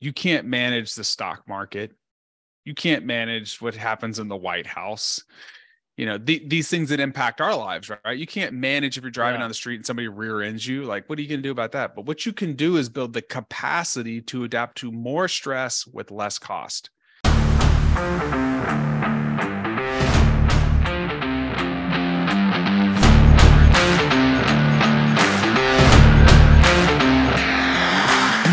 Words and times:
you 0.00 0.12
can't 0.12 0.46
manage 0.46 0.94
the 0.94 1.04
stock 1.04 1.42
market. 1.48 1.92
You 2.64 2.74
can't 2.74 3.04
manage 3.04 3.60
what 3.60 3.74
happens 3.74 4.18
in 4.18 4.28
the 4.28 4.36
White 4.36 4.66
House. 4.66 5.22
You 5.96 6.04
know, 6.04 6.18
the, 6.18 6.42
these 6.46 6.68
things 6.68 6.90
that 6.90 7.00
impact 7.00 7.40
our 7.40 7.56
lives, 7.56 7.88
right? 7.88 8.18
You 8.18 8.26
can't 8.26 8.52
manage 8.52 8.98
if 8.98 9.02
you're 9.04 9.10
driving 9.10 9.36
yeah. 9.36 9.44
down 9.44 9.48
the 9.48 9.54
street 9.54 9.76
and 9.76 9.86
somebody 9.86 10.08
rear 10.08 10.42
ends 10.42 10.66
you. 10.66 10.84
Like, 10.84 11.08
what 11.08 11.18
are 11.18 11.22
you 11.22 11.28
going 11.28 11.40
to 11.40 11.46
do 11.46 11.52
about 11.52 11.72
that? 11.72 11.94
But 11.94 12.04
what 12.04 12.26
you 12.26 12.34
can 12.34 12.54
do 12.54 12.76
is 12.76 12.90
build 12.90 13.14
the 13.14 13.22
capacity 13.22 14.20
to 14.22 14.44
adapt 14.44 14.76
to 14.78 14.92
more 14.92 15.26
stress 15.26 15.86
with 15.86 16.10
less 16.10 16.38
cost. 16.38 16.90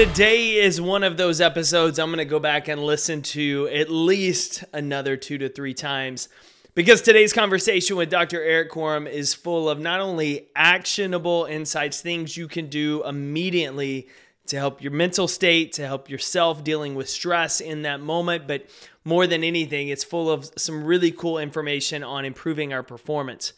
Today 0.00 0.54
is 0.54 0.80
one 0.80 1.02
of 1.02 1.18
those 1.18 1.42
episodes 1.42 1.98
I'm 1.98 2.08
going 2.08 2.16
to 2.20 2.24
go 2.24 2.40
back 2.40 2.68
and 2.68 2.82
listen 2.82 3.20
to 3.20 3.68
at 3.70 3.90
least 3.90 4.64
another 4.72 5.14
two 5.14 5.36
to 5.36 5.50
three 5.50 5.74
times 5.74 6.30
because 6.74 7.02
today's 7.02 7.34
conversation 7.34 7.96
with 7.96 8.08
Dr. 8.08 8.42
Erik 8.42 8.70
Korem 8.70 9.06
is 9.06 9.34
full 9.34 9.68
of 9.68 9.78
not 9.78 10.00
only 10.00 10.48
actionable 10.56 11.44
insights, 11.44 12.00
things 12.00 12.34
you 12.34 12.48
can 12.48 12.70
do 12.70 13.04
immediately 13.04 14.08
to 14.46 14.56
help 14.56 14.80
your 14.82 14.92
mental 14.92 15.28
state, 15.28 15.72
to 15.74 15.86
help 15.86 16.08
yourself 16.08 16.64
dealing 16.64 16.94
with 16.94 17.10
stress 17.10 17.60
in 17.60 17.82
that 17.82 18.00
moment, 18.00 18.46
but 18.48 18.70
more 19.04 19.26
than 19.26 19.44
anything, 19.44 19.88
it's 19.88 20.02
full 20.02 20.30
of 20.30 20.50
some 20.56 20.82
really 20.82 21.12
cool 21.12 21.36
information 21.36 22.02
on 22.02 22.24
improving 22.24 22.72
our 22.72 22.82
performance. 22.82 23.52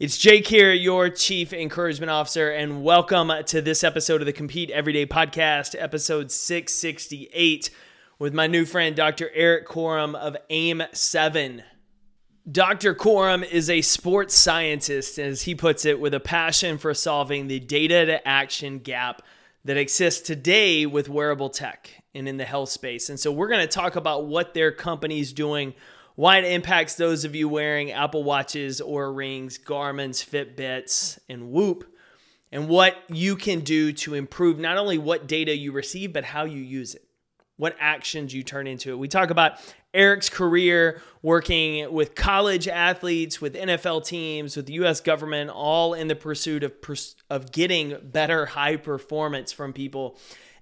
It's 0.00 0.16
Jake 0.16 0.46
here, 0.46 0.72
your 0.72 1.08
Chief 1.08 1.52
Encouragement 1.52 2.08
Officer, 2.08 2.52
and 2.52 2.84
welcome 2.84 3.32
to 3.46 3.60
this 3.60 3.82
episode 3.82 4.22
of 4.22 4.26
the 4.26 4.32
Compete 4.32 4.70
Everyday 4.70 5.06
Podcast, 5.06 5.74
episode 5.76 6.30
668, 6.30 7.68
with 8.20 8.32
my 8.32 8.46
new 8.46 8.64
friend, 8.64 8.94
Dr. 8.94 9.28
Erik 9.34 9.66
Korem 9.66 10.14
of 10.14 10.36
AIM 10.50 10.84
7. 10.92 11.64
Dr. 12.48 12.94
Korem 12.94 13.44
is 13.44 13.68
a 13.68 13.82
sports 13.82 14.36
scientist, 14.36 15.18
as 15.18 15.42
he 15.42 15.56
puts 15.56 15.84
it, 15.84 15.98
with 15.98 16.14
a 16.14 16.20
passion 16.20 16.78
for 16.78 16.94
solving 16.94 17.48
the 17.48 17.58
data 17.58 18.06
to 18.06 18.28
action 18.28 18.78
gap 18.78 19.22
that 19.64 19.76
exists 19.76 20.24
today 20.24 20.86
with 20.86 21.08
wearable 21.08 21.50
tech 21.50 21.90
and 22.14 22.28
in 22.28 22.36
the 22.36 22.44
health 22.44 22.68
space. 22.68 23.08
And 23.08 23.18
so, 23.18 23.32
we're 23.32 23.48
going 23.48 23.66
to 23.66 23.66
talk 23.66 23.96
about 23.96 24.26
what 24.26 24.54
their 24.54 24.70
company's 24.70 25.32
doing 25.32 25.74
why 26.18 26.38
it 26.38 26.44
impacts 26.44 26.96
those 26.96 27.24
of 27.24 27.36
you 27.36 27.48
wearing 27.48 27.92
Apple 27.92 28.24
Watches 28.24 28.80
or 28.80 29.12
rings, 29.12 29.56
Garmin's, 29.56 30.20
Fitbits, 30.20 31.16
and 31.28 31.52
Whoop, 31.52 31.84
and 32.50 32.68
what 32.68 32.96
you 33.08 33.36
can 33.36 33.60
do 33.60 33.92
to 33.92 34.14
improve 34.14 34.58
not 34.58 34.78
only 34.78 34.98
what 34.98 35.28
data 35.28 35.56
you 35.56 35.70
receive, 35.70 36.12
but 36.12 36.24
how 36.24 36.42
you 36.42 36.60
use 36.60 36.96
it, 36.96 37.04
what 37.56 37.76
actions 37.78 38.34
you 38.34 38.42
turn 38.42 38.66
into 38.66 38.90
it. 38.90 38.96
We 38.96 39.06
talk 39.06 39.30
about 39.30 39.60
Erik's 39.94 40.28
career 40.28 41.00
working 41.22 41.92
with 41.92 42.16
college 42.16 42.66
athletes, 42.66 43.40
with 43.40 43.54
NFL 43.54 44.04
teams, 44.04 44.56
with 44.56 44.66
the 44.66 44.72
US 44.84 45.00
government, 45.00 45.50
all 45.50 45.94
in 45.94 46.08
the 46.08 46.16
pursuit 46.16 46.64
of, 46.64 46.72
of 47.30 47.52
getting 47.52 47.96
better 48.02 48.44
high 48.44 48.74
performance 48.74 49.52
from 49.52 49.72
people 49.72 50.18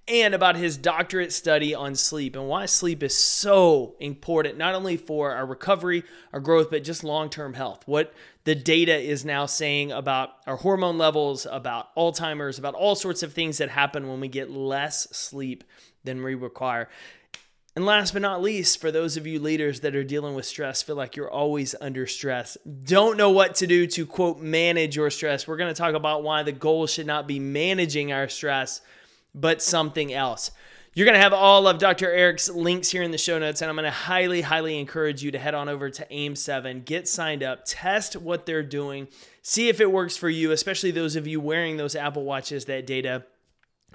and 0.07 0.33
about 0.33 0.55
his 0.55 0.77
doctorate 0.77 1.33
study 1.33 1.75
on 1.75 1.95
sleep 1.95 2.35
and 2.35 2.47
why 2.47 2.65
sleep 2.65 3.03
is 3.03 3.15
so 3.15 3.95
important, 3.99 4.57
not 4.57 4.73
only 4.73 4.97
for 4.97 5.33
our 5.33 5.45
recovery, 5.45 6.03
our 6.31 6.39
growth, 6.39 6.69
but 6.69 6.83
just 6.83 7.03
long 7.03 7.29
term 7.29 7.53
health. 7.53 7.83
What 7.85 8.13
the 8.45 8.55
data 8.55 8.97
is 8.97 9.25
now 9.25 9.45
saying 9.45 9.91
about 9.91 10.29
our 10.45 10.55
hormone 10.55 10.97
levels, 10.97 11.45
about 11.49 11.93
Alzheimer's, 11.95 12.57
about 12.57 12.75
all 12.75 12.95
sorts 12.95 13.23
of 13.23 13.33
things 13.33 13.57
that 13.57 13.69
happen 13.69 14.07
when 14.07 14.19
we 14.19 14.29
get 14.29 14.49
less 14.49 15.09
sleep 15.11 15.63
than 16.03 16.23
we 16.23 16.35
require. 16.35 16.87
And 17.75 17.85
last 17.85 18.13
but 18.13 18.23
not 18.23 18.41
least, 18.41 18.81
for 18.81 18.89
those 18.89 19.17
of 19.17 19.27
you 19.27 19.39
leaders 19.39 19.81
that 19.81 19.95
are 19.95 20.03
dealing 20.03 20.33
with 20.33 20.47
stress, 20.47 20.81
feel 20.81 20.95
like 20.95 21.15
you're 21.15 21.29
always 21.29 21.75
under 21.79 22.07
stress, 22.07 22.57
don't 22.83 23.17
know 23.17 23.29
what 23.29 23.53
to 23.55 23.67
do 23.67 23.85
to 23.85 24.05
quote 24.07 24.39
manage 24.39 24.95
your 24.95 25.11
stress, 25.11 25.47
we're 25.47 25.57
going 25.57 25.71
to 25.71 25.79
talk 25.79 25.93
about 25.93 26.23
why 26.23 26.41
the 26.41 26.51
goal 26.51 26.87
should 26.87 27.05
not 27.05 27.27
be 27.27 27.37
managing 27.37 28.11
our 28.11 28.29
stress 28.29 28.81
but 29.39 29.61
something 29.61 30.13
else. 30.13 30.51
You're 30.93 31.05
going 31.05 31.13
to 31.13 31.21
have 31.21 31.33
all 31.33 31.67
of 31.67 31.77
Dr. 31.77 32.11
Erik's 32.11 32.49
links 32.49 32.89
here 32.89 33.03
in 33.03 33.11
the 33.11 33.19
show 33.19 33.37
notes, 33.37 33.61
and 33.61 33.69
I'm 33.69 33.75
going 33.75 33.85
to 33.85 33.91
highly, 33.91 34.41
highly 34.41 34.79
encourage 34.79 35.21
you 35.21 35.29
to 35.29 35.37
head 35.37 35.53
on 35.53 35.69
over 35.69 35.91
to 35.91 36.07
AIM7, 36.07 36.85
get 36.85 37.07
signed 37.07 37.43
up, 37.43 37.65
test 37.67 38.15
what 38.15 38.47
they're 38.47 38.63
doing, 38.63 39.07
see 39.43 39.69
if 39.69 39.79
it 39.79 39.91
works 39.91 40.17
for 40.17 40.27
you, 40.27 40.51
especially 40.51 40.89
those 40.89 41.15
of 41.15 41.27
you 41.27 41.39
wearing 41.39 41.77
those 41.77 41.95
Apple 41.95 42.23
Watches 42.23 42.65
that 42.65 42.87
data. 42.87 43.25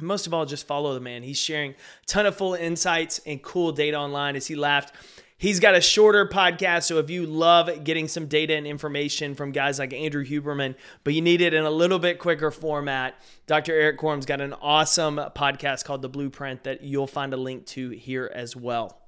Most 0.01 0.29
of 0.29 0.33
all, 0.33 0.47
just 0.47 0.67
follow 0.67 0.95
the 0.95 1.01
man. 1.01 1.25
He's 1.25 1.39
sharing 1.39 1.73
a 1.73 2.07
ton 2.07 2.25
of 2.25 2.37
full 2.37 2.55
insights 2.55 3.21
and 3.27 3.43
cool 3.43 3.73
data 3.73 3.99
online 3.99 4.37
as 4.37 4.47
he 4.47 4.55
laughed 4.55 4.95
He's 5.43 5.59
got 5.59 5.75
a 5.75 5.81
shorter 5.81 6.25
podcast, 6.25 6.85
so 6.85 6.99
if 6.99 7.11
you 7.11 7.27
love 7.27 7.83
getting 7.83 8.07
some 8.07 8.27
data 8.27 8.55
and 8.55 8.65
information 8.65 9.35
from 9.35 9.51
guys 9.51 9.81
like 9.81 9.93
Andrew 9.93 10.25
Huberman, 10.25 10.77
but 11.03 11.15
you 11.15 11.21
need 11.21 11.41
it 11.41 11.53
in 11.53 11.65
a 11.65 11.71
little 11.71 11.99
bit 11.99 12.21
quicker 12.21 12.53
format, 12.53 13.21
Dr. 13.49 13.73
Erik 13.73 13.99
Korem's 13.99 14.25
got 14.25 14.41
an 14.41 14.53
awesome 14.53 15.17
podcast 15.17 15.85
called 15.85 16.01
The 16.01 16.09
Blueprint 16.09 16.63
that 16.63 16.85
you'll 16.85 17.09
find 17.09 17.35
a 17.35 17.37
link 17.37 17.67
to 17.67 17.91
here 17.91 18.31
as 18.33 18.55
well. 18.55 19.01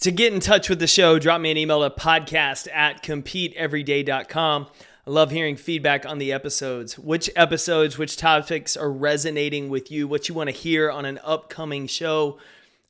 To 0.00 0.10
get 0.10 0.34
in 0.34 0.40
touch 0.40 0.68
with 0.68 0.80
the 0.80 0.88
show, 0.88 1.20
drop 1.20 1.40
me 1.40 1.52
an 1.52 1.56
email 1.56 1.84
at 1.84 1.96
podcast 1.96 2.66
at 2.74 3.04
competeeveryday.com. 3.04 4.66
I 5.06 5.10
love 5.10 5.30
hearing 5.30 5.54
feedback 5.54 6.04
on 6.04 6.18
the 6.18 6.32
episodes. 6.32 6.98
Which 6.98 7.30
episodes, 7.36 7.96
which 7.96 8.16
topics 8.16 8.76
are 8.76 8.90
resonating 8.90 9.68
with 9.68 9.92
you, 9.92 10.08
what 10.08 10.28
you 10.28 10.34
want 10.34 10.48
to 10.48 10.52
hear 10.52 10.90
on 10.90 11.04
an 11.04 11.20
upcoming 11.22 11.86
show 11.86 12.38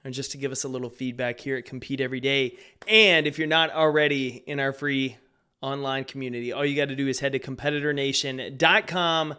and 0.04 0.14
just 0.14 0.32
to 0.32 0.38
give 0.38 0.52
us 0.52 0.64
a 0.64 0.68
little 0.68 0.90
feedback 0.90 1.40
here 1.40 1.56
at 1.56 1.64
Compete 1.64 2.00
Every 2.00 2.20
Day. 2.20 2.56
And 2.88 3.26
if 3.26 3.38
you're 3.38 3.48
not 3.48 3.70
already 3.70 4.42
in 4.46 4.60
our 4.60 4.72
free 4.72 5.16
online 5.60 6.04
community, 6.04 6.52
all 6.52 6.64
you 6.64 6.76
got 6.76 6.88
to 6.88 6.96
do 6.96 7.06
is 7.08 7.20
head 7.20 7.32
to 7.32 7.38
competitornation.com 7.38 9.34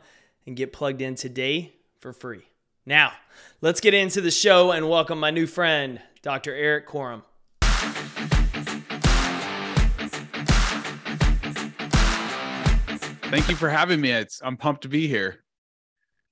and 0.46 0.56
get 0.56 0.74
plugged 0.74 1.02
in 1.02 1.16
today 1.16 1.74
for 2.00 2.14
free. 2.14 2.44
Now, 2.86 3.14
let's 3.62 3.80
get 3.80 3.94
into 3.94 4.22
the 4.22 4.32
show 4.32 4.72
and 4.72 4.90
welcome 4.90 5.20
my 5.20 5.32
new 5.32 5.48
friend, 5.48 6.02
Dr. 6.22 6.54
Erik 6.54 6.88
Korem. 6.88 7.24
Thank 13.32 13.48
you 13.48 13.56
for 13.56 13.70
having 13.70 14.02
me. 14.02 14.12
It's, 14.12 14.42
I'm 14.44 14.58
pumped 14.58 14.82
to 14.82 14.90
be 14.90 15.08
here. 15.08 15.40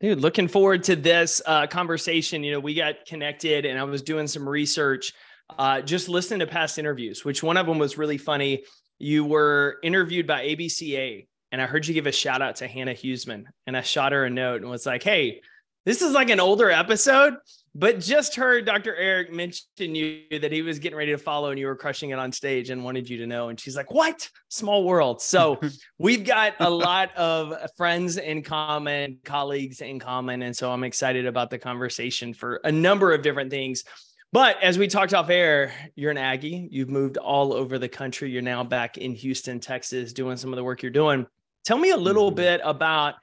Dude, 0.01 0.21
looking 0.21 0.47
forward 0.47 0.83
to 0.83 0.95
this 0.95 1.41
uh, 1.45 1.67
conversation. 1.67 2.43
You 2.43 2.53
know, 2.53 2.59
we 2.61 2.73
got 2.73 3.05
connected 3.05 3.65
and 3.65 3.77
I 3.77 3.83
was 3.83 4.01
doing 4.01 4.27
some 4.27 4.47
research, 4.47 5.11
uh, 5.57 5.81
just 5.81 6.07
listening 6.07 6.39
to 6.39 6.47
past 6.47 6.79
interviews, 6.79 7.25
which 7.25 7.43
one 7.43 7.57
of 7.57 7.65
them 7.65 7.79
was 7.79 7.97
really 7.97 8.17
funny. 8.17 8.63
You 8.97 9.25
were 9.25 9.77
interviewed 9.83 10.25
by 10.25 10.45
ABCA, 10.45 11.27
and 11.51 11.61
I 11.61 11.65
heard 11.65 11.85
you 11.85 11.93
give 11.93 12.07
a 12.07 12.11
shout 12.13 12.41
out 12.41 12.57
to 12.57 12.67
Hannah 12.67 12.93
Huesman. 12.93 13.45
And 13.67 13.75
I 13.75 13.81
shot 13.81 14.13
her 14.13 14.23
a 14.23 14.29
note 14.29 14.61
and 14.61 14.69
was 14.69 14.85
like, 14.85 15.03
hey, 15.03 15.41
this 15.85 16.01
is 16.01 16.13
like 16.13 16.29
an 16.29 16.39
older 16.39 16.69
episode, 16.69 17.35
but 17.79 18.01
just 18.01 18.35
heard 18.35 18.65
Dr. 18.65 18.93
Erik 18.93 19.31
mention 19.31 19.95
you 19.95 20.23
that 20.41 20.51
he 20.51 20.61
was 20.61 20.79
getting 20.79 20.97
ready 20.97 21.13
to 21.13 21.17
follow 21.17 21.49
and 21.49 21.57
you 21.57 21.65
were 21.65 21.77
crushing 21.77 22.09
it 22.09 22.19
on 22.19 22.29
stage 22.33 22.71
and 22.71 22.83
wanted 22.83 23.09
you 23.09 23.17
to 23.19 23.25
know. 23.25 23.47
And 23.47 23.57
she's 23.57 23.77
like, 23.77 23.89
What? 23.89 24.29
Small 24.49 24.83
world. 24.83 25.21
So 25.21 25.61
we've 25.97 26.25
got 26.25 26.55
a 26.59 26.69
lot 26.69 27.15
of 27.15 27.55
friends 27.77 28.17
in 28.17 28.43
common, 28.43 29.19
colleagues 29.23 29.79
in 29.79 29.97
common. 29.97 30.41
And 30.41 30.55
so 30.55 30.71
I'm 30.71 30.83
excited 30.83 31.25
about 31.25 31.49
the 31.49 31.57
conversation 31.57 32.33
for 32.33 32.59
a 32.65 32.71
number 32.71 33.13
of 33.13 33.21
different 33.21 33.49
things. 33.49 33.85
But 34.33 34.61
as 34.61 34.77
we 34.77 34.87
talked 34.87 35.13
off 35.13 35.29
air, 35.29 35.71
you're 35.95 36.11
an 36.11 36.17
Aggie. 36.17 36.67
You've 36.69 36.89
moved 36.89 37.15
all 37.15 37.53
over 37.53 37.79
the 37.79 37.89
country. 37.89 38.29
You're 38.29 38.41
now 38.41 38.63
back 38.63 38.97
in 38.97 39.15
Houston, 39.15 39.61
Texas, 39.61 40.11
doing 40.11 40.35
some 40.35 40.51
of 40.51 40.57
the 40.57 40.63
work 40.65 40.83
you're 40.83 40.91
doing. 40.91 41.25
Tell 41.65 41.77
me 41.77 41.91
a 41.91 41.97
little 41.97 42.27
mm-hmm. 42.27 42.35
bit 42.35 42.61
about 42.63 43.15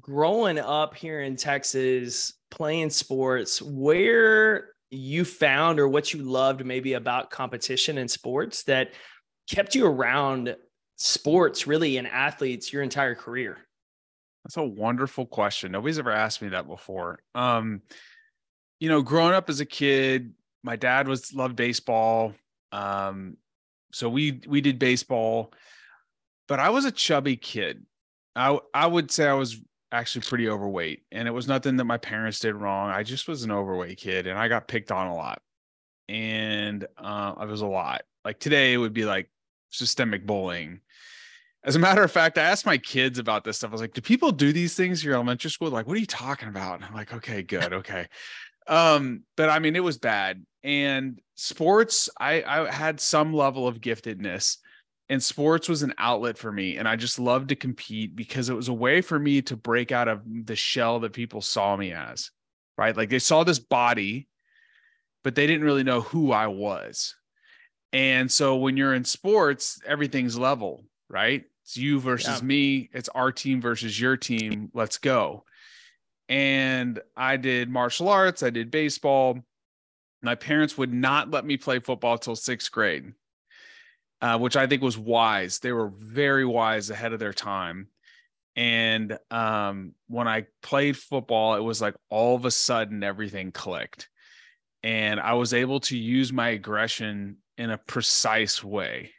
growing 0.00 0.58
up 0.58 0.94
here 0.94 1.20
in 1.20 1.36
Texas, 1.36 2.34
playing 2.52 2.90
sports, 2.90 3.60
where 3.62 4.68
you 4.90 5.24
found 5.24 5.80
or 5.80 5.88
what 5.88 6.12
you 6.12 6.22
loved 6.22 6.64
maybe 6.64 6.92
about 6.92 7.30
competition 7.30 7.96
and 7.96 8.10
sports 8.10 8.64
that 8.64 8.92
kept 9.50 9.74
you 9.74 9.86
around 9.86 10.54
sports 10.96 11.66
really 11.66 11.96
and 11.96 12.06
athletes 12.06 12.72
your 12.72 12.82
entire 12.82 13.14
career? 13.14 13.56
That's 14.44 14.58
a 14.58 14.62
wonderful 14.62 15.24
question. 15.24 15.72
Nobody's 15.72 15.98
ever 15.98 16.10
asked 16.10 16.42
me 16.42 16.50
that 16.50 16.66
before. 16.66 17.20
Um, 17.34 17.80
you 18.80 18.88
know, 18.90 19.00
growing 19.00 19.32
up 19.32 19.48
as 19.48 19.60
a 19.60 19.66
kid, 19.66 20.34
my 20.62 20.76
dad 20.76 21.08
was 21.08 21.32
loved 21.32 21.56
baseball. 21.56 22.34
Um, 22.70 23.38
so 23.92 24.10
we 24.10 24.40
we 24.46 24.60
did 24.60 24.78
baseball, 24.78 25.54
but 26.48 26.60
I 26.60 26.70
was 26.70 26.84
a 26.84 26.92
chubby 26.92 27.36
kid. 27.36 27.86
I 28.36 28.58
I 28.74 28.86
would 28.86 29.10
say 29.10 29.26
I 29.26 29.34
was 29.34 29.58
actually 29.92 30.22
pretty 30.22 30.48
overweight, 30.48 31.02
and 31.12 31.28
it 31.28 31.30
was 31.30 31.46
nothing 31.46 31.76
that 31.76 31.84
my 31.84 31.98
parents 31.98 32.40
did 32.40 32.54
wrong. 32.54 32.90
I 32.90 33.02
just 33.02 33.28
was 33.28 33.44
an 33.44 33.52
overweight 33.52 33.98
kid, 33.98 34.26
and 34.26 34.38
I 34.38 34.48
got 34.48 34.66
picked 34.66 34.90
on 34.90 35.08
a 35.08 35.14
lot, 35.14 35.42
and 36.08 36.86
uh, 36.98 37.34
it 37.40 37.48
was 37.48 37.60
a 37.60 37.66
lot. 37.66 38.02
Like 38.24 38.40
today, 38.40 38.72
it 38.72 38.78
would 38.78 38.94
be 38.94 39.04
like 39.04 39.30
systemic 39.70 40.26
bullying. 40.26 40.80
As 41.64 41.76
a 41.76 41.78
matter 41.78 42.02
of 42.02 42.10
fact, 42.10 42.38
I 42.38 42.42
asked 42.42 42.66
my 42.66 42.78
kids 42.78 43.20
about 43.20 43.44
this 43.44 43.58
stuff. 43.58 43.70
I 43.70 43.72
was 43.72 43.80
like, 43.80 43.94
"Do 43.94 44.00
people 44.00 44.32
do 44.32 44.52
these 44.52 44.74
things 44.74 45.02
in 45.02 45.06
your 45.06 45.14
elementary 45.14 45.50
school?" 45.50 45.70
Like, 45.70 45.86
what 45.86 45.96
are 45.96 46.00
you 46.00 46.06
talking 46.06 46.48
about? 46.48 46.76
And 46.76 46.84
I'm 46.84 46.94
like, 46.94 47.12
"Okay, 47.12 47.42
good, 47.42 47.72
okay." 47.72 48.08
Um, 48.66 49.24
but 49.36 49.50
I 49.50 49.58
mean, 49.58 49.76
it 49.76 49.84
was 49.84 49.98
bad. 49.98 50.44
And 50.64 51.20
sports, 51.34 52.08
I, 52.18 52.42
I 52.42 52.70
had 52.70 53.00
some 53.00 53.34
level 53.34 53.66
of 53.66 53.80
giftedness, 53.80 54.58
and 55.12 55.22
sports 55.22 55.68
was 55.68 55.82
an 55.82 55.92
outlet 55.98 56.38
for 56.38 56.50
me. 56.50 56.78
And 56.78 56.88
I 56.88 56.96
just 56.96 57.18
loved 57.18 57.50
to 57.50 57.54
compete 57.54 58.16
because 58.16 58.48
it 58.48 58.54
was 58.54 58.68
a 58.68 58.72
way 58.72 59.02
for 59.02 59.18
me 59.18 59.42
to 59.42 59.56
break 59.56 59.92
out 59.92 60.08
of 60.08 60.22
the 60.24 60.56
shell 60.56 61.00
that 61.00 61.12
people 61.12 61.42
saw 61.42 61.76
me 61.76 61.92
as, 61.92 62.30
right? 62.78 62.96
Like 62.96 63.10
they 63.10 63.18
saw 63.18 63.44
this 63.44 63.58
body, 63.58 64.26
but 65.22 65.34
they 65.34 65.46
didn't 65.46 65.66
really 65.66 65.84
know 65.84 66.00
who 66.00 66.32
I 66.32 66.46
was. 66.46 67.14
And 67.92 68.32
so 68.32 68.56
when 68.56 68.78
you're 68.78 68.94
in 68.94 69.04
sports, 69.04 69.82
everything's 69.86 70.38
level, 70.38 70.86
right? 71.10 71.44
It's 71.64 71.76
you 71.76 72.00
versus 72.00 72.40
yeah. 72.40 72.46
me. 72.46 72.88
It's 72.94 73.10
our 73.10 73.32
team 73.32 73.60
versus 73.60 74.00
your 74.00 74.16
team. 74.16 74.70
Let's 74.72 74.96
go. 74.96 75.44
And 76.30 77.02
I 77.14 77.36
did 77.36 77.68
martial 77.68 78.08
arts, 78.08 78.42
I 78.42 78.48
did 78.48 78.70
baseball. 78.70 79.40
My 80.22 80.36
parents 80.36 80.78
would 80.78 80.94
not 80.94 81.30
let 81.30 81.44
me 81.44 81.58
play 81.58 81.80
football 81.80 82.16
till 82.16 82.34
sixth 82.34 82.72
grade, 82.72 83.12
uh, 84.22 84.38
which 84.38 84.56
I 84.56 84.66
think 84.66 84.82
was 84.82 84.96
wise. 84.96 85.58
They 85.58 85.72
were 85.72 85.92
very 85.98 86.46
wise 86.46 86.88
ahead 86.88 87.12
of 87.12 87.18
their 87.18 87.34
time. 87.34 87.88
And 88.56 89.18
um, 89.30 89.94
when 90.08 90.28
I 90.28 90.46
played 90.62 90.96
football, 90.96 91.56
it 91.56 91.60
was 91.60 91.82
like 91.82 91.94
all 92.08 92.34
of 92.34 92.44
a 92.44 92.50
sudden 92.50 93.02
everything 93.02 93.52
clicked. 93.52 94.08
And 94.82 95.20
I 95.20 95.34
was 95.34 95.52
able 95.52 95.80
to 95.80 95.98
use 95.98 96.32
my 96.32 96.50
aggression 96.50 97.36
in 97.58 97.70
a 97.70 97.78
precise 97.78 98.64
way. 98.64 99.10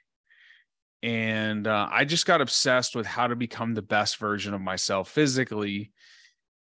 And 1.03 1.67
uh, 1.67 1.89
I 1.91 2.05
just 2.05 2.25
got 2.25 2.41
obsessed 2.41 2.95
with 2.95 3.05
how 3.05 3.27
to 3.27 3.35
become 3.35 3.73
the 3.73 3.81
best 3.81 4.17
version 4.17 4.53
of 4.53 4.61
myself 4.61 5.09
physically 5.09 5.91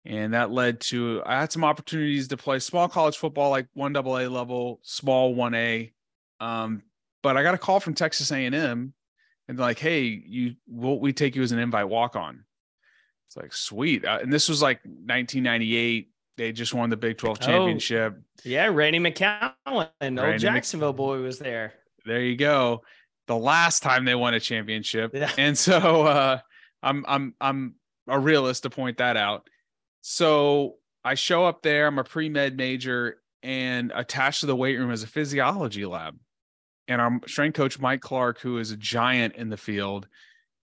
and 0.06 0.34
that 0.34 0.52
led 0.52 0.80
to 0.80 1.20
I 1.26 1.40
had 1.40 1.50
some 1.50 1.64
opportunities 1.64 2.28
to 2.28 2.36
play 2.36 2.60
small 2.60 2.88
college 2.88 3.16
football, 3.16 3.50
like 3.50 3.66
one 3.74 3.92
double 3.92 4.16
A 4.18 4.28
level, 4.28 4.78
small 4.82 5.34
one 5.34 5.54
A. 5.54 5.92
Um, 6.38 6.82
but 7.26 7.36
I 7.36 7.42
got 7.42 7.54
a 7.54 7.58
call 7.58 7.80
from 7.80 7.94
Texas 7.94 8.30
A 8.30 8.44
and 8.46 8.92
like, 9.48 9.80
hey, 9.80 10.04
you 10.04 10.54
will 10.68 11.00
we 11.00 11.12
take 11.12 11.34
you 11.34 11.42
as 11.42 11.50
an 11.50 11.58
invite 11.58 11.88
walk 11.88 12.14
on? 12.14 12.44
It's 13.26 13.36
like 13.36 13.52
sweet, 13.52 14.04
uh, 14.04 14.20
and 14.22 14.32
this 14.32 14.48
was 14.48 14.62
like 14.62 14.76
1998. 14.84 16.12
They 16.36 16.52
just 16.52 16.72
won 16.72 16.88
the 16.88 16.96
Big 16.96 17.18
12 17.18 17.40
championship. 17.40 18.14
Oh, 18.16 18.22
yeah, 18.44 18.66
Randy 18.66 19.00
McCown, 19.00 19.54
Randy 20.00 20.22
old 20.22 20.38
Jacksonville 20.38 20.92
Mc- 20.92 20.96
boy, 20.96 21.18
was 21.18 21.40
there. 21.40 21.72
There 22.04 22.20
you 22.20 22.36
go. 22.36 22.82
The 23.26 23.36
last 23.36 23.82
time 23.82 24.04
they 24.04 24.14
won 24.14 24.34
a 24.34 24.38
championship, 24.38 25.10
yeah. 25.12 25.32
and 25.36 25.58
so 25.58 26.06
uh, 26.06 26.38
I'm 26.80 27.04
I'm 27.08 27.34
I'm 27.40 27.74
a 28.06 28.20
realist 28.20 28.62
to 28.62 28.70
point 28.70 28.98
that 28.98 29.16
out. 29.16 29.48
So 30.02 30.76
I 31.04 31.14
show 31.14 31.44
up 31.44 31.62
there, 31.62 31.88
I'm 31.88 31.98
a 31.98 32.04
pre 32.04 32.28
med 32.28 32.56
major, 32.56 33.20
and 33.42 33.90
attached 33.96 34.42
to 34.42 34.46
the 34.46 34.54
weight 34.54 34.78
room 34.78 34.92
is 34.92 35.02
a 35.02 35.08
physiology 35.08 35.86
lab. 35.86 36.16
And 36.88 37.00
our 37.00 37.20
strength 37.26 37.56
coach, 37.56 37.78
Mike 37.78 38.00
Clark, 38.00 38.40
who 38.40 38.58
is 38.58 38.70
a 38.70 38.76
giant 38.76 39.34
in 39.34 39.48
the 39.48 39.56
field, 39.56 40.06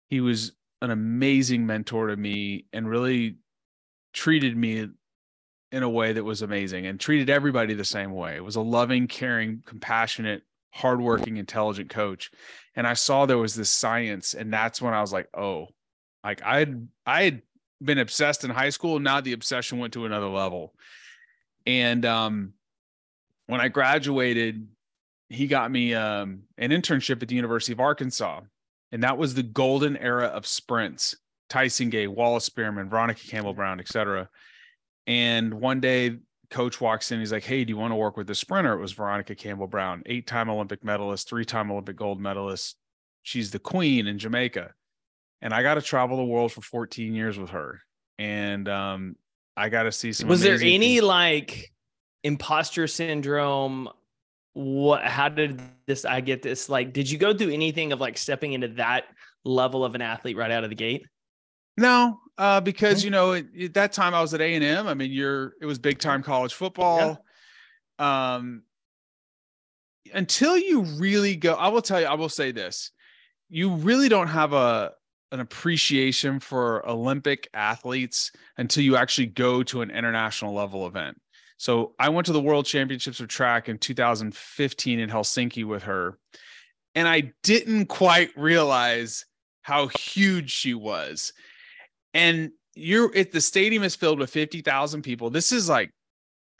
he 0.07 0.21
was 0.21 0.53
an 0.81 0.91
amazing 0.91 1.65
mentor 1.65 2.07
to 2.07 2.17
me 2.17 2.65
and 2.73 2.87
really 2.87 3.37
treated 4.13 4.55
me 4.55 4.87
in 5.71 5.83
a 5.83 5.89
way 5.89 6.13
that 6.13 6.23
was 6.23 6.41
amazing 6.41 6.85
and 6.85 6.99
treated 6.99 7.29
everybody 7.29 7.73
the 7.73 7.85
same 7.85 8.11
way. 8.11 8.35
It 8.35 8.43
was 8.43 8.55
a 8.55 8.61
loving, 8.61 9.07
caring, 9.07 9.63
compassionate, 9.65 10.43
hardworking, 10.71 11.37
intelligent 11.37 11.89
coach. 11.89 12.31
And 12.75 12.85
I 12.85 12.93
saw 12.93 13.25
there 13.25 13.37
was 13.37 13.55
this 13.55 13.69
science, 13.69 14.33
and 14.33 14.51
that's 14.51 14.81
when 14.81 14.93
I 14.93 15.01
was 15.01 15.13
like, 15.13 15.29
oh, 15.33 15.67
like 16.23 16.41
I 16.43 16.59
had 16.59 16.87
I 17.05 17.23
had 17.23 17.41
been 17.83 17.97
obsessed 17.97 18.43
in 18.43 18.51
high 18.51 18.69
school. 18.69 18.99
Now 18.99 19.21
the 19.21 19.33
obsession 19.33 19.79
went 19.79 19.93
to 19.93 20.05
another 20.05 20.27
level. 20.27 20.73
And 21.65 22.05
um, 22.05 22.53
when 23.47 23.61
I 23.61 23.69
graduated, 23.69 24.67
he 25.31 25.47
got 25.47 25.71
me 25.71 25.93
um, 25.93 26.43
an 26.57 26.71
internship 26.71 27.21
at 27.21 27.27
the 27.27 27.35
University 27.35 27.73
of 27.73 27.79
Arkansas. 27.79 28.41
And 28.91 29.03
that 29.03 29.17
was 29.17 29.33
the 29.33 29.43
golden 29.43 29.95
era 29.97 30.25
of 30.25 30.45
sprints. 30.45 31.15
Tyson 31.49 31.89
Gay, 31.89 32.07
Wallace 32.07 32.49
Spearmon, 32.49 32.89
Veronica 32.89 33.25
Campbell 33.25 33.53
Brown, 33.53 33.79
et 33.79 33.87
cetera. 33.87 34.29
And 35.07 35.53
one 35.53 35.79
day, 35.79 36.17
coach 36.49 36.81
walks 36.81 37.11
in. 37.11 37.19
He's 37.19 37.31
like, 37.31 37.43
Hey, 37.43 37.63
do 37.63 37.71
you 37.71 37.77
want 37.77 37.91
to 37.91 37.95
work 37.95 38.17
with 38.17 38.27
the 38.27 38.35
sprinter? 38.35 38.73
It 38.73 38.81
was 38.81 38.91
Veronica 38.91 39.35
Campbell 39.35 39.67
Brown, 39.67 40.03
eight 40.05 40.27
time 40.27 40.49
Olympic 40.49 40.83
medalist, 40.83 41.29
three 41.29 41.45
time 41.45 41.71
Olympic 41.71 41.95
gold 41.95 42.19
medalist. 42.19 42.75
She's 43.23 43.51
the 43.51 43.59
queen 43.59 44.07
in 44.07 44.17
Jamaica 44.17 44.73
and 45.41 45.53
I 45.53 45.63
got 45.63 45.75
to 45.75 45.81
travel 45.81 46.17
the 46.17 46.23
world 46.23 46.51
for 46.51 46.61
14 46.61 47.13
years 47.13 47.37
with 47.39 47.49
her. 47.49 47.81
And 48.19 48.69
um, 48.69 49.15
I 49.57 49.69
got 49.69 49.83
to 49.83 49.91
see 49.91 50.13
some. 50.13 50.29
Was 50.29 50.41
there 50.41 50.55
any 50.55 50.95
things. 50.97 51.03
like 51.03 51.71
imposter 52.23 52.87
syndrome? 52.87 53.89
What? 54.53 55.03
How 55.03 55.29
did 55.29 55.61
this? 55.85 56.05
I 56.05 56.21
get 56.21 56.41
this. 56.41 56.69
Like, 56.69 56.93
did 56.93 57.09
you 57.09 57.17
go 57.17 57.33
through 57.33 57.51
anything 57.51 57.91
of 57.93 58.01
like 58.01 58.17
stepping 58.17 58.53
into 58.53 58.67
that 58.69 59.05
level 59.45 59.85
of 59.85 59.95
an 59.95 60.01
athlete 60.01 60.37
right 60.37 60.51
out 60.51 60.63
of 60.63 60.69
the 60.69 60.75
gate? 60.75 61.05
No, 61.77 62.19
uh, 62.37 62.59
because 62.61 63.03
you 63.03 63.11
know 63.11 63.33
at, 63.33 63.45
at 63.59 63.73
that 63.75 63.93
time 63.93 64.13
I 64.13 64.21
was 64.21 64.33
at 64.33 64.41
A 64.41 64.55
and 64.55 64.63
M. 64.63 64.87
I 64.87 64.93
mean, 64.93 65.11
you're 65.11 65.53
it 65.61 65.65
was 65.65 65.79
big 65.79 65.99
time 65.99 66.21
college 66.21 66.53
football. 66.53 67.23
Yeah. 67.99 68.35
Um, 68.35 68.63
until 70.13 70.57
you 70.57 70.81
really 70.81 71.35
go, 71.35 71.53
I 71.53 71.69
will 71.69 71.81
tell 71.81 72.01
you. 72.01 72.07
I 72.07 72.15
will 72.15 72.29
say 72.29 72.51
this: 72.51 72.91
you 73.49 73.75
really 73.75 74.09
don't 74.09 74.27
have 74.27 74.53
a 74.53 74.91
an 75.31 75.39
appreciation 75.39 76.39
for 76.39 76.87
Olympic 76.87 77.47
athletes 77.53 78.31
until 78.57 78.83
you 78.83 78.97
actually 78.97 79.27
go 79.27 79.63
to 79.63 79.81
an 79.81 79.89
international 79.89 80.53
level 80.53 80.87
event. 80.87 81.19
So 81.61 81.93
I 81.99 82.09
went 82.09 82.25
to 82.25 82.33
the 82.33 82.41
World 82.41 82.65
Championships 82.65 83.19
of 83.19 83.27
Track 83.27 83.69
in 83.69 83.77
2015 83.77 84.99
in 84.99 85.09
Helsinki 85.11 85.63
with 85.63 85.83
her, 85.83 86.17
and 86.95 87.07
I 87.07 87.33
didn't 87.43 87.85
quite 87.85 88.31
realize 88.35 89.27
how 89.61 89.89
huge 89.89 90.49
she 90.49 90.73
was. 90.73 91.33
And 92.15 92.49
you're 92.73 93.15
at 93.15 93.31
the 93.31 93.39
stadium 93.39 93.83
is 93.83 93.95
filled 93.95 94.17
with 94.17 94.31
50,000 94.31 95.03
people. 95.03 95.29
This 95.29 95.51
is 95.51 95.69
like 95.69 95.91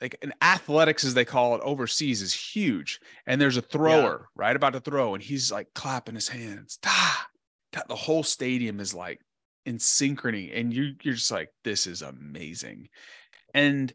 like 0.00 0.14
an 0.22 0.34
athletics 0.40 1.02
as 1.02 1.14
they 1.14 1.24
call 1.24 1.56
it 1.56 1.62
overseas 1.62 2.22
is 2.22 2.32
huge. 2.32 3.00
And 3.26 3.40
there's 3.40 3.56
a 3.56 3.62
thrower 3.62 4.20
yeah. 4.20 4.26
right 4.36 4.54
about 4.54 4.74
to 4.74 4.80
throw, 4.80 5.14
and 5.14 5.22
he's 5.22 5.50
like 5.50 5.66
clapping 5.74 6.14
his 6.14 6.28
hands. 6.28 6.78
Da, 6.80 7.82
the 7.88 7.96
whole 7.96 8.22
stadium 8.22 8.78
is 8.78 8.94
like 8.94 9.18
in 9.66 9.78
synchrony 9.78 10.56
and 10.56 10.72
you 10.72 10.92
you're 11.02 11.14
just 11.14 11.32
like 11.32 11.48
this 11.64 11.88
is 11.88 12.02
amazing 12.02 12.88
and 13.54 13.92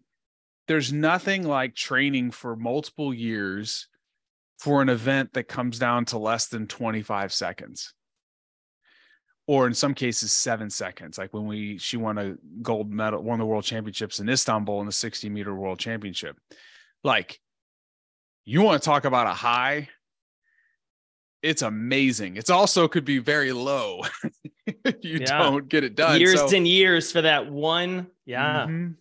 there's 0.67 0.91
nothing 0.91 1.43
like 1.43 1.75
training 1.75 2.31
for 2.31 2.55
multiple 2.55 3.13
years 3.13 3.87
for 4.59 4.81
an 4.81 4.89
event 4.89 5.33
that 5.33 5.47
comes 5.47 5.79
down 5.79 6.05
to 6.05 6.17
less 6.17 6.47
than 6.47 6.67
25 6.67 7.31
seconds 7.31 7.93
or 9.45 9.67
in 9.67 9.73
some 9.73 9.93
cases 9.93 10.31
seven 10.31 10.69
seconds 10.69 11.17
like 11.17 11.33
when 11.33 11.45
we 11.45 11.77
she 11.77 11.95
won 11.95 12.17
a 12.17 12.35
gold 12.61 12.91
medal 12.91 13.21
won 13.21 13.39
the 13.39 13.45
world 13.45 13.63
championships 13.63 14.19
in 14.19 14.27
istanbul 14.29 14.79
in 14.79 14.85
the 14.85 14.91
60 14.91 15.29
meter 15.29 15.53
world 15.53 15.79
championship 15.79 16.37
like 17.03 17.39
you 18.45 18.61
want 18.61 18.81
to 18.81 18.85
talk 18.85 19.05
about 19.05 19.27
a 19.27 19.33
high 19.33 19.87
it's 21.43 21.61
amazing. 21.61 22.35
It's 22.35 22.49
also 22.49 22.87
could 22.87 23.05
be 23.05 23.19
very 23.19 23.51
low 23.51 24.01
if 24.65 25.03
you 25.03 25.19
yeah. 25.19 25.37
don't 25.37 25.69
get 25.69 25.83
it 25.83 25.95
done. 25.95 26.19
Years 26.19 26.39
so, 26.39 26.55
and 26.55 26.67
years 26.67 27.11
for 27.11 27.21
that 27.21 27.51
one. 27.51 28.07
Yeah. 28.25 28.65
Mm-hmm. 28.65 28.91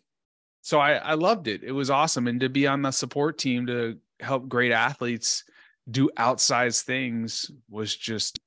So 0.67 0.81
I, 0.81 0.95
I 0.95 1.15
loved 1.15 1.47
it. 1.47 1.63
It 1.63 1.71
was 1.71 1.91
awesome. 1.91 2.27
And 2.27 2.41
to 2.41 2.49
be 2.49 2.67
on 2.67 2.83
the 2.83 2.91
support 2.91 3.39
team 3.39 3.67
to 3.69 3.99
help 4.19 4.49
great 4.49 4.73
athletes 4.73 5.45
do 5.89 6.11
outsized 6.19 6.83
things 6.83 7.49
was 7.71 7.95
just 7.95 8.41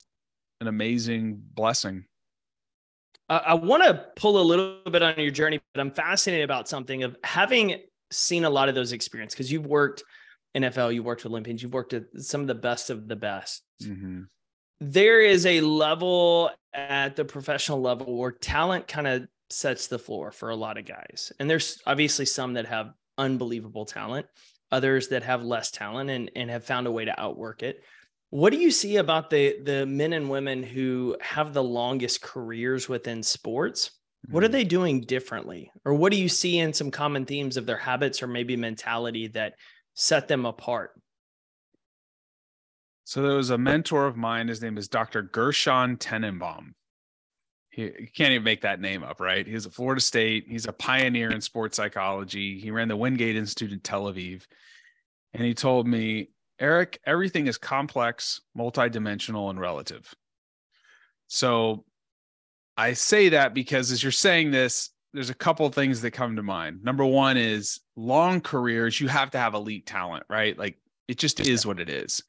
an 0.60 0.68
amazing 0.68 1.42
blessing. 1.54 2.04
Uh, 3.30 3.40
I 3.46 3.54
want 3.54 3.84
to 3.84 4.06
pull 4.18 4.42
a 4.42 4.44
little 4.44 4.82
bit 4.92 5.02
on 5.02 5.18
your 5.18 5.32
journey, 5.32 5.62
but 5.74 5.80
I'm 5.80 5.92
fascinated 5.92 6.44
about 6.44 6.68
something 6.68 7.04
of 7.04 7.16
having 7.24 7.78
seen 8.12 8.44
a 8.44 8.50
lot 8.50 8.68
of 8.68 8.76
those 8.76 8.92
experiences 8.92 9.36
because 9.36 9.52
you've 9.52 9.68
worked 9.68 10.02
in– 10.02 10.06
NFL, 10.64 10.94
you've 10.94 11.06
worked 11.06 11.24
with 11.24 11.32
Olympians, 11.32 11.64
you've 11.64 11.74
worked 11.74 11.94
at 11.94 12.04
some 12.18 12.42
of 12.42 12.48
the 12.48 12.56
best 12.56 12.90
of 12.90 13.08
the 13.08 13.16
best. 13.16 13.64
Mm-hmm. 13.84 14.24
There 14.82 15.22
is 15.22 15.46
a 15.46 15.62
level 15.62 16.52
at 16.74 17.16
the 17.16 17.26
professional 17.26 17.82
level 17.82 18.18
where 18.18 18.32
talent 18.32 18.88
kind 18.88 19.08
of 19.08 19.28
sets 19.50 19.88
the 19.88 20.00
floor 20.00 20.32
for 20.32 20.50
a 20.50 20.56
lot 20.56 20.78
of 20.78 20.86
guys. 20.86 21.32
And 21.40 21.50
there's 21.50 21.82
obviously 21.86 22.26
some 22.26 22.54
that 22.54 22.68
have 22.68 22.94
unbelievable 23.18 23.86
talent, 23.86 24.28
others 24.72 25.10
that 25.10 25.24
have 25.24 25.44
less 25.44 25.72
talent 25.72 26.10
and, 26.10 26.32
and 26.36 26.50
have 26.50 26.66
found 26.66 26.88
a 26.88 26.92
way 26.92 27.06
to 27.06 27.20
outwork 27.20 27.64
it. 27.64 27.84
What 28.32 28.54
do 28.54 28.60
you 28.60 28.70
see 28.70 28.98
about 28.98 29.32
the 29.32 29.58
the 29.64 29.86
men 29.88 30.14
and 30.14 30.30
women 30.30 30.62
who 30.62 31.18
have 31.20 31.54
the 31.54 31.64
longest 31.64 32.22
careers 32.22 32.88
within 32.88 33.24
sports? 33.24 33.92
What 34.30 34.44
are 34.44 34.48
mm-hmm. 34.48 34.54
they 34.54 34.64
doing 34.66 35.02
differently? 35.02 35.72
Or 35.86 35.94
what 35.94 36.12
do 36.12 36.22
you 36.22 36.30
see 36.30 36.60
in 36.60 36.74
some 36.74 36.92
common 36.92 37.26
themes 37.26 37.58
of 37.58 37.66
their 37.66 37.78
habits 37.78 38.22
or 38.22 38.28
maybe 38.28 38.56
mentality 38.56 39.28
that 39.30 39.54
set 39.96 40.28
them 40.28 40.46
apart? 40.46 40.92
So 43.06 43.24
there 43.24 43.38
was 43.38 43.50
a 43.50 43.58
mentor 43.58 44.06
of 44.06 44.18
mine. 44.18 44.50
His 44.50 44.62
name 44.62 44.78
is 44.78 44.88
Dr. 44.88 45.24
Gershon 45.24 45.98
Tenenbaum. 45.98 46.74
He, 47.70 47.84
you 47.84 48.08
can't 48.16 48.32
even 48.32 48.44
make 48.44 48.62
that 48.62 48.82
name 48.82 49.04
up, 49.04 49.20
right? 49.20 49.46
He's 49.46 49.66
a 49.66 49.72
Florida 49.72 50.02
State. 50.02 50.46
He's 50.48 50.66
a 50.66 50.74
pioneer 50.74 51.32
in 51.32 51.42
sports 51.42 51.78
psychology. 51.78 52.60
He 52.60 52.72
ran 52.72 52.88
the 52.88 52.98
Wingate 52.98 53.36
Institute 53.36 53.72
in 53.72 53.80
Tel 53.80 54.06
Aviv. 54.06 54.44
And 55.34 55.44
he 55.44 55.54
told 55.54 55.88
me, 55.88 56.30
Erik, 56.60 57.00
everything 57.06 57.48
is 57.48 57.58
complex, 57.58 58.42
multidimensional, 58.58 59.50
and 59.50 59.60
relative. 59.60 60.14
So 61.28 61.86
I 62.76 62.94
say 62.94 63.30
that 63.30 63.54
because 63.54 63.92
as 63.92 64.02
you're 64.02 64.12
saying 64.12 64.52
this, 64.52 64.90
there's 65.14 65.30
a 65.30 65.36
couple 65.36 65.66
of 65.66 65.74
things 65.74 66.02
that 66.02 66.12
come 66.12 66.36
to 66.36 66.44
mind. 66.44 66.84
Number 66.84 67.06
one 67.06 67.38
is 67.38 67.80
long 67.96 68.42
careers, 68.42 69.00
you 69.00 69.08
have 69.08 69.32
to 69.32 69.38
have 69.38 69.54
elite 69.54 69.86
talent, 69.86 70.24
right? 70.30 70.58
Like 70.58 70.78
it 71.08 71.18
just 71.18 71.40
is 71.40 71.66
what 71.66 71.80
it 71.80 71.90
is. 71.90 72.24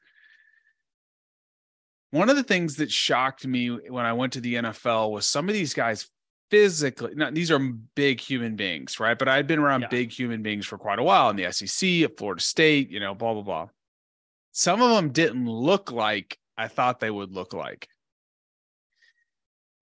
One 2.11 2.29
of 2.29 2.35
the 2.35 2.43
things 2.43 2.75
that 2.75 2.91
shocked 2.91 3.47
me 3.47 3.69
when 3.69 4.05
I 4.05 4.13
went 4.13 4.33
to 4.33 4.41
the 4.41 4.55
NFL 4.55 5.11
was 5.11 5.25
some 5.25 5.47
of 5.47 5.53
these 5.53 5.73
guys 5.73 6.09
physically, 6.49 7.13
now 7.15 7.31
these 7.31 7.49
are 7.49 7.59
big 7.95 8.19
human 8.19 8.57
beings, 8.57 8.99
right? 8.99 9.17
But 9.17 9.29
I'd 9.29 9.47
been 9.47 9.59
around 9.59 9.81
yeah. 9.81 9.87
big 9.87 10.11
human 10.11 10.43
beings 10.43 10.65
for 10.65 10.77
quite 10.77 10.99
a 10.99 11.03
while 11.03 11.29
in 11.29 11.37
the 11.37 11.49
SEC, 11.51 12.03
at 12.03 12.17
Florida 12.17 12.41
State, 12.41 12.91
you 12.91 12.99
know, 12.99 13.15
blah, 13.15 13.33
blah, 13.33 13.43
blah. 13.43 13.67
Some 14.51 14.81
of 14.81 14.89
them 14.89 15.11
didn't 15.11 15.47
look 15.47 15.91
like 15.91 16.37
I 16.57 16.67
thought 16.67 16.99
they 16.99 17.09
would 17.09 17.31
look 17.31 17.53
like. 17.53 17.87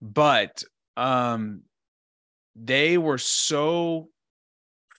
But 0.01 0.63
um 0.95 1.63
they 2.55 2.97
were 2.97 3.17
so 3.17 4.09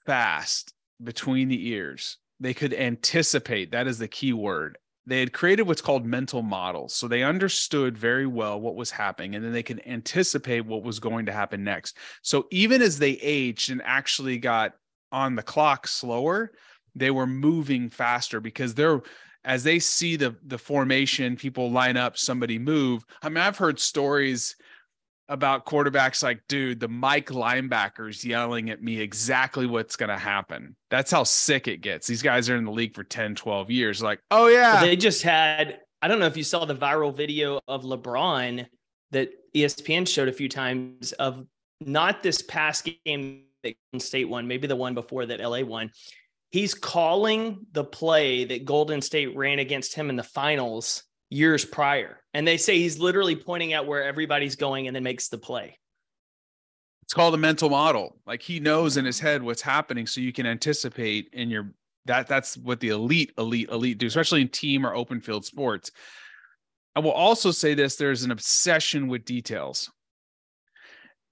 fast 0.06 0.72
between 1.02 1.48
the 1.48 1.68
ears. 1.68 2.18
They 2.40 2.54
could 2.54 2.72
anticipate. 2.72 3.72
That 3.72 3.86
is 3.86 3.98
the 3.98 4.08
key 4.08 4.32
word 4.32 4.78
they 5.06 5.20
had 5.20 5.32
created 5.32 5.62
what's 5.62 5.80
called 5.80 6.04
mental 6.04 6.42
models. 6.42 6.94
So 6.94 7.08
they 7.08 7.22
understood 7.22 7.96
very 7.96 8.26
well 8.26 8.60
what 8.60 8.76
was 8.76 8.90
happening 8.90 9.34
and 9.34 9.44
then 9.44 9.52
they 9.52 9.62
could 9.62 9.82
anticipate 9.86 10.66
what 10.66 10.82
was 10.82 11.00
going 11.00 11.26
to 11.26 11.32
happen 11.32 11.64
next. 11.64 11.96
So 12.22 12.46
even 12.50 12.82
as 12.82 12.98
they 12.98 13.12
aged 13.22 13.70
and 13.70 13.82
actually 13.84 14.38
got 14.38 14.74
on 15.10 15.34
the 15.34 15.42
clock 15.42 15.88
slower, 15.88 16.52
they 16.94 17.10
were 17.10 17.26
moving 17.26 17.88
faster 17.90 18.40
because 18.40 18.74
they're 18.74 19.00
as 19.44 19.64
they 19.64 19.78
see 19.78 20.16
the 20.16 20.36
the 20.44 20.58
formation, 20.58 21.34
people 21.34 21.70
line 21.70 21.96
up, 21.96 22.18
somebody 22.18 22.58
move. 22.58 23.04
I 23.22 23.28
mean, 23.30 23.38
I've 23.38 23.56
heard 23.56 23.80
stories 23.80 24.56
about 25.30 25.64
quarterbacks 25.64 26.22
like, 26.24 26.42
dude, 26.48 26.80
the 26.80 26.88
Mike 26.88 27.28
linebackers 27.28 28.24
yelling 28.24 28.68
at 28.68 28.82
me 28.82 29.00
exactly 29.00 29.64
what's 29.64 29.94
going 29.94 30.10
to 30.10 30.18
happen. 30.18 30.74
That's 30.90 31.10
how 31.10 31.22
sick 31.22 31.68
it 31.68 31.80
gets. 31.80 32.08
These 32.08 32.20
guys 32.20 32.50
are 32.50 32.56
in 32.56 32.64
the 32.64 32.72
league 32.72 32.94
for 32.94 33.04
10, 33.04 33.36
12 33.36 33.70
years. 33.70 34.02
Like, 34.02 34.18
oh, 34.32 34.48
yeah. 34.48 34.80
They 34.80 34.96
just 34.96 35.22
had, 35.22 35.78
I 36.02 36.08
don't 36.08 36.18
know 36.18 36.26
if 36.26 36.36
you 36.36 36.42
saw 36.42 36.64
the 36.64 36.74
viral 36.74 37.16
video 37.16 37.60
of 37.68 37.84
LeBron 37.84 38.66
that 39.12 39.30
ESPN 39.54 40.06
showed 40.06 40.28
a 40.28 40.32
few 40.32 40.48
times 40.48 41.12
of 41.12 41.46
not 41.80 42.24
this 42.24 42.42
past 42.42 42.88
game 43.04 43.44
that 43.62 43.76
State 43.98 44.28
won, 44.28 44.48
maybe 44.48 44.66
the 44.66 44.76
one 44.76 44.94
before 44.94 45.26
that 45.26 45.40
LA 45.40 45.60
won. 45.60 45.92
He's 46.50 46.74
calling 46.74 47.66
the 47.70 47.84
play 47.84 48.44
that 48.46 48.64
Golden 48.64 49.00
State 49.00 49.36
ran 49.36 49.60
against 49.60 49.94
him 49.94 50.10
in 50.10 50.16
the 50.16 50.24
finals 50.24 51.04
years 51.30 51.64
prior. 51.64 52.20
And 52.34 52.46
they 52.46 52.56
say 52.56 52.78
he's 52.78 52.98
literally 52.98 53.36
pointing 53.36 53.72
out 53.72 53.86
where 53.86 54.04
everybody's 54.04 54.56
going 54.56 54.86
and 54.86 54.94
then 54.94 55.02
makes 55.02 55.28
the 55.28 55.38
play. 55.38 55.78
It's 57.04 57.14
called 57.14 57.34
a 57.34 57.38
mental 57.38 57.70
model. 57.70 58.18
Like 58.26 58.42
he 58.42 58.60
knows 58.60 58.96
in 58.96 59.04
his 59.04 59.18
head 59.18 59.42
what's 59.42 59.62
happening 59.62 60.06
so 60.06 60.20
you 60.20 60.32
can 60.32 60.46
anticipate 60.46 61.30
in 61.32 61.50
your 61.50 61.72
that 62.06 62.26
that's 62.26 62.56
what 62.56 62.80
the 62.80 62.88
elite 62.88 63.32
elite 63.38 63.68
elite 63.70 63.98
do, 63.98 64.06
especially 64.06 64.42
in 64.42 64.48
team 64.48 64.86
or 64.86 64.94
open 64.94 65.20
field 65.20 65.44
sports. 65.44 65.90
I 66.94 67.00
will 67.00 67.12
also 67.12 67.50
say 67.50 67.74
this 67.74 67.96
there's 67.96 68.22
an 68.22 68.30
obsession 68.30 69.08
with 69.08 69.24
details. 69.24 69.90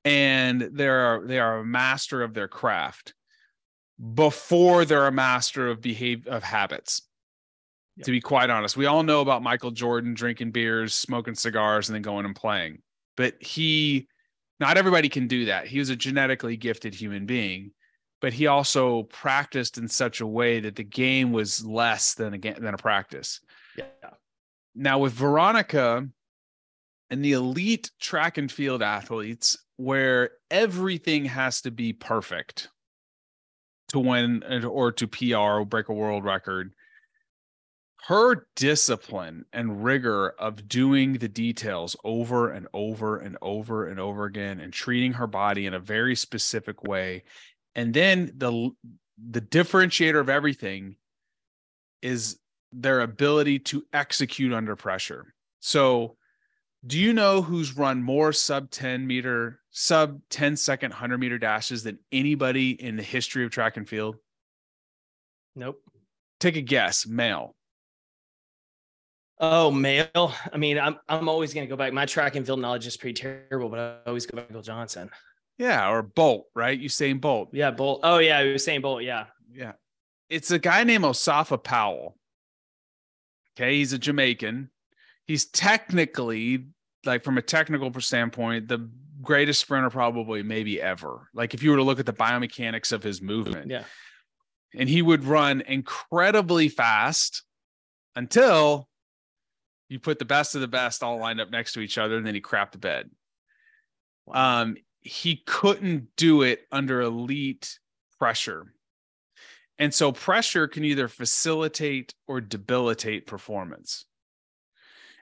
And 0.05 0.61
they 0.61 0.89
are 0.89 1.25
they 1.25 1.39
are 1.39 1.59
a 1.59 1.65
master 1.65 2.23
of 2.23 2.35
their 2.35 2.49
craft 2.49 3.15
before 4.15 4.85
they're 4.85 5.07
a 5.07 5.13
master 5.13 5.69
of 5.69 5.81
behave 5.81 6.27
of 6.27 6.43
habits 6.43 7.03
to 8.05 8.11
be 8.11 8.21
quite 8.21 8.51
honest. 8.51 8.77
We 8.77 8.87
all 8.87 9.03
know 9.03 9.21
about 9.21 9.43
Michael 9.43 9.71
Jordan 9.71 10.15
drinking 10.15 10.53
beers, 10.53 10.95
smoking 10.95 11.35
cigars, 11.35 11.89
and 11.89 11.95
then 11.95 12.03
going 12.03 12.25
and 12.25 12.35
playing. 12.35 12.83
But 13.17 13.43
he, 13.43 14.09
not 14.61 14.77
everybody 14.77 15.09
can 15.09 15.27
do 15.27 15.47
that. 15.47 15.67
He 15.67 15.79
was 15.79 15.91
a 15.91 15.97
genetically 15.97 16.57
gifted 16.57 16.95
human 16.95 17.27
being, 17.27 17.73
but 18.21 18.33
he 18.33 18.47
also 18.47 19.05
practiced 19.05 19.79
in 19.79 19.89
such 19.89 20.21
a 20.21 20.27
way 20.27 20.61
that 20.61 20.77
the 20.77 20.85
game 20.85 21.33
was 21.33 21.65
less 21.65 22.15
than 22.15 22.35
a 22.35 22.39
than 22.39 22.75
a 22.75 22.79
practice. 22.79 23.41
Yeah. 23.77 23.85
Now 24.75 24.99
with 24.99 25.13
Veronica 25.13 26.09
and 27.11 27.25
the 27.25 27.33
elite 27.33 27.91
track 28.01 28.39
and 28.39 28.51
field 28.51 28.83
athletes, 28.83 29.57
where 29.77 30.31
everything 30.51 31.25
has 31.25 31.63
to 31.63 31.71
be 31.71 31.93
perfect 31.93 32.69
to 33.89 33.99
win 33.99 34.45
or 34.65 34.93
to 34.93 35.07
PR 35.07 35.37
or 35.37 35.65
break 35.65 35.89
a 35.89 35.95
world 35.95 36.25
record 36.25 36.73
her 38.07 38.47
discipline 38.55 39.45
and 39.53 39.85
rigor 39.85 40.31
of 40.31 40.69
doing 40.69 41.15
the 41.15 41.29
details 41.29 41.97
over 42.05 42.51
and 42.51 42.69
over 42.73 43.19
and 43.19 43.37
over 43.43 43.89
and 43.89 43.99
over 43.99 44.25
again 44.25 44.61
and 44.61 44.73
treating 44.73 45.13
her 45.13 45.27
body 45.27 45.67
in 45.67 45.75
a 45.75 45.81
very 45.81 46.15
specific 46.15 46.85
way. 46.85 47.25
And 47.75 47.93
then 47.93 48.33
the 48.37 48.71
the 49.31 49.41
differentiator 49.41 50.21
of 50.21 50.29
everything 50.29 50.97
is 52.03 52.39
their 52.73 53.01
ability 53.01 53.59
to 53.59 53.85
execute 53.93 54.53
under 54.53 54.77
pressure. 54.77 55.35
So 55.59 56.17
do 56.87 56.99
you 56.99 57.13
know 57.13 57.43
who's 57.43 57.77
run 57.77 58.01
more 58.03 58.33
sub 58.33 58.71
10 58.71 59.07
meter 59.07 59.61
sub 59.73 60.21
10 60.31 60.57
second 60.57 60.93
100 60.93 61.19
meter 61.19 61.39
dashes 61.39 61.83
than 61.83 61.99
anybody 62.13 62.71
in 62.71 62.97
the 62.97 63.03
history 63.03 63.45
of 63.45 63.51
track 63.51 63.77
and 63.77 63.89
field? 63.89 64.17
Nope. 65.57 65.83
Take 66.39 66.55
a 66.55 66.63
guess 66.63 67.05
male 67.05 67.57
Oh, 69.41 69.71
male. 69.71 70.33
I 70.53 70.57
mean, 70.57 70.79
I'm 70.79 70.97
I'm 71.09 71.29
always 71.29 71.55
going 71.55 71.67
to 71.67 71.71
go 71.71 71.77
back. 71.77 71.93
My 71.93 72.07
track 72.07 72.37
and 72.37 72.45
field 72.45 72.61
knowledge 72.61 72.87
is 72.87 72.97
pretty 72.97 73.15
terrible, 73.15 73.69
but 73.69 73.79
I 73.79 74.09
always 74.09 74.27
go 74.27 74.37
back 74.37 74.49
to 74.49 74.53
Bill 74.53 74.63
Johnson. 74.63 75.11
Yeah, 75.59 75.91
or 75.91 76.03
Bolt, 76.03 76.47
right? 76.55 76.81
Usain 76.81 77.21
Bolt. 77.21 77.51
Yeah, 77.53 77.71
Bolt. 77.71 78.01
Oh 78.03 78.19
yeah, 78.19 78.43
Usain 78.43 78.81
Bolt. 78.83 79.03
Yeah. 79.03 79.27
Yeah. 79.53 79.73
It's 80.29 80.51
a 80.51 80.59
guy 80.59 80.85
named 80.85 81.05
Asafa 81.05 81.63
Powell. 81.63 82.17
Okay, 83.57 83.77
he's 83.77 83.93
a 83.93 83.99
Jamaican. 83.99 84.71
He's 85.27 85.47
technically, 85.47 86.67
like 87.05 87.25
from 87.25 87.39
a 87.39 87.43
technical 87.43 87.93
standpoint, 88.01 88.69
the 88.69 88.89
greatest 89.21 89.61
sprinter 89.61 89.91
probably 89.91 90.43
maybe 90.43 90.81
ever. 90.81 91.29
Like 91.35 91.55
if 91.55 91.63
you 91.63 91.71
were 91.71 91.77
to 91.77 91.83
look 91.83 91.99
at 91.99 92.07
the 92.07 92.13
biomechanics 92.13 92.93
of 92.93 93.03
his 93.03 93.21
movement. 93.21 93.71
Yeah. 93.71 93.85
And 94.77 94.89
he 94.89 95.03
would 95.03 95.25
run 95.25 95.63
incredibly 95.63 96.69
fast 96.69 97.43
until 98.15 98.89
you 99.89 99.99
put 99.99 100.19
the 100.19 100.25
best 100.25 100.55
of 100.55 100.61
the 100.61 100.69
best 100.69 101.03
all 101.03 101.19
lined 101.19 101.41
up 101.41 101.51
next 101.51 101.73
to 101.73 101.81
each 101.81 101.99
other, 101.99 102.17
and 102.17 102.27
then 102.27 102.35
he 102.35 102.41
crapped 102.41 102.73
the 102.73 102.79
bed. 102.79 103.11
Wow. 104.27 104.63
Um, 104.63 104.77
he 105.01 105.43
couldn't 105.47 106.09
do 106.17 106.43
it 106.43 106.67
under 106.71 107.01
elite 107.01 107.79
pressure. 108.19 108.75
And 109.79 109.95
so 109.95 110.13
pressure 110.13 110.67
can 110.67 110.85
either 110.85 111.09
facilitate 111.09 112.15
or 112.27 112.41
debilitate 112.41 113.27
performance. 113.27 114.07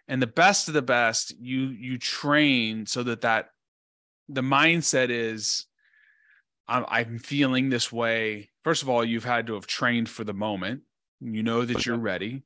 And 0.09 0.23
the 0.23 0.27
best 0.27 0.69
of 0.69 0.75
the 0.75 0.83
best, 0.83 1.35
you 1.39 1.67
you 1.69 1.99
train 1.99 2.87
so 2.87 3.03
that 3.03 3.21
that 3.23 3.51
the 4.29 4.41
mindset 4.41 5.11
is 5.11 5.67
I'm, 6.69 6.85
I'm 6.89 7.19
feeling 7.19 7.69
this 7.69 7.93
way. 7.93 8.51
First 8.65 8.83
of 8.83 8.89
all, 8.89 9.05
you've 9.05 9.25
had 9.25 9.47
to 9.49 9.55
have 9.55 9.67
trained 9.67 10.09
for 10.09 10.25
the 10.25 10.35
moment. 10.35 10.83
You 11.21 11.43
know 11.43 11.65
that 11.65 11.87
you're 11.87 11.97
ready. 11.97 12.43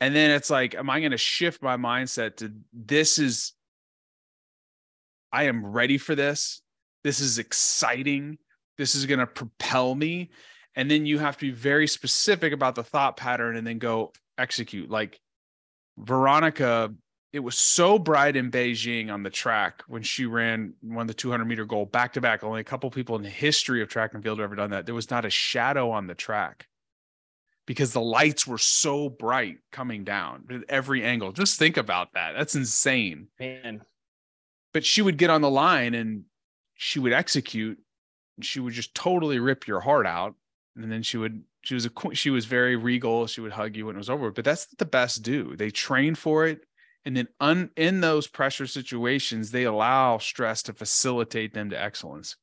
And 0.00 0.14
then 0.14 0.30
it's 0.30 0.50
like, 0.50 0.74
am 0.74 0.90
I 0.90 1.00
going 1.00 1.12
to 1.12 1.18
shift 1.18 1.62
my 1.62 1.76
mindset 1.76 2.36
to 2.36 2.52
this 2.72 3.18
is, 3.18 3.52
I 5.32 5.44
am 5.44 5.64
ready 5.64 5.98
for 5.98 6.14
this. 6.14 6.60
This 7.02 7.20
is 7.20 7.38
exciting. 7.38 8.38
This 8.78 8.94
is 8.94 9.06
going 9.06 9.20
to 9.20 9.26
propel 9.26 9.94
me. 9.94 10.30
And 10.74 10.90
then 10.90 11.06
you 11.06 11.18
have 11.18 11.38
to 11.38 11.46
be 11.46 11.50
very 11.50 11.86
specific 11.86 12.52
about 12.52 12.74
the 12.74 12.84
thought 12.84 13.16
pattern 13.16 13.56
and 13.56 13.66
then 13.66 13.78
go 13.78 14.12
execute. 14.36 14.90
Like 14.90 15.18
Veronica 15.96 16.92
it 17.36 17.40
was 17.40 17.58
so 17.58 17.98
bright 17.98 18.34
in 18.34 18.50
Beijing 18.50 19.12
on 19.12 19.22
the 19.22 19.28
track 19.28 19.82
when 19.88 20.02
she 20.02 20.24
ran 20.24 20.72
won 20.82 21.06
the 21.06 21.12
200 21.12 21.44
meter 21.44 21.66
goal 21.66 21.84
back 21.84 22.14
to 22.14 22.20
back. 22.22 22.42
Only 22.42 22.62
a 22.62 22.64
couple 22.64 22.90
people 22.90 23.14
in 23.16 23.22
the 23.22 23.28
history 23.28 23.82
of 23.82 23.90
track 23.90 24.14
and 24.14 24.22
field 24.22 24.38
have 24.38 24.44
ever 24.44 24.54
done 24.54 24.70
that. 24.70 24.86
There 24.86 24.94
was 24.94 25.10
not 25.10 25.26
a 25.26 25.30
shadow 25.30 25.90
on 25.90 26.06
the 26.06 26.14
track 26.14 26.66
because 27.66 27.92
the 27.92 28.00
lights 28.00 28.46
were 28.46 28.58
so 28.58 29.08
bright 29.08 29.58
coming 29.72 30.04
down 30.04 30.44
at 30.50 30.62
every 30.68 31.02
angle. 31.02 31.32
Just 31.32 31.58
think 31.58 31.76
about 31.76 32.14
that. 32.14 32.32
That's 32.36 32.54
insane. 32.54 33.28
Man. 33.38 33.82
But 34.72 34.84
she 34.84 35.02
would 35.02 35.18
get 35.18 35.30
on 35.30 35.40
the 35.40 35.50
line 35.50 35.94
and 35.94 36.24
she 36.74 37.00
would 37.00 37.12
execute. 37.12 37.78
She 38.40 38.60
would 38.60 38.72
just 38.72 38.94
totally 38.94 39.38
rip 39.38 39.66
your 39.66 39.80
heart 39.80 40.06
out. 40.06 40.34
And 40.76 40.92
then 40.92 41.02
she 41.02 41.16
would, 41.16 41.42
she 41.62 41.74
was 41.74 41.86
a, 41.86 41.90
she 42.12 42.30
was 42.30 42.44
very 42.44 42.76
regal. 42.76 43.26
She 43.26 43.40
would 43.40 43.52
hug 43.52 43.74
you 43.74 43.86
when 43.86 43.96
it 43.96 43.98
was 43.98 44.10
over. 44.10 44.30
But 44.30 44.44
that's 44.44 44.66
the 44.78 44.84
best 44.84 45.22
do. 45.22 45.56
They 45.56 45.70
train 45.70 46.14
for 46.14 46.46
it. 46.46 46.60
And 47.04 47.16
then 47.16 47.28
un, 47.40 47.70
in 47.76 48.00
those 48.00 48.26
pressure 48.26 48.66
situations, 48.66 49.50
they 49.50 49.64
allow 49.64 50.18
stress 50.18 50.62
to 50.64 50.72
facilitate 50.72 51.54
them 51.54 51.70
to 51.70 51.80
excellence. 51.80 52.36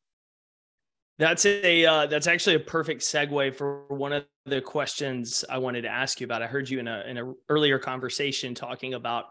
That's 1.19 1.45
a 1.45 1.85
uh, 1.85 2.07
that's 2.07 2.27
actually 2.27 2.55
a 2.55 2.59
perfect 2.59 3.01
segue 3.01 3.55
for 3.55 3.83
one 3.89 4.13
of 4.13 4.25
the 4.45 4.62
questions 4.62 5.45
I 5.50 5.57
wanted 5.57 5.83
to 5.83 5.89
ask 5.89 6.19
you 6.19 6.25
about. 6.25 6.41
I 6.41 6.47
heard 6.47 6.69
you 6.69 6.79
in 6.79 6.88
a 6.88 7.03
in 7.07 7.17
a 7.17 7.33
earlier 7.50 7.79
conversation 7.79 8.55
talking 8.55 8.93
about 8.93 9.25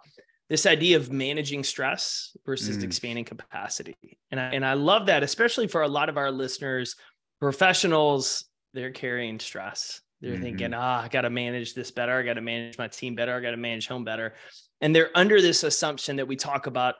this 0.48 0.66
idea 0.66 0.96
of 0.96 1.12
managing 1.12 1.64
stress 1.64 2.36
versus 2.44 2.78
mm. 2.78 2.84
expanding 2.84 3.24
capacity, 3.24 3.96
and 4.30 4.40
I, 4.40 4.44
and 4.50 4.64
I 4.64 4.74
love 4.74 5.06
that, 5.06 5.22
especially 5.22 5.66
for 5.66 5.82
a 5.82 5.88
lot 5.88 6.08
of 6.08 6.16
our 6.16 6.30
listeners, 6.30 6.96
professionals. 7.40 8.44
They're 8.74 8.90
carrying 8.90 9.38
stress. 9.38 10.00
They're 10.22 10.32
mm-hmm. 10.32 10.42
thinking, 10.42 10.74
ah, 10.74 11.02
I 11.02 11.08
got 11.08 11.22
to 11.22 11.30
manage 11.30 11.74
this 11.74 11.90
better. 11.90 12.16
I 12.16 12.22
got 12.22 12.34
to 12.34 12.40
manage 12.40 12.78
my 12.78 12.88
team 12.88 13.14
better. 13.14 13.34
I 13.34 13.40
got 13.40 13.50
to 13.50 13.56
manage 13.58 13.86
home 13.86 14.04
better. 14.04 14.34
And 14.80 14.96
they're 14.96 15.10
under 15.14 15.42
this 15.42 15.62
assumption 15.62 16.16
that 16.16 16.28
we 16.28 16.36
talk 16.36 16.66
about 16.66 16.94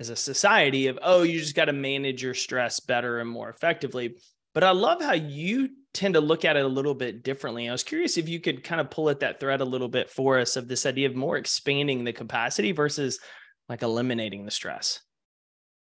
as 0.00 0.10
a 0.10 0.16
society 0.16 0.86
of 0.86 0.98
oh 1.02 1.22
you 1.22 1.40
just 1.40 1.56
got 1.56 1.66
to 1.66 1.72
manage 1.72 2.22
your 2.22 2.34
stress 2.34 2.80
better 2.80 3.20
and 3.20 3.28
more 3.28 3.50
effectively 3.50 4.16
but 4.54 4.64
i 4.64 4.70
love 4.70 5.02
how 5.02 5.12
you 5.12 5.68
tend 5.94 6.14
to 6.14 6.20
look 6.20 6.44
at 6.44 6.56
it 6.56 6.64
a 6.64 6.68
little 6.68 6.94
bit 6.94 7.22
differently. 7.22 7.68
I 7.68 7.72
was 7.72 7.82
curious 7.82 8.16
if 8.16 8.28
you 8.28 8.40
could 8.40 8.62
kind 8.62 8.80
of 8.80 8.90
pull 8.90 9.10
at 9.10 9.20
that 9.20 9.40
thread 9.40 9.60
a 9.60 9.64
little 9.64 9.88
bit 9.88 10.10
for 10.10 10.38
us 10.38 10.56
of 10.56 10.68
this 10.68 10.86
idea 10.86 11.08
of 11.08 11.16
more 11.16 11.36
expanding 11.36 12.04
the 12.04 12.12
capacity 12.12 12.72
versus 12.72 13.18
like 13.68 13.82
eliminating 13.82 14.44
the 14.44 14.50
stress. 14.50 15.00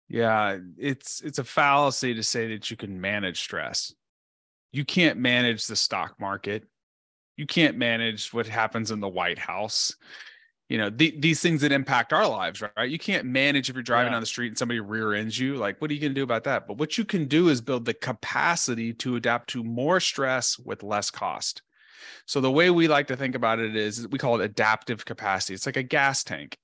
Yeah 0.10 0.57
it's 0.77 1.22
it's 1.22 1.39
a 1.39 1.43
fallacy 1.43 2.13
to 2.13 2.24
say 2.24 2.48
that 2.50 2.69
you 2.69 2.77
can 2.77 3.00
manage 3.00 3.39
stress. 3.39 3.93
You 4.72 4.86
can't 4.86 5.17
manage 5.17 5.65
the 5.65 5.75
stock 5.75 6.15
market. 6.19 6.63
You 7.38 7.45
can't 7.45 7.77
manage 7.77 8.33
what 8.33 8.48
happens 8.48 8.91
in 8.91 9.00
the 9.00 9.07
white 9.07 9.39
house 9.39 9.95
you 10.74 10.80
know 10.80 10.89
the, 10.89 11.13
these 11.20 11.39
things 11.39 11.62
that 11.62 11.72
impact 11.72 12.12
our 12.12 12.27
lives 12.27 12.63
right? 12.75 12.89
You 12.89 12.98
can't 12.98 13.25
manage 13.25 13.70
if 13.70 13.75
you're 13.75 13.84
driving 13.84 14.12
yeah. 14.12 14.18
on 14.18 14.22
the 14.22 14.25
street 14.25 14.48
and 14.48 14.58
somebody 14.58 14.80
rear 14.80 15.13
ends 15.13 15.38
you. 15.38 15.56
Like 15.56 15.80
what 15.80 15.92
are 15.92 15.94
you 15.94 16.00
going 16.00 16.15
to 16.15 16.20
do 16.20 16.24
about 16.24 16.46
that? 16.46 16.68
But 16.68 16.80
what 16.80 16.98
you 16.98 17.06
can 17.06 17.27
do 17.27 17.50
is 17.50 17.62
build 17.62 17.86
the 17.86 17.94
capacity 17.94 18.92
to 18.96 19.15
adapt 19.15 19.51
to 19.51 19.63
more 19.63 20.00
stress 20.00 20.58
with 20.58 20.82
less 20.82 21.12
cost. 21.12 21.62
So 22.25 22.42
the 22.42 22.51
way 22.51 22.72
we 22.72 22.88
like 22.88 23.08
to 23.08 23.15
think 23.15 23.36
about 23.36 23.60
it 23.60 23.75
is 23.75 24.08
we 24.08 24.18
call 24.18 24.42
it 24.42 24.44
adaptive 24.44 25.06
capacity. 25.06 25.53
It's 25.53 25.68
like 25.68 25.77
a 25.77 25.84
gas 25.84 26.24
tank 26.24 26.58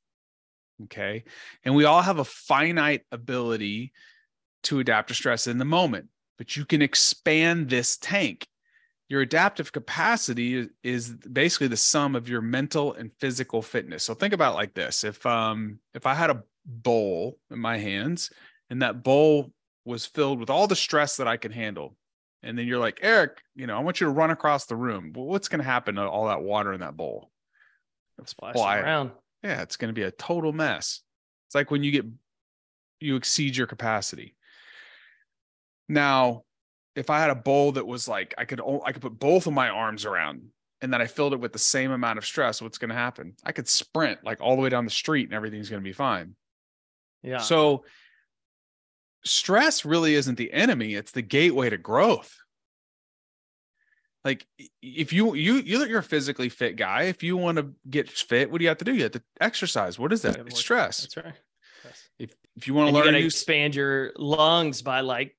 okay? 0.86 1.26
And 1.64 1.76
we 1.76 1.84
all 1.84 2.02
have 2.02 2.20
a 2.20 2.24
finite 2.24 3.04
ability 3.12 3.92
to 4.64 4.80
adapt 4.80 5.10
to 5.10 5.14
stress 5.14 5.46
in 5.46 5.58
the 5.58 5.66
moment 5.66 6.08
but 6.40 6.56
you 6.56 6.66
can 6.66 6.82
expand 6.82 7.70
this 7.70 7.98
tank 7.98 8.48
your 9.10 9.22
adaptive 9.22 9.72
capacity 9.72 10.70
is 10.84 11.10
basically 11.10 11.68
the 11.68 11.76
sum 11.76 12.16
of 12.16 12.30
your 12.30 12.42
mental 12.42 12.94
and 12.94 13.12
physical 13.20 13.62
fitness. 13.62 14.04
So 14.04 14.14
think 14.14 14.34
about 14.34 14.56
like 14.56 14.76
this. 14.76 15.04
If 15.04 15.26
um 15.26 15.80
if 15.94 16.06
I 16.06 16.14
had 16.14 16.30
a 16.30 16.44
bowl 16.66 17.40
in 17.50 17.60
my 17.60 17.78
hands 17.78 18.30
and 18.70 18.82
that 18.84 19.04
bowl 19.04 19.52
was 19.84 20.06
filled 20.06 20.40
with 20.40 20.52
all 20.52 20.68
the 20.68 20.76
stress 20.76 21.18
that 21.18 21.28
I 21.28 21.38
can 21.38 21.52
handle. 21.52 21.96
And 22.44 22.58
then 22.58 22.68
you're 22.68 22.80
like, 22.80 23.00
Erik, 23.02 23.42
you 23.56 23.68
know, 23.68 23.76
I 23.76 23.82
want 23.82 24.00
you 24.00 24.06
to 24.06 24.14
run 24.14 24.30
across 24.30 24.66
the 24.66 24.76
room. 24.76 25.12
Well, 25.14 25.26
what's 25.26 25.50
going 25.50 25.60
to 25.60 25.66
happen 25.66 25.96
to 25.96 26.08
all 26.08 26.28
that 26.28 26.42
water 26.42 26.72
in 26.72 26.80
that 26.80 26.96
bowl? 26.96 27.32
It's 28.22 28.34
fly 28.34 28.80
around. 28.80 29.12
Yeah, 29.44 29.62
it's 29.62 29.76
going 29.76 29.90
to 29.90 30.00
be 30.00 30.04
a 30.04 30.12
total 30.12 30.54
mess. 30.54 31.02
It's 31.48 31.56
like 31.56 31.72
when 31.72 31.84
you 31.84 31.92
get 31.92 32.06
you 33.00 33.16
exceed 33.16 33.58
your 33.58 33.68
capacity. 33.68 34.36
Now, 35.88 36.44
if 36.96 37.10
I 37.10 37.20
had 37.20 37.30
a 37.30 37.36
bowl 37.36 37.74
that 37.74 37.88
was 37.88 38.08
like 38.08 38.34
I 38.38 38.46
could 38.46 38.62
I 38.86 38.92
could 38.92 39.02
put 39.02 39.20
both 39.20 39.48
of 39.48 39.54
my 39.54 39.70
arms 39.70 40.06
around 40.06 40.50
and 40.82 40.94
then 40.94 41.02
I 41.02 41.08
filled 41.08 41.34
it 41.34 41.40
with 41.40 41.54
the 41.54 41.60
same 41.60 41.92
amount 41.92 42.18
of 42.18 42.26
stress, 42.26 42.62
what's 42.62 42.78
going 42.78 42.90
to 42.90 42.96
happen? 42.96 43.36
I 43.44 43.52
could 43.52 43.68
sprint 43.68 44.24
like 44.24 44.42
all 44.42 44.56
the 44.56 44.62
way 44.62 44.70
down 44.70 44.86
the 44.86 44.92
street 44.92 45.28
and 45.28 45.34
everything's 45.34 45.70
going 45.70 45.82
to 45.82 45.88
be 45.88 45.94
fine. 45.94 46.36
Yeah. 47.22 47.40
So 47.40 47.84
stress 49.26 49.84
really 49.84 50.16
isn't 50.16 50.36
the 50.36 50.54
enemy, 50.54 50.96
it's 50.96 51.12
the 51.12 51.22
gateway 51.22 51.70
to 51.70 51.78
growth. 51.78 52.34
Like 54.26 54.46
if 54.82 55.14
you 55.14 55.34
you 55.34 55.56
you're 55.56 56.00
a 56.00 56.04
physically 56.04 56.50
fit 56.50 56.76
guy, 56.76 57.04
if 57.04 57.24
you 57.24 57.38
want 57.38 57.58
to 57.58 57.74
get 57.90 58.10
fit, 58.10 58.52
what 58.52 58.60
do 58.60 58.64
you 58.64 58.70
have 58.70 58.78
to 58.80 58.86
do? 58.86 58.94
You 58.94 59.04
have 59.04 59.14
to 59.14 59.24
exercise. 59.40 59.98
What 59.98 60.12
is 60.12 60.24
that? 60.24 60.36
It's 60.38 60.60
stress. 60.60 61.02
That's 61.02 61.18
right. 61.18 61.34
If 62.20 62.34
if 62.58 62.68
you 62.68 62.74
want 62.74 62.90
to 62.90 62.96
learn, 62.96 63.14
you 63.16 63.26
expand 63.26 63.76
your 63.76 64.12
lungs 64.18 64.82
by 64.82 65.02
like 65.02 65.38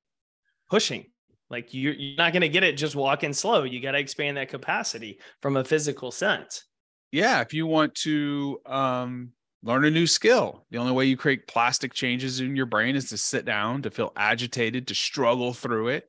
pushing. 0.70 1.09
Like 1.50 1.74
you're, 1.74 1.94
you're 1.94 2.16
not 2.16 2.32
going 2.32 2.42
to 2.42 2.48
get 2.48 2.62
it 2.62 2.76
just 2.76 2.94
walking 2.94 3.32
slow. 3.32 3.64
You 3.64 3.80
got 3.80 3.92
to 3.92 3.98
expand 3.98 4.36
that 4.36 4.48
capacity 4.48 5.18
from 5.42 5.56
a 5.56 5.64
physical 5.64 6.10
sense. 6.10 6.64
Yeah. 7.12 7.40
If 7.40 7.52
you 7.52 7.66
want 7.66 7.94
to 7.96 8.60
um, 8.66 9.32
learn 9.62 9.84
a 9.84 9.90
new 9.90 10.06
skill, 10.06 10.64
the 10.70 10.78
only 10.78 10.92
way 10.92 11.06
you 11.06 11.16
create 11.16 11.48
plastic 11.48 11.92
changes 11.92 12.40
in 12.40 12.54
your 12.54 12.66
brain 12.66 12.94
is 12.94 13.08
to 13.10 13.18
sit 13.18 13.44
down, 13.44 13.82
to 13.82 13.90
feel 13.90 14.12
agitated, 14.16 14.86
to 14.86 14.94
struggle 14.94 15.52
through 15.52 15.88
it. 15.88 16.08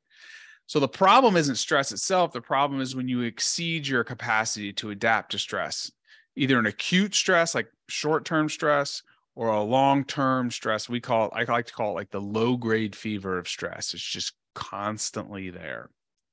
So 0.66 0.78
the 0.78 0.88
problem 0.88 1.36
isn't 1.36 1.56
stress 1.56 1.92
itself. 1.92 2.32
The 2.32 2.40
problem 2.40 2.80
is 2.80 2.94
when 2.94 3.08
you 3.08 3.22
exceed 3.22 3.86
your 3.86 4.04
capacity 4.04 4.72
to 4.74 4.90
adapt 4.90 5.32
to 5.32 5.38
stress, 5.38 5.90
either 6.36 6.58
an 6.58 6.66
acute 6.66 7.14
stress, 7.14 7.54
like 7.54 7.66
short 7.88 8.24
term 8.24 8.48
stress, 8.48 9.02
or 9.34 9.48
a 9.48 9.62
long 9.62 10.04
term 10.04 10.50
stress. 10.50 10.88
We 10.88 11.00
call 11.00 11.26
it, 11.26 11.32
I 11.34 11.44
like 11.50 11.66
to 11.66 11.72
call 11.72 11.90
it 11.90 11.94
like 11.94 12.10
the 12.10 12.20
low 12.20 12.56
grade 12.56 12.94
fever 12.94 13.38
of 13.38 13.48
stress. 13.48 13.92
It's 13.92 14.02
just 14.02 14.34
constantly 14.54 15.50
there. 15.50 15.90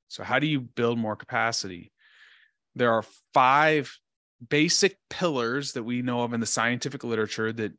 So, 0.08 0.24
how 0.24 0.38
do 0.38 0.46
you 0.46 0.60
build 0.60 0.98
more 0.98 1.16
capacity? 1.16 1.92
There 2.74 2.92
are 2.92 3.04
five 3.34 3.96
basic 4.48 4.96
pillars 5.08 5.72
that 5.72 5.82
we 5.82 6.02
know 6.02 6.22
of 6.22 6.32
in 6.32 6.40
the 6.40 6.46
scientific 6.46 7.04
literature 7.04 7.52
that 7.52 7.72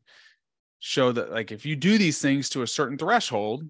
show 0.79 1.11
that, 1.11 1.31
like, 1.31 1.51
if 1.51 1.65
you 1.65 1.75
do 1.75 1.97
these 1.97 2.21
things 2.21 2.49
to 2.49 2.61
a 2.61 2.67
certain 2.67 2.97
threshold, 2.97 3.63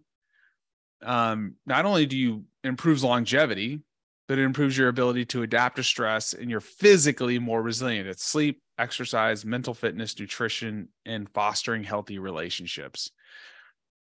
um, 1.04 1.56
not 1.66 1.86
only 1.86 2.06
do 2.06 2.18
you 2.18 2.44
improves 2.64 3.04
longevity, 3.04 3.82
but 4.28 4.40
it 4.40 4.44
improves 4.44 4.78
your 4.78 4.88
ability 4.88 5.26
to 5.26 5.44
adapt 5.44 5.76
to 5.76 5.84
stress 5.84 6.34
and 6.34 6.50
you're 6.50 6.62
physically 6.62 7.38
more 7.40 7.62
resilient. 7.62 8.08
It's 8.08 8.24
sleep, 8.24 8.62
exercise, 8.78 9.44
mental 9.44 9.74
fitness, 9.74 10.18
nutrition, 10.18 10.88
and 11.06 11.30
fostering 11.30 11.84
healthy 11.84 12.18
relationships. 12.18 13.12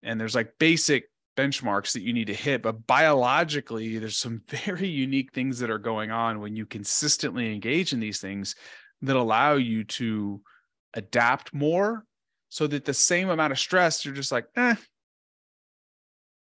And 0.01 0.19
there's 0.19 0.33
like 0.33 0.53
basic 0.57 1.09
benchmarks 1.35 1.93
that 1.93 2.01
you 2.01 2.13
need 2.13 2.27
to 2.27 2.33
hit 2.33 2.61
but 2.61 2.87
biologically 2.87 3.97
there's 3.97 4.17
some 4.17 4.41
very 4.49 4.87
unique 4.87 5.33
things 5.33 5.59
that 5.59 5.69
are 5.69 5.77
going 5.79 6.11
on 6.11 6.39
when 6.39 6.55
you 6.55 6.65
consistently 6.65 7.53
engage 7.53 7.93
in 7.93 7.99
these 7.99 8.19
things 8.19 8.55
that 9.01 9.15
allow 9.15 9.53
you 9.53 9.83
to 9.83 10.41
adapt 10.93 11.53
more 11.53 12.05
so 12.49 12.67
that 12.67 12.85
the 12.85 12.93
same 12.93 13.29
amount 13.29 13.51
of 13.51 13.59
stress 13.59 14.05
you're 14.05 14.13
just 14.13 14.31
like 14.31 14.45
eh 14.55 14.75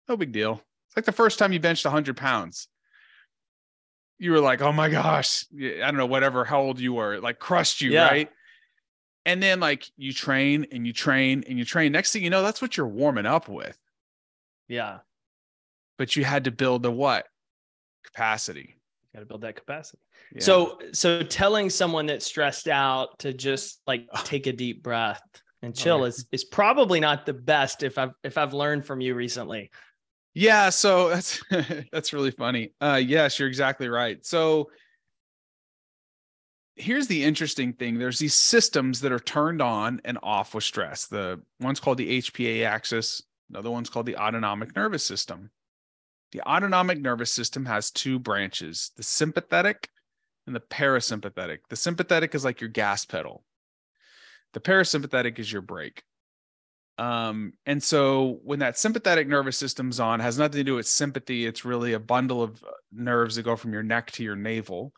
no 0.09 0.17
big 0.17 0.33
deal. 0.33 0.63
It's 0.89 0.97
like 0.97 1.05
the 1.05 1.13
first 1.13 1.39
time 1.39 1.53
you 1.53 1.61
benched 1.61 1.85
100 1.85 2.17
pounds. 2.17 2.69
You 4.19 4.33
were 4.33 4.41
like 4.41 4.61
oh 4.63 4.73
my 4.73 4.89
gosh 4.89 5.45
i 5.55 5.79
don't 5.79 5.97
know 5.97 6.07
whatever 6.07 6.45
how 6.45 6.61
old 6.61 6.81
you 6.81 6.95
were. 6.95 7.15
It 7.15 7.23
like 7.23 7.39
crushed 7.39 7.81
you 7.81 7.93
yeah. 7.93 8.09
right? 8.09 8.31
And 9.25 9.43
then 9.43 9.61
like 9.61 9.87
you 9.97 10.13
train 10.13 10.67
and 10.73 10.87
you 10.87 10.93
train 10.93 11.45
and 11.47 11.59
you 11.59 11.65
train. 11.65 11.93
Next 11.93 12.13
thing 12.13 12.25
you 12.25 12.31
know 12.31 12.43
that's 12.43 12.61
what 12.61 12.77
you're 12.77 12.89
warming 12.89 13.27
up 13.27 13.49
with 13.49 13.79
yeah. 14.69 14.99
But 15.97 16.17
you 16.17 16.25
had 16.25 16.45
to 16.45 16.51
build 16.51 16.83
the 16.83 16.91
what? 16.91 17.27
Capacity. 18.05 18.77
Got 19.15 19.21
to 19.21 19.27
build 19.27 19.41
that 19.41 19.57
capacity. 19.57 19.99
Yeah. 20.35 20.43
So, 20.43 20.79
so 20.93 21.23
telling 21.23 21.71
someone 21.71 22.07
that's 22.07 22.27
stressed 22.27 22.69
out 22.69 23.19
to 23.21 23.33
just 23.33 23.81
like 23.87 24.07
take 24.25 24.47
a 24.47 24.53
deep 24.53 24.83
breath 24.83 25.23
and 25.63 25.75
chill 25.75 26.03
okay. 26.03 26.09
is 26.09 26.27
is 26.31 26.45
probably 26.45 27.01
not 27.01 27.27
the 27.27 27.33
best 27.33 27.83
if 27.83 27.99
I've 27.99 28.13
if 28.23 28.39
I've 28.39 28.55
learned 28.55 28.87
from 28.87 29.01
you 29.01 29.15
recently. 29.15 29.71
Yeah, 30.35 30.71
so 30.71 31.09
that's 31.09 31.43
that's 31.91 32.13
really 32.13 32.31
funny. 32.31 32.75
Uh 32.81 33.01
yes, 33.05 33.39
you're 33.39 33.49
exactly 33.49 33.89
right. 33.89 34.25
So 34.25 34.71
here's 36.77 37.09
the 37.09 37.25
interesting 37.25 37.73
thing 37.73 37.99
there's 37.99 38.19
these 38.19 38.35
systems 38.35 39.01
that 39.01 39.13
are 39.13 39.19
turned 39.19 39.61
on 39.61 40.01
and 40.05 40.19
off 40.23 40.55
with 40.55 40.65
stress. 40.65 41.07
The 41.07 41.41
one's 41.61 41.81
called 41.81 41.99
the 41.99 42.21
HPA 42.21 42.65
axis, 42.65 43.23
Another 43.51 43.71
one's 43.71 43.91
called 43.91 44.07
the 44.07 44.17
autonomic 44.17 44.77
nervous 44.77 45.05
system. 45.05 45.51
The 46.33 46.43
autonomic 46.43 47.01
nervous 47.01 47.33
system 47.33 47.65
has 47.67 47.91
two 47.91 48.19
branches 48.19 48.93
the 48.97 49.03
sympathetic 49.03 49.89
and 50.47 50.55
the 50.55 50.61
parasympathetic. 50.61 51.59
The 51.69 51.77
sympathetic 51.77 52.35
is 52.35 52.45
like 52.45 52.61
your 52.61 52.71
gas 52.71 53.05
pedal. 53.05 53.45
The 54.55 54.61
parasympathetic 54.61 55.39
is 55.39 55.51
your 55.53 55.63
brake. 55.63 56.03
Um, 56.99 57.53
and 57.65 57.83
so 57.83 58.41
when 58.43 58.59
that 58.59 58.77
sympathetic 58.77 59.29
nervous 59.29 59.57
system's 59.57 60.01
on, 60.01 60.21
has 60.21 60.37
nothing 60.37 60.59
to 60.59 60.65
do 60.65 60.75
with 60.75 60.89
sympathy. 60.89 61.47
It's 61.47 61.65
really 61.65 61.93
a 61.93 62.01
bundle 62.01 62.43
of 62.43 62.63
uh, 62.63 62.71
nerves 62.93 63.37
that 63.37 63.45
go 63.45 63.57
from 63.57 63.73
your 63.73 63.85
neck 63.85 64.11
to 64.13 64.25
your 64.25 64.35
navel. 64.37 64.93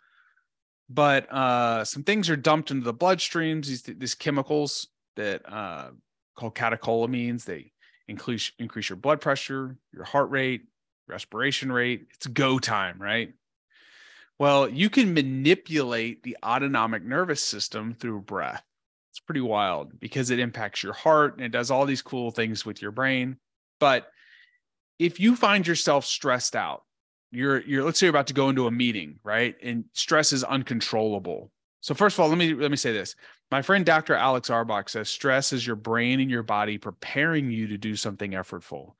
But 0.89 1.31
uh, 1.31 1.85
some 1.85 2.03
things 2.03 2.31
are 2.31 2.37
dumped 2.37 2.71
into 2.71 2.85
the 2.85 2.95
bloodstreams. 2.95 3.67
These 3.67 3.83
these 3.83 4.15
chemicals 4.15 4.89
that 5.17 5.43
uh, 5.47 5.91
called 6.37 6.55
catecholamines. 6.55 7.45
They 7.45 7.73
increase 8.11 8.53
increase 8.59 8.88
your 8.88 8.96
blood 8.96 9.20
pressure, 9.20 9.77
your 9.92 10.05
heart 10.05 10.31
rate, 10.31 10.62
respiration 11.09 11.73
rate. 11.73 12.09
It's 12.14 12.27
go 12.27 12.59
time, 12.59 13.01
right? 13.01 13.33
Well, 14.38 14.68
you 14.68 14.90
can 14.90 15.14
manipulate 15.14 16.23
the 16.23 16.37
autonomic 16.44 17.05
nervous 17.05 17.42
system 17.42 17.94
through 17.94 18.23
breath. 18.23 18.62
It's 19.11 19.20
pretty 19.20 19.42
wild 19.42 19.99
because 20.01 20.31
it 20.31 20.38
impacts 20.38 20.83
your 20.83 20.92
heart 20.92 21.37
and 21.37 21.44
it 21.44 21.53
does 21.53 21.70
all 21.70 21.85
these 21.85 22.03
cool 22.03 22.31
things 22.31 22.64
with 22.64 22.81
your 22.81 22.90
brain. 22.90 23.37
But 23.79 24.11
if 24.99 25.20
you 25.20 25.37
find 25.37 25.66
yourself 25.66 26.05
stressed 26.05 26.57
out, 26.57 26.85
you're 27.33 27.61
you're 27.62 27.85
let's 27.85 27.99
say 27.99 28.07
you're 28.07 28.11
about 28.11 28.27
to 28.29 28.35
go 28.35 28.49
into 28.49 28.66
a 28.66 28.70
meeting, 28.70 29.18
right? 29.23 29.55
And 29.62 29.85
stress 29.92 30.33
is 30.33 30.42
uncontrollable. 30.42 31.51
So 31.81 31.94
first 31.94 32.16
of 32.16 32.20
all, 32.20 32.29
let 32.29 32.38
me 32.38 32.55
let 32.55 32.70
me 32.70 32.77
say 32.77 32.92
this. 32.92 33.14
My 33.51 33.63
friend 33.63 33.85
Dr. 33.85 34.15
Alex 34.15 34.49
Auerbach 34.49 34.89
says 34.89 35.09
stress 35.09 35.53
is 35.53 35.67
your 35.67 35.77
brain 35.77 36.21
and 36.21 36.31
your 36.31 36.45
body 36.45 36.79
preparing 36.79 37.51
you 37.51 37.67
to 37.69 37.79
do 37.79 37.97
something 37.97 38.33
effortful. 38.33 38.93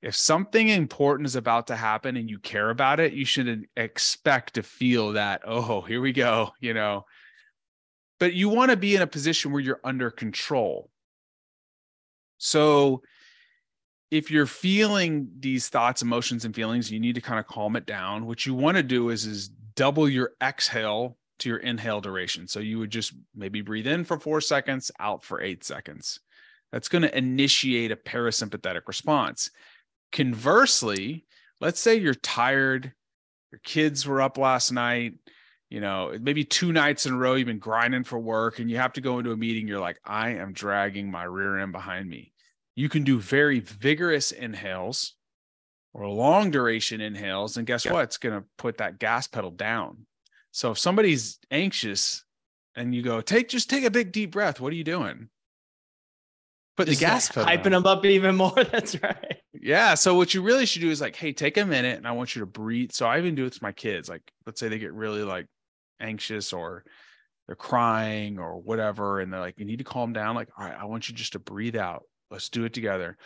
If 0.00 0.14
something 0.14 0.68
important 0.68 1.26
is 1.26 1.34
about 1.34 1.66
to 1.66 1.76
happen 1.76 2.16
and 2.16 2.30
you 2.30 2.38
care 2.38 2.70
about 2.70 3.00
it, 3.00 3.12
you 3.12 3.24
should 3.24 3.66
expect 3.76 4.54
to 4.54 4.62
feel 4.62 5.12
that, 5.14 5.42
oh, 5.44 5.80
here 5.80 6.00
we 6.00 6.12
go, 6.12 6.52
you 6.60 6.72
know, 6.72 7.04
but 8.20 8.34
you 8.34 8.48
want 8.48 8.70
to 8.70 8.76
be 8.76 8.94
in 8.94 9.02
a 9.02 9.06
position 9.08 9.50
where 9.50 9.60
you're 9.60 9.80
under 9.82 10.12
control. 10.12 10.90
So 12.38 13.02
if 14.12 14.30
you're 14.30 14.46
feeling 14.46 15.28
these 15.40 15.68
thoughts, 15.68 16.02
emotions, 16.02 16.44
and 16.44 16.54
feelings, 16.54 16.90
you 16.90 17.00
need 17.00 17.16
to 17.16 17.20
kind 17.20 17.40
of 17.40 17.48
calm 17.48 17.74
it 17.74 17.84
down. 17.84 18.26
What 18.26 18.46
you 18.46 18.54
want 18.54 18.76
to 18.76 18.84
do 18.84 19.10
is 19.10 19.26
is 19.26 19.48
double 19.74 20.08
your 20.08 20.32
exhale 20.40 21.16
to 21.38 21.48
your 21.48 21.58
inhale 21.58 22.00
duration. 22.00 22.48
So 22.48 22.60
you 22.60 22.78
would 22.78 22.90
just 22.90 23.12
maybe 23.34 23.60
breathe 23.60 23.86
in 23.86 24.04
for 24.04 24.18
four 24.18 24.40
seconds, 24.40 24.90
out 24.98 25.24
for 25.24 25.40
eight 25.40 25.64
seconds. 25.64 26.20
That's 26.72 26.88
going 26.88 27.02
to 27.02 27.16
initiate 27.16 27.92
a 27.92 27.96
parasympathetic 27.96 28.82
response. 28.86 29.50
Conversely, 30.12 31.26
let's 31.60 31.80
say 31.80 31.96
you're 31.96 32.14
tired, 32.14 32.92
your 33.52 33.60
kids 33.64 34.06
were 34.06 34.20
up 34.20 34.36
last 34.36 34.72
night, 34.72 35.14
you 35.70 35.80
know, 35.80 36.16
maybe 36.20 36.44
two 36.44 36.72
nights 36.72 37.06
in 37.06 37.14
a 37.14 37.16
row, 37.16 37.34
you've 37.34 37.46
been 37.46 37.58
grinding 37.58 38.04
for 38.04 38.18
work 38.18 38.58
and 38.58 38.70
you 38.70 38.76
have 38.78 38.92
to 38.94 39.00
go 39.00 39.18
into 39.18 39.32
a 39.32 39.36
meeting. 39.36 39.68
You're 39.68 39.80
like, 39.80 39.98
I 40.04 40.30
am 40.30 40.52
dragging 40.52 41.10
my 41.10 41.24
rear 41.24 41.58
end 41.58 41.72
behind 41.72 42.08
me. 42.08 42.32
You 42.74 42.88
can 42.88 43.04
do 43.04 43.20
very 43.20 43.60
vigorous 43.60 44.32
inhales 44.32 45.14
or 45.92 46.08
long 46.08 46.50
duration 46.50 47.00
inhales. 47.00 47.56
And 47.56 47.66
guess 47.66 47.84
what? 47.84 48.04
It's 48.04 48.18
going 48.18 48.40
to 48.40 48.46
put 48.56 48.78
that 48.78 48.98
gas 48.98 49.26
pedal 49.26 49.50
down. 49.50 50.06
So 50.52 50.70
if 50.72 50.78
somebody's 50.78 51.38
anxious 51.50 52.24
and 52.74 52.94
you 52.94 53.02
go, 53.02 53.20
take, 53.20 53.48
just 53.48 53.70
take 53.70 53.84
a 53.84 53.90
big 53.90 54.12
deep 54.12 54.32
breath, 54.32 54.60
what 54.60 54.72
are 54.72 54.76
you 54.76 54.84
doing? 54.84 55.28
Put 56.76 56.88
just 56.88 57.00
the 57.00 57.06
gas 57.06 57.28
pedal 57.28 57.44
hyping 57.44 57.70
them 57.70 57.86
up 57.86 58.04
even 58.04 58.36
more. 58.36 58.52
That's 58.70 59.00
right. 59.02 59.38
Yeah. 59.52 59.94
So 59.94 60.14
what 60.14 60.34
you 60.34 60.42
really 60.42 60.66
should 60.66 60.82
do 60.82 60.90
is 60.90 61.00
like, 61.00 61.16
hey, 61.16 61.32
take 61.32 61.56
a 61.56 61.64
minute 61.64 61.98
and 61.98 62.06
I 62.06 62.12
want 62.12 62.34
you 62.34 62.40
to 62.40 62.46
breathe. 62.46 62.92
So 62.92 63.06
I 63.06 63.18
even 63.18 63.34
do 63.34 63.46
it 63.46 63.52
to 63.54 63.62
my 63.62 63.72
kids. 63.72 64.08
Like, 64.08 64.22
let's 64.46 64.60
say 64.60 64.68
they 64.68 64.78
get 64.78 64.92
really 64.92 65.22
like 65.22 65.46
anxious 66.00 66.52
or 66.52 66.84
they're 67.48 67.56
crying 67.56 68.38
or 68.38 68.60
whatever 68.60 69.20
and 69.20 69.32
they're 69.32 69.40
like 69.40 69.58
you 69.58 69.64
need 69.64 69.78
to 69.78 69.84
calm 69.84 70.12
down 70.12 70.36
like 70.36 70.48
all 70.56 70.64
right 70.64 70.76
i 70.78 70.84
want 70.84 71.08
you 71.08 71.14
just 71.14 71.32
to 71.32 71.38
breathe 71.38 71.76
out 71.76 72.04
let's 72.30 72.50
do 72.50 72.64
it 72.64 72.72
together 72.72 73.16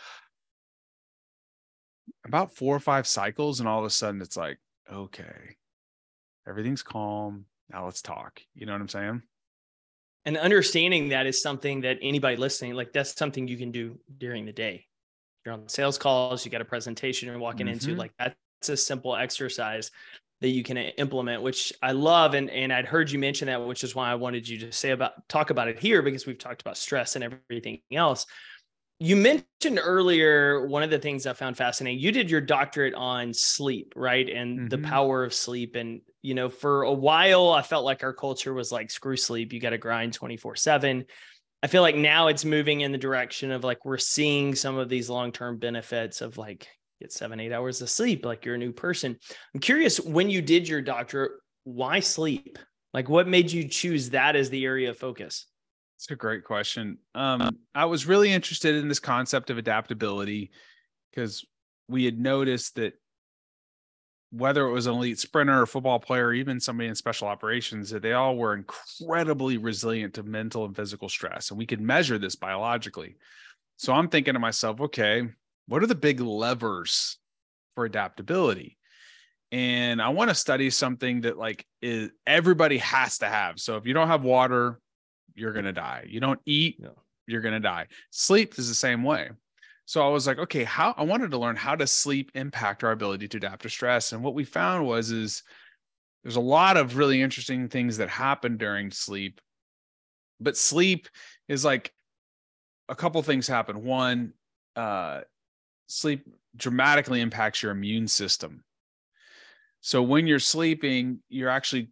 about 2.25 2.55
four 2.55 2.75
or 2.75 2.79
five 2.79 3.05
cycles 3.05 3.59
and 3.59 3.69
all 3.69 3.79
of 3.79 3.85
a 3.85 3.89
sudden 3.89 4.21
it's 4.21 4.37
like 4.37 4.57
okay 4.91 5.57
everything's 6.47 6.83
calm 6.83 7.45
now 7.71 7.85
let's 7.85 8.01
talk 8.01 8.41
you 8.55 8.65
know 8.65 8.71
what 8.71 8.81
i'm 8.81 8.87
saying 8.87 9.21
and 10.25 10.37
understanding 10.37 11.09
that 11.09 11.25
is 11.25 11.41
something 11.41 11.81
that 11.81 11.97
anybody 12.01 12.35
listening 12.35 12.73
like 12.73 12.93
that's 12.93 13.15
something 13.15 13.47
you 13.47 13.57
can 13.57 13.71
do 13.71 13.99
during 14.17 14.45
the 14.45 14.53
day 14.53 14.85
you're 15.45 15.53
on 15.53 15.67
sales 15.67 15.97
calls 15.97 16.45
you 16.45 16.51
got 16.51 16.61
a 16.61 16.65
presentation 16.65 17.27
you're 17.27 17.37
walking 17.39 17.67
mm-hmm. 17.67 17.73
into 17.73 17.95
like 17.95 18.11
that's 18.17 18.35
a 18.69 18.77
simple 18.77 19.15
exercise 19.15 19.91
that 20.43 20.49
you 20.49 20.61
can 20.61 20.75
implement, 20.77 21.41
which 21.41 21.71
I 21.81 21.93
love. 21.93 22.33
And, 22.33 22.49
and 22.49 22.71
I'd 22.73 22.85
heard 22.85 23.09
you 23.09 23.17
mention 23.17 23.45
that, 23.45 23.65
which 23.65 23.81
is 23.85 23.95
why 23.95 24.11
I 24.11 24.15
wanted 24.15 24.45
you 24.45 24.59
to 24.59 24.73
say 24.73 24.89
about 24.89 25.27
talk 25.29 25.51
about 25.51 25.69
it 25.69 25.79
here 25.79 26.01
because 26.01 26.25
we've 26.25 26.37
talked 26.37 26.61
about 26.61 26.77
stress 26.77 27.15
and 27.15 27.23
everything 27.23 27.79
else. 27.93 28.25
You 29.03 29.17
mentioned 29.17 29.81
earlier 29.83 30.65
one 30.65 30.81
of 30.81 30.89
the 30.89 30.97
things 30.97 31.27
I 31.27 31.33
found 31.33 31.57
fascinating. 31.57 31.99
You 31.99 32.13
did 32.13 32.31
your 32.31 32.39
doctorate 32.39 32.93
on 32.93 33.33
sleep, 33.33 33.91
right? 33.97 34.29
And 34.29 34.57
mm-hmm. 34.57 34.67
the 34.69 34.77
power 34.77 35.25
of 35.25 35.33
sleep. 35.33 35.75
And, 35.75 35.99
you 36.21 36.33
know, 36.33 36.47
for 36.47 36.83
a 36.83 36.93
while, 36.93 37.51
I 37.51 37.63
felt 37.63 37.83
like 37.83 38.01
our 38.01 38.13
culture 38.13 38.53
was 38.53 38.71
like, 38.71 38.89
screw 38.89 39.17
sleep, 39.17 39.51
you 39.51 39.59
got 39.59 39.71
to 39.71 39.77
grind 39.77 40.13
24 40.13 40.55
7. 40.55 41.03
I 41.61 41.67
feel 41.67 41.81
like 41.81 41.97
now 41.97 42.27
it's 42.27 42.45
moving 42.45 42.79
in 42.79 42.93
the 42.93 42.97
direction 42.97 43.51
of 43.51 43.65
like 43.65 43.83
we're 43.83 43.97
seeing 43.97 44.55
some 44.55 44.77
of 44.77 44.87
these 44.87 45.09
long 45.09 45.33
term 45.33 45.59
benefits 45.59 46.21
of 46.21 46.37
like 46.37 46.65
get 47.01 47.11
seven, 47.11 47.41
eight 47.41 47.51
hours 47.51 47.81
of 47.81 47.89
sleep, 47.89 48.23
like 48.23 48.45
you're 48.45 48.55
a 48.55 48.57
new 48.57 48.71
person. 48.71 49.17
I'm 49.53 49.59
curious 49.59 49.99
when 49.99 50.29
you 50.29 50.41
did 50.41 50.65
your 50.65 50.81
doctorate, 50.81 51.33
why 51.65 51.99
sleep? 51.99 52.57
Like 52.93 53.09
what 53.09 53.27
made 53.27 53.51
you 53.51 53.67
choose 53.67 54.11
that 54.11 54.37
as 54.37 54.49
the 54.49 54.63
area 54.63 54.91
of 54.91 54.97
focus? 54.97 55.45
It's 56.03 56.11
a 56.11 56.17
great 56.17 56.43
question. 56.43 56.97
Um, 57.15 57.59
I 57.73 57.85
was 57.85 58.05
really 58.05 58.29
interested 58.29 58.75
in 58.75 58.89
this 58.89 58.99
concept 58.99 59.49
of 59.49 59.57
adaptability 59.57 60.51
because 61.09 61.45
we 61.87 62.03
had 62.03 62.19
noticed 62.19 62.75
that 62.75 62.95
whether 64.29 64.67
it 64.67 64.73
was 64.73 64.85
an 64.85 64.95
elite 64.95 65.17
sprinter 65.17 65.61
or 65.61 65.65
football 65.65 65.99
player, 65.99 66.27
or 66.27 66.33
even 66.33 66.59
somebody 66.59 66.89
in 66.89 66.95
special 66.95 67.29
operations, 67.29 67.89
that 67.91 68.01
they 68.01 68.11
all 68.11 68.35
were 68.35 68.53
incredibly 68.53 69.55
resilient 69.55 70.15
to 70.15 70.23
mental 70.23 70.65
and 70.65 70.75
physical 70.75 71.07
stress. 71.07 71.51
And 71.51 71.57
we 71.57 71.65
could 71.65 71.79
measure 71.79 72.17
this 72.17 72.35
biologically. 72.35 73.15
So 73.77 73.93
I'm 73.93 74.09
thinking 74.09 74.33
to 74.33 74.41
myself, 74.41 74.81
okay, 74.81 75.29
what 75.69 75.83
are 75.83 75.87
the 75.87 75.95
big 75.95 76.19
levers 76.19 77.17
for 77.75 77.85
adaptability? 77.85 78.77
And 79.53 80.01
I 80.01 80.09
want 80.09 80.31
to 80.31 80.35
study 80.35 80.69
something 80.69 81.21
that 81.21 81.37
like 81.37 81.65
is 81.81 82.09
everybody 82.27 82.79
has 82.79 83.19
to 83.19 83.27
have. 83.29 83.57
So 83.61 83.77
if 83.77 83.85
you 83.87 83.93
don't 83.93 84.09
have 84.09 84.23
water, 84.23 84.81
you're 85.35 85.53
going 85.53 85.65
to 85.65 85.73
die. 85.73 86.05
You 86.07 86.19
don't 86.19 86.39
eat, 86.45 86.79
no. 86.79 86.93
you're 87.27 87.41
going 87.41 87.53
to 87.53 87.59
die. 87.59 87.87
Sleep 88.11 88.57
is 88.57 88.67
the 88.67 88.75
same 88.75 89.03
way. 89.03 89.29
So 89.85 90.05
I 90.05 90.09
was 90.09 90.25
like, 90.25 90.37
okay, 90.39 90.63
how 90.63 90.93
I 90.97 91.03
wanted 91.03 91.31
to 91.31 91.37
learn 91.37 91.55
how 91.55 91.75
does 91.75 91.91
sleep 91.91 92.31
impact 92.35 92.83
our 92.83 92.91
ability 92.91 93.27
to 93.29 93.37
adapt 93.37 93.63
to 93.63 93.69
stress? 93.69 94.13
And 94.13 94.23
what 94.23 94.33
we 94.33 94.45
found 94.45 94.85
was 94.85 95.11
is 95.11 95.43
there's 96.23 96.37
a 96.37 96.41
lot 96.41 96.77
of 96.77 96.95
really 96.95 97.21
interesting 97.21 97.67
things 97.67 97.97
that 97.97 98.09
happen 98.09 98.57
during 98.57 98.91
sleep. 98.91 99.41
But 100.39 100.55
sleep 100.55 101.09
is 101.49 101.65
like 101.65 101.91
a 102.87 102.95
couple 102.95 103.21
things 103.23 103.47
happen. 103.47 103.83
One, 103.83 104.33
uh, 104.75 105.21
sleep 105.87 106.25
dramatically 106.55 107.19
impacts 107.19 107.61
your 107.61 107.71
immune 107.71 108.07
system. 108.07 108.63
So 109.81 110.01
when 110.01 110.27
you're 110.27 110.39
sleeping, 110.39 111.19
you're 111.27 111.49
actually 111.49 111.91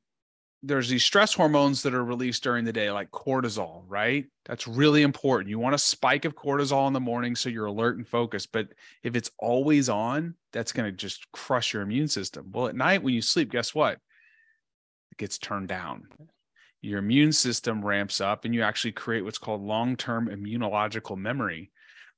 there's 0.64 0.90
these 0.90 1.04
stress 1.04 1.34
hormones 1.34 1.82
that 1.82 1.96
are 1.96 2.06
released 2.06 2.44
during 2.44 2.66
the 2.66 2.74
day, 2.74 2.92
like 2.92 3.10
cortisol, 3.12 3.84
right? 3.88 4.26
That's 4.46 4.68
really 4.68 5.02
important. 5.02 5.50
You 5.50 5.58
want 5.58 5.76
a 5.76 5.80
spike 5.80 6.26
of 6.26 6.36
cortisol 6.36 6.88
in 6.88 6.94
the 6.94 7.00
morning 7.00 7.36
so 7.36 7.50
you're 7.50 7.66
alert 7.66 7.98
and 7.98 8.08
focused. 8.08 8.52
But 8.52 8.68
if 9.02 9.16
it's 9.16 9.32
always 9.40 9.90
on, 9.90 10.36
that's 10.54 10.72
going 10.72 10.90
to 10.90 10.96
just 10.96 11.32
crush 11.32 11.74
your 11.74 11.82
immune 11.82 12.08
system. 12.08 12.52
Well, 12.54 12.68
at 12.68 12.76
night 12.76 13.02
when 13.02 13.14
you 13.14 13.22
sleep, 13.22 13.52
guess 13.52 13.74
what? 13.74 13.94
It 15.12 15.18
gets 15.18 15.40
turned 15.40 15.68
down. 15.68 16.04
Your 16.82 17.00
immune 17.00 17.32
system 17.32 17.84
ramps 17.84 18.22
up 18.22 18.46
and 18.46 18.54
you 18.54 18.62
actually 18.62 18.92
create 18.92 19.24
what's 19.24 19.38
called 19.38 19.62
long 19.62 19.96
term 19.96 20.28
immunological 20.28 21.18
memory. 21.18 21.72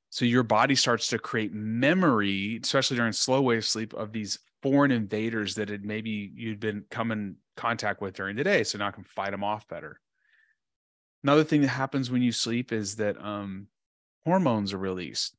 So 0.09 0.25
your 0.25 0.43
body 0.43 0.75
starts 0.75 1.07
to 1.07 1.17
create 1.17 1.53
memory, 1.53 2.59
especially 2.61 2.97
during 2.97 3.13
slow 3.13 3.41
wave 3.41 3.65
sleep, 3.65 3.93
of 3.93 4.11
these 4.11 4.37
foreign 4.61 4.91
invaders 4.91 5.55
that 5.55 5.69
had 5.69 5.83
maybe 5.83 6.31
you'd 6.35 6.59
been 6.59 6.85
come 6.89 7.11
in 7.11 7.35
contact 7.55 8.01
with 8.01 8.15
during 8.15 8.35
the 8.35 8.43
day. 8.43 8.63
So 8.63 8.77
now 8.77 8.87
I 8.87 8.91
can 8.91 9.03
fight 9.03 9.31
them 9.31 9.43
off 9.43 9.67
better. 9.67 9.99
Another 11.23 11.43
thing 11.43 11.61
that 11.61 11.69
happens 11.69 12.11
when 12.11 12.21
you 12.21 12.31
sleep 12.31 12.71
is 12.71 12.97
that 12.97 13.17
um, 13.23 13.67
hormones 14.25 14.73
are 14.73 14.77
released, 14.77 15.35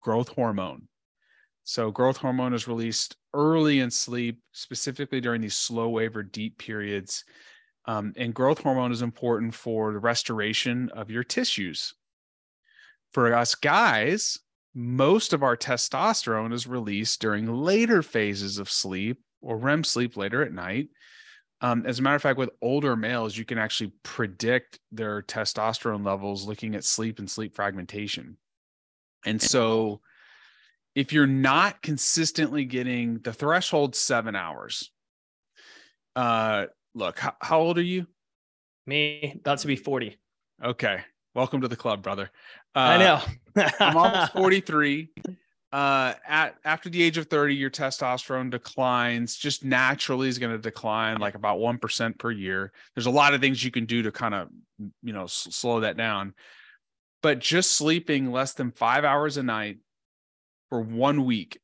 growth 0.00 0.28
hormone. 0.28 0.88
So 1.64 1.92
growth 1.92 2.16
hormone 2.16 2.54
is 2.54 2.66
released 2.66 3.16
early 3.32 3.78
in 3.78 3.90
sleep, 3.90 4.40
specifically 4.50 5.20
during 5.20 5.40
these 5.40 5.56
slow 5.56 5.88
wave 5.88 6.16
or 6.16 6.24
deep 6.24 6.58
periods. 6.58 7.24
Um, 7.84 8.12
and 8.16 8.34
growth 8.34 8.58
hormone 8.58 8.90
is 8.90 9.02
important 9.02 9.54
for 9.54 9.92
the 9.92 9.98
restoration 10.00 10.90
of 10.90 11.10
your 11.10 11.22
tissues 11.22 11.94
for 13.12 13.34
us 13.34 13.54
guys, 13.54 14.38
most 14.74 15.32
of 15.32 15.42
our 15.42 15.56
testosterone 15.56 16.52
is 16.52 16.66
released 16.66 17.20
during 17.20 17.46
later 17.46 18.02
phases 18.02 18.58
of 18.58 18.70
sleep 18.70 19.20
or 19.42 19.58
REM 19.58 19.84
sleep 19.84 20.16
later 20.16 20.42
at 20.42 20.52
night. 20.52 20.88
Um, 21.62 21.86
as 21.86 22.00
a 22.00 22.02
matter 22.02 22.16
of 22.16 22.22
fact, 22.22 22.38
with 22.38 22.50
older 22.60 22.96
males, 22.96 23.36
you 23.36 23.44
can 23.44 23.56
actually 23.56 23.92
predict 24.02 24.80
their 24.90 25.22
testosterone 25.22 26.04
levels 26.04 26.44
looking 26.44 26.74
at 26.74 26.84
sleep 26.84 27.20
and 27.20 27.30
sleep 27.30 27.54
fragmentation. 27.54 28.36
And 29.24 29.40
so, 29.40 30.00
if 30.96 31.12
you're 31.12 31.28
not 31.28 31.80
consistently 31.80 32.64
getting 32.64 33.20
the 33.20 33.32
threshold 33.32 33.94
seven 33.94 34.34
hours, 34.34 34.90
uh, 36.16 36.66
look, 36.96 37.20
how, 37.20 37.34
how 37.40 37.60
old 37.60 37.78
are 37.78 37.82
you? 37.82 38.08
Me, 38.86 39.36
about 39.38 39.58
to 39.58 39.68
be 39.68 39.76
40. 39.76 40.18
Okay. 40.64 41.00
Welcome 41.34 41.60
to 41.60 41.68
the 41.68 41.76
club, 41.76 42.02
brother. 42.02 42.30
Uh, 42.74 42.78
I 42.78 42.98
know. 42.98 43.20
I'm 43.78 43.96
almost 43.96 44.32
43 44.34 45.10
uh 45.72 46.14
at 46.26 46.56
after 46.64 46.90
the 46.90 47.02
age 47.02 47.16
of 47.16 47.26
30 47.26 47.54
your 47.54 47.70
testosterone 47.70 48.50
declines 48.50 49.36
just 49.36 49.64
naturally 49.64 50.28
is 50.28 50.38
going 50.38 50.52
to 50.52 50.58
decline 50.58 51.18
like 51.18 51.34
about 51.34 51.58
1% 51.58 52.18
per 52.18 52.30
year. 52.30 52.72
There's 52.94 53.06
a 53.06 53.10
lot 53.10 53.34
of 53.34 53.40
things 53.40 53.64
you 53.64 53.70
can 53.70 53.86
do 53.86 54.02
to 54.02 54.12
kind 54.12 54.34
of 54.34 54.48
you 55.02 55.12
know 55.12 55.24
s- 55.24 55.48
slow 55.50 55.80
that 55.80 55.96
down. 55.96 56.34
But 57.22 57.38
just 57.38 57.72
sleeping 57.72 58.32
less 58.32 58.54
than 58.54 58.72
5 58.72 59.04
hours 59.04 59.36
a 59.36 59.42
night 59.42 59.78
for 60.68 60.80
1 60.80 61.24
week 61.24 61.60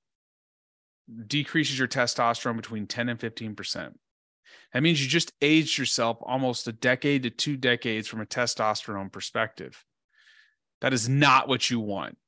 decreases 1.26 1.78
your 1.78 1.88
testosterone 1.88 2.56
between 2.56 2.86
10 2.86 3.08
and 3.08 3.18
15% 3.18 3.94
that 4.72 4.82
means 4.82 5.02
you 5.02 5.08
just 5.08 5.32
aged 5.40 5.78
yourself 5.78 6.18
almost 6.22 6.68
a 6.68 6.72
decade 6.72 7.22
to 7.22 7.30
two 7.30 7.56
decades 7.56 8.06
from 8.06 8.20
a 8.20 8.26
testosterone 8.26 9.10
perspective. 9.10 9.84
That 10.80 10.92
is 10.92 11.08
not 11.08 11.48
what 11.48 11.70
you 11.70 11.80
want 11.80 12.18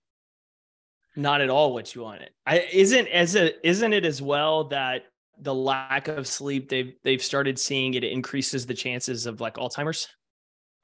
not 1.16 1.40
at 1.40 1.50
all 1.50 1.74
what 1.74 1.94
you 1.94 2.02
wanted. 2.02 2.30
I 2.46 2.60
isn't 2.72 3.08
as 3.08 3.36
a 3.36 3.66
isn't 3.66 3.92
it 3.92 4.04
as 4.04 4.22
well 4.22 4.64
that 4.68 5.04
the 5.40 5.54
lack 5.54 6.08
of 6.08 6.26
sleep 6.26 6.68
they've 6.68 6.94
they've 7.02 7.22
started 7.22 7.58
seeing 7.58 7.94
it 7.94 8.04
increases 8.04 8.66
the 8.66 8.74
chances 8.74 9.26
of 9.26 9.40
like 9.40 9.54
Alzheimer's. 9.54 10.08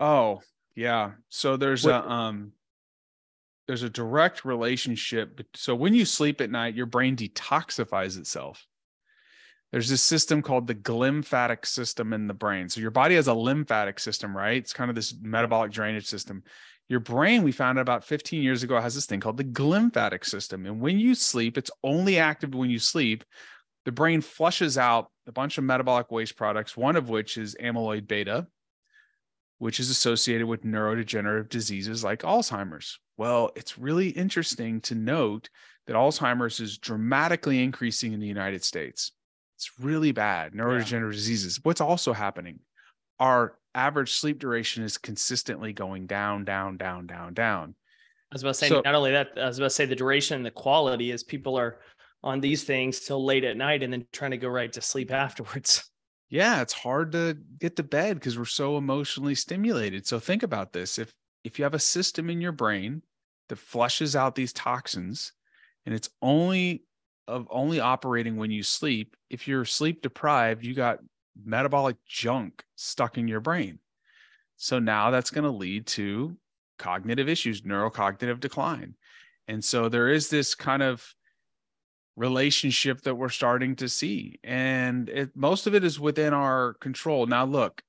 Oh 0.00 0.40
yeah. 0.74 1.12
So 1.28 1.56
there's 1.56 1.84
what? 1.84 1.94
a 1.94 2.10
um 2.10 2.52
there's 3.66 3.82
a 3.82 3.90
direct 3.90 4.44
relationship. 4.44 5.40
So 5.54 5.74
when 5.74 5.94
you 5.94 6.04
sleep 6.04 6.40
at 6.40 6.50
night, 6.50 6.74
your 6.74 6.86
brain 6.86 7.16
detoxifies 7.16 8.18
itself. 8.18 8.64
There's 9.72 9.88
this 9.88 10.02
system 10.02 10.42
called 10.42 10.68
the 10.68 10.74
glymphatic 10.74 11.66
system 11.66 12.12
in 12.12 12.28
the 12.28 12.34
brain. 12.34 12.68
So 12.68 12.80
your 12.80 12.92
body 12.92 13.16
has 13.16 13.26
a 13.26 13.34
lymphatic 13.34 13.98
system, 13.98 14.36
right? 14.36 14.58
It's 14.58 14.72
kind 14.72 14.88
of 14.88 14.94
this 14.94 15.14
metabolic 15.20 15.72
drainage 15.72 16.06
system 16.06 16.44
your 16.88 17.00
brain, 17.00 17.42
we 17.42 17.52
found 17.52 17.78
out 17.78 17.82
about 17.82 18.04
15 18.04 18.42
years 18.42 18.62
ago, 18.62 18.80
has 18.80 18.94
this 18.94 19.06
thing 19.06 19.20
called 19.20 19.36
the 19.36 19.44
glymphatic 19.44 20.24
system. 20.24 20.66
And 20.66 20.80
when 20.80 20.98
you 20.98 21.14
sleep, 21.14 21.58
it's 21.58 21.70
only 21.82 22.18
active 22.18 22.54
when 22.54 22.70
you 22.70 22.78
sleep. 22.78 23.24
The 23.84 23.92
brain 23.92 24.20
flushes 24.20 24.78
out 24.78 25.10
a 25.26 25.32
bunch 25.32 25.58
of 25.58 25.64
metabolic 25.64 26.10
waste 26.10 26.36
products, 26.36 26.76
one 26.76 26.96
of 26.96 27.08
which 27.08 27.38
is 27.38 27.56
amyloid 27.60 28.06
beta, 28.06 28.46
which 29.58 29.80
is 29.80 29.90
associated 29.90 30.46
with 30.46 30.64
neurodegenerative 30.64 31.48
diseases 31.48 32.04
like 32.04 32.22
Alzheimer's. 32.22 32.98
Well, 33.16 33.50
it's 33.56 33.78
really 33.78 34.10
interesting 34.10 34.80
to 34.82 34.94
note 34.94 35.48
that 35.86 35.96
Alzheimer's 35.96 36.60
is 36.60 36.78
dramatically 36.78 37.62
increasing 37.62 38.12
in 38.12 38.20
the 38.20 38.26
United 38.26 38.62
States. 38.62 39.12
It's 39.56 39.70
really 39.80 40.12
bad, 40.12 40.52
neurodegenerative 40.52 41.12
yeah. 41.12 41.16
diseases. 41.16 41.60
What's 41.62 41.80
also 41.80 42.12
happening? 42.12 42.60
Our 43.18 43.56
average 43.76 44.14
sleep 44.14 44.38
duration 44.38 44.82
is 44.82 44.98
consistently 44.98 45.72
going 45.72 46.06
down, 46.06 46.44
down, 46.44 46.76
down, 46.76 47.06
down, 47.06 47.34
down. 47.34 47.74
I 48.32 48.34
was 48.34 48.42
about 48.42 48.54
to 48.54 48.58
say 48.58 48.68
so, 48.68 48.82
not 48.84 48.94
only 48.94 49.12
that, 49.12 49.28
I 49.36 49.46
was 49.46 49.58
about 49.58 49.66
to 49.66 49.74
say 49.74 49.84
the 49.84 49.94
duration 49.94 50.36
and 50.36 50.44
the 50.44 50.50
quality 50.50 51.10
is 51.12 51.22
people 51.22 51.56
are 51.56 51.78
on 52.24 52.40
these 52.40 52.64
things 52.64 53.00
till 53.00 53.24
late 53.24 53.44
at 53.44 53.56
night 53.56 53.82
and 53.82 53.92
then 53.92 54.06
trying 54.12 54.32
to 54.32 54.36
go 54.36 54.48
right 54.48 54.72
to 54.72 54.80
sleep 54.80 55.10
afterwards. 55.12 55.88
Yeah, 56.28 56.60
it's 56.60 56.72
hard 56.72 57.12
to 57.12 57.38
get 57.60 57.76
to 57.76 57.84
bed 57.84 58.14
because 58.14 58.36
we're 58.36 58.46
so 58.46 58.78
emotionally 58.78 59.36
stimulated. 59.36 60.06
So 60.06 60.18
think 60.18 60.42
about 60.42 60.72
this. 60.72 60.98
If 60.98 61.12
if 61.44 61.58
you 61.58 61.62
have 61.62 61.74
a 61.74 61.78
system 61.78 62.28
in 62.28 62.40
your 62.40 62.50
brain 62.50 63.02
that 63.48 63.58
flushes 63.58 64.16
out 64.16 64.34
these 64.34 64.52
toxins 64.52 65.32
and 65.84 65.94
it's 65.94 66.10
only 66.20 66.82
of 67.28 67.46
only 67.48 67.78
operating 67.78 68.36
when 68.36 68.50
you 68.50 68.64
sleep, 68.64 69.14
if 69.30 69.46
you're 69.46 69.64
sleep 69.64 70.02
deprived, 70.02 70.64
you 70.64 70.74
got 70.74 70.98
metabolic 71.44 71.96
junk 72.06 72.64
stuck 72.74 73.18
in 73.18 73.28
your 73.28 73.40
brain. 73.40 73.78
So 74.56 74.78
now 74.78 75.10
that's 75.10 75.30
going 75.30 75.44
to 75.44 75.50
lead 75.50 75.86
to 75.88 76.36
cognitive 76.78 77.28
issues, 77.28 77.62
neurocognitive 77.62 78.40
decline. 78.40 78.94
And 79.48 79.64
so 79.64 79.88
there 79.88 80.08
is 80.08 80.28
this 80.28 80.54
kind 80.54 80.82
of 80.82 81.06
relationship 82.16 83.02
that 83.02 83.14
we're 83.14 83.28
starting 83.28 83.76
to 83.76 83.88
see. 83.88 84.38
And 84.42 85.08
it, 85.08 85.36
most 85.36 85.66
of 85.66 85.74
it 85.74 85.84
is 85.84 86.00
within 86.00 86.32
our 86.32 86.74
control. 86.74 87.26
Now, 87.26 87.44
look, 87.44 87.82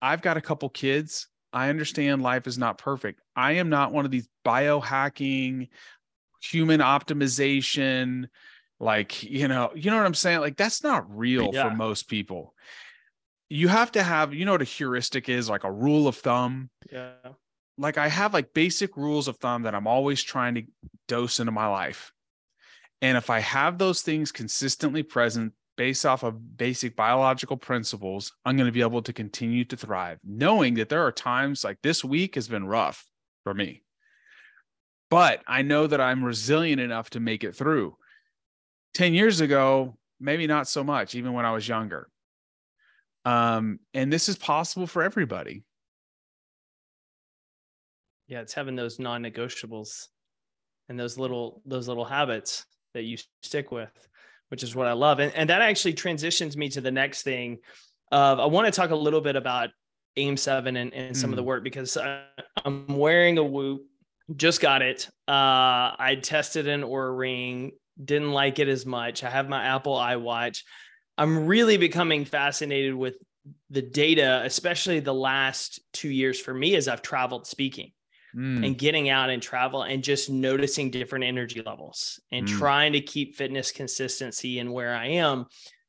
I've 0.00 0.22
got 0.22 0.36
a 0.36 0.42
couple 0.42 0.68
kids. 0.70 1.28
I 1.52 1.68
understand 1.68 2.22
life 2.22 2.46
is 2.46 2.58
not 2.58 2.78
perfect. 2.78 3.20
I 3.34 3.52
am 3.52 3.68
not 3.68 3.92
one 3.92 4.04
of 4.04 4.10
these 4.10 4.28
biohacking, 4.44 5.68
human 6.42 6.80
optimization, 6.80 8.26
like, 8.78 9.22
you 9.22 9.48
know, 9.48 9.70
you 9.74 9.90
know 9.90 9.96
what 9.96 10.06
I'm 10.06 10.14
saying? 10.14 10.40
Like, 10.40 10.56
that's 10.56 10.82
not 10.82 11.04
real 11.16 11.50
yeah. 11.52 11.68
for 11.68 11.74
most 11.74 12.08
people 12.08 12.54
you 13.48 13.68
have 13.68 13.92
to 13.92 14.02
have 14.02 14.34
you 14.34 14.44
know 14.44 14.52
what 14.52 14.62
a 14.62 14.64
heuristic 14.64 15.28
is 15.28 15.48
like 15.48 15.64
a 15.64 15.72
rule 15.72 16.08
of 16.08 16.16
thumb? 16.16 16.70
Yeah. 16.90 17.12
Like 17.78 17.98
i 17.98 18.08
have 18.08 18.34
like 18.34 18.54
basic 18.54 18.96
rules 18.96 19.28
of 19.28 19.36
thumb 19.36 19.62
that 19.62 19.74
i'm 19.74 19.86
always 19.86 20.22
trying 20.22 20.54
to 20.56 20.62
dose 21.08 21.40
into 21.40 21.52
my 21.52 21.66
life. 21.66 22.12
And 23.02 23.16
if 23.16 23.30
i 23.30 23.40
have 23.40 23.78
those 23.78 24.02
things 24.02 24.32
consistently 24.32 25.02
present 25.02 25.52
based 25.76 26.06
off 26.06 26.22
of 26.22 26.56
basic 26.56 26.96
biological 26.96 27.56
principles 27.56 28.32
i'm 28.44 28.56
going 28.56 28.66
to 28.66 28.72
be 28.72 28.80
able 28.80 29.02
to 29.02 29.12
continue 29.12 29.64
to 29.66 29.76
thrive 29.76 30.18
knowing 30.24 30.74
that 30.74 30.88
there 30.88 31.02
are 31.02 31.12
times 31.12 31.64
like 31.64 31.76
this 31.82 32.02
week 32.02 32.34
has 32.34 32.48
been 32.48 32.66
rough 32.66 33.06
for 33.44 33.54
me. 33.54 33.82
But 35.10 35.42
i 35.46 35.62
know 35.62 35.86
that 35.86 36.00
i'm 36.00 36.24
resilient 36.24 36.80
enough 36.80 37.10
to 37.10 37.20
make 37.20 37.44
it 37.44 37.54
through. 37.54 37.96
10 38.94 39.12
years 39.12 39.40
ago 39.40 39.98
maybe 40.18 40.46
not 40.46 40.66
so 40.66 40.82
much 40.82 41.14
even 41.14 41.34
when 41.34 41.44
i 41.44 41.52
was 41.52 41.68
younger 41.68 42.08
um, 43.26 43.80
and 43.92 44.10
this 44.12 44.28
is 44.28 44.36
possible 44.36 44.86
for 44.86 45.02
everybody. 45.02 45.64
Yeah, 48.28 48.40
it's 48.40 48.54
having 48.54 48.76
those 48.76 49.00
non-negotiables 49.00 50.06
and 50.88 50.98
those 50.98 51.18
little 51.18 51.60
those 51.66 51.88
little 51.88 52.04
habits 52.04 52.64
that 52.94 53.02
you 53.02 53.18
stick 53.42 53.72
with, 53.72 53.90
which 54.48 54.62
is 54.62 54.76
what 54.76 54.86
I 54.86 54.92
love. 54.92 55.18
And, 55.18 55.32
and 55.34 55.50
that 55.50 55.60
actually 55.60 55.94
transitions 55.94 56.56
me 56.56 56.68
to 56.70 56.80
the 56.80 56.92
next 56.92 57.22
thing. 57.22 57.58
Of 58.12 58.38
I 58.38 58.46
want 58.46 58.66
to 58.66 58.70
talk 58.70 58.90
a 58.90 58.96
little 58.96 59.20
bit 59.20 59.34
about 59.34 59.70
AIM 60.16 60.36
seven 60.36 60.76
and, 60.76 60.94
and 60.94 61.16
some 61.16 61.30
mm. 61.30 61.32
of 61.32 61.36
the 61.36 61.42
mm. 61.42 61.46
work 61.46 61.64
because 61.64 61.96
I, 61.96 62.22
I'm 62.64 62.86
wearing 62.86 63.38
a 63.38 63.44
Whoop, 63.44 63.82
just 64.36 64.60
got 64.60 64.82
it. 64.82 65.08
Uh, 65.26 65.98
I 65.98 66.20
tested 66.22 66.68
an 66.68 66.82
Oura 66.82 67.16
ring, 67.16 67.72
didn't 68.02 68.30
like 68.30 68.60
it 68.60 68.68
as 68.68 68.86
much. 68.86 69.24
I 69.24 69.30
have 69.30 69.48
my 69.48 69.64
Apple 69.64 69.96
iWatch. 69.96 70.62
I'm 71.18 71.46
really 71.46 71.76
becoming 71.76 72.24
fascinated 72.24 72.94
with 72.94 73.16
the 73.70 73.82
data, 73.82 74.42
especially 74.44 75.00
the 75.00 75.14
last 75.14 75.80
two 75.92 76.10
years 76.10 76.38
for 76.40 76.52
me 76.52 76.76
as 76.76 76.88
I've 76.88 77.02
traveled 77.02 77.46
speaking 77.46 77.92
mm. 78.34 78.64
and 78.64 78.76
getting 78.76 79.08
out 79.08 79.30
and 79.30 79.42
travel 79.42 79.82
and 79.82 80.02
just 80.02 80.30
noticing 80.30 80.90
different 80.90 81.24
energy 81.24 81.62
levels 81.62 82.20
and 82.30 82.46
mm. 82.46 82.58
trying 82.58 82.92
to 82.92 83.00
keep 83.00 83.36
fitness 83.36 83.72
consistency 83.72 84.58
and 84.58 84.72
where 84.72 84.94
I 84.94 85.06
am 85.08 85.46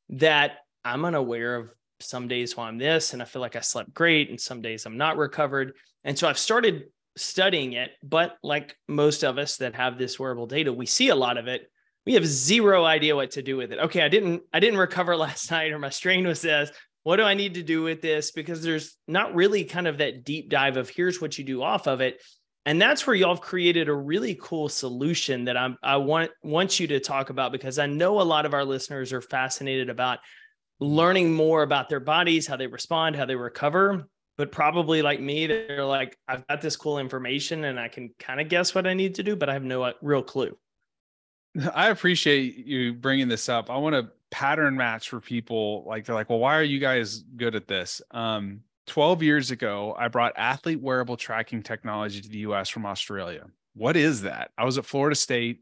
that 0.09 0.59
I'm 0.85 1.03
unaware 1.05 1.55
of 1.55 1.71
some 1.99 2.27
days 2.27 2.55
while 2.55 2.67
I'm 2.67 2.77
this 2.77 3.13
and 3.13 3.21
I 3.21 3.25
feel 3.25 3.41
like 3.41 3.55
I 3.55 3.61
slept 3.61 3.93
great 3.93 4.29
and 4.29 4.39
some 4.39 4.61
days 4.61 4.85
I'm 4.85 4.97
not 4.97 5.17
recovered. 5.17 5.73
And 6.03 6.17
so 6.17 6.29
I've 6.29 6.37
started 6.37 6.85
studying 7.17 7.73
it, 7.73 7.91
but 8.03 8.37
like 8.43 8.75
most 8.87 9.23
of 9.23 9.37
us 9.37 9.57
that 9.57 9.75
have 9.75 9.97
this 9.97 10.19
wearable 10.19 10.47
data, 10.47 10.71
we 10.71 10.85
see 10.85 11.09
a 11.09 11.15
lot 11.15 11.37
of 11.37 11.47
it 11.47 11.69
we 12.07 12.13
have 12.13 12.25
zero 12.25 12.85
idea 12.85 13.17
what 13.17 13.31
to 13.31 13.41
do 13.41 13.57
with 13.57 13.73
it. 13.73 13.79
Okay, 13.79 14.01
I 14.01 14.07
didn't 14.07 14.41
I 14.53 14.61
didn't 14.61 14.79
recover 14.79 15.17
last 15.17 15.51
night 15.51 15.73
or 15.73 15.77
my 15.77 15.89
strain 15.89 16.25
was 16.25 16.41
this. 16.41 16.71
What 17.03 17.17
do 17.17 17.23
I 17.23 17.33
need 17.33 17.55
to 17.55 17.63
do 17.63 17.83
with 17.83 18.01
this? 18.01 18.31
Because 18.31 18.63
there's 18.63 18.95
not 19.09 19.35
really 19.35 19.65
kind 19.65 19.87
of 19.87 19.97
that 19.97 20.23
deep 20.23 20.49
dive 20.49 20.77
of 20.77 20.89
here's 20.89 21.21
what 21.21 21.37
you 21.37 21.43
do 21.43 21.61
off 21.61 21.85
of 21.85 21.99
it. 21.99 22.21
And 22.65 22.81
that's 22.81 23.05
where 23.05 23.15
y'all 23.15 23.35
have 23.35 23.43
created 23.43 23.89
a 23.89 23.93
really 23.93 24.37
cool 24.41 24.69
solution 24.69 25.45
that 25.45 25.57
I'm 25.57 25.77
I 25.83 25.97
want 25.97 26.31
want 26.43 26.79
you 26.79 26.87
to 26.87 27.01
talk 27.01 27.29
about 27.29 27.51
because 27.51 27.77
I 27.77 27.87
know 27.87 28.21
a 28.21 28.23
lot 28.23 28.45
of 28.45 28.53
our 28.53 28.63
listeners 28.63 29.11
are 29.11 29.21
fascinated 29.21 29.89
about 29.89 30.19
learning 30.79 31.33
more 31.33 31.61
about 31.61 31.89
their 31.89 31.99
bodies, 31.99 32.47
how 32.47 32.55
they 32.55 32.67
respond, 32.67 33.17
how 33.17 33.25
they 33.25 33.35
recover. 33.35 34.07
But 34.37 34.53
probably 34.53 35.01
like 35.01 35.19
me, 35.19 35.47
they're 35.47 35.83
like, 35.83 36.17
I've 36.25 36.47
got 36.47 36.61
this 36.61 36.77
cool 36.77 36.99
information 36.99 37.65
and 37.65 37.77
I 37.77 37.89
can 37.89 38.11
kind 38.17 38.39
of 38.39 38.47
guess 38.47 38.73
what 38.73 38.87
I 38.87 38.93
need 38.93 39.15
to 39.15 39.23
do, 39.23 39.35
but 39.35 39.49
I 39.49 39.53
have 39.53 39.63
no 39.63 39.83
uh, 39.83 39.93
real 40.01 40.23
clue. 40.23 40.55
I 41.73 41.89
appreciate 41.89 42.57
you 42.57 42.93
bringing 42.93 43.27
this 43.27 43.49
up. 43.49 43.69
I 43.69 43.77
want 43.77 43.95
to 43.95 44.11
pattern 44.29 44.75
match 44.75 45.09
for 45.09 45.19
people 45.19 45.83
like 45.87 46.05
they're 46.05 46.15
like, 46.15 46.29
well, 46.29 46.39
why 46.39 46.57
are 46.57 46.63
you 46.63 46.79
guys 46.79 47.23
good 47.35 47.55
at 47.55 47.67
this? 47.67 48.01
Um, 48.11 48.61
12 48.87 49.21
years 49.23 49.51
ago, 49.51 49.95
I 49.97 50.07
brought 50.07 50.33
athlete 50.37 50.81
wearable 50.81 51.17
tracking 51.17 51.61
technology 51.61 52.21
to 52.21 52.29
the 52.29 52.39
US 52.39 52.69
from 52.69 52.85
Australia. 52.85 53.45
What 53.73 53.95
is 53.95 54.21
that? 54.23 54.51
I 54.57 54.65
was 54.65 54.77
at 54.77 54.85
Florida 54.85 55.15
State 55.15 55.61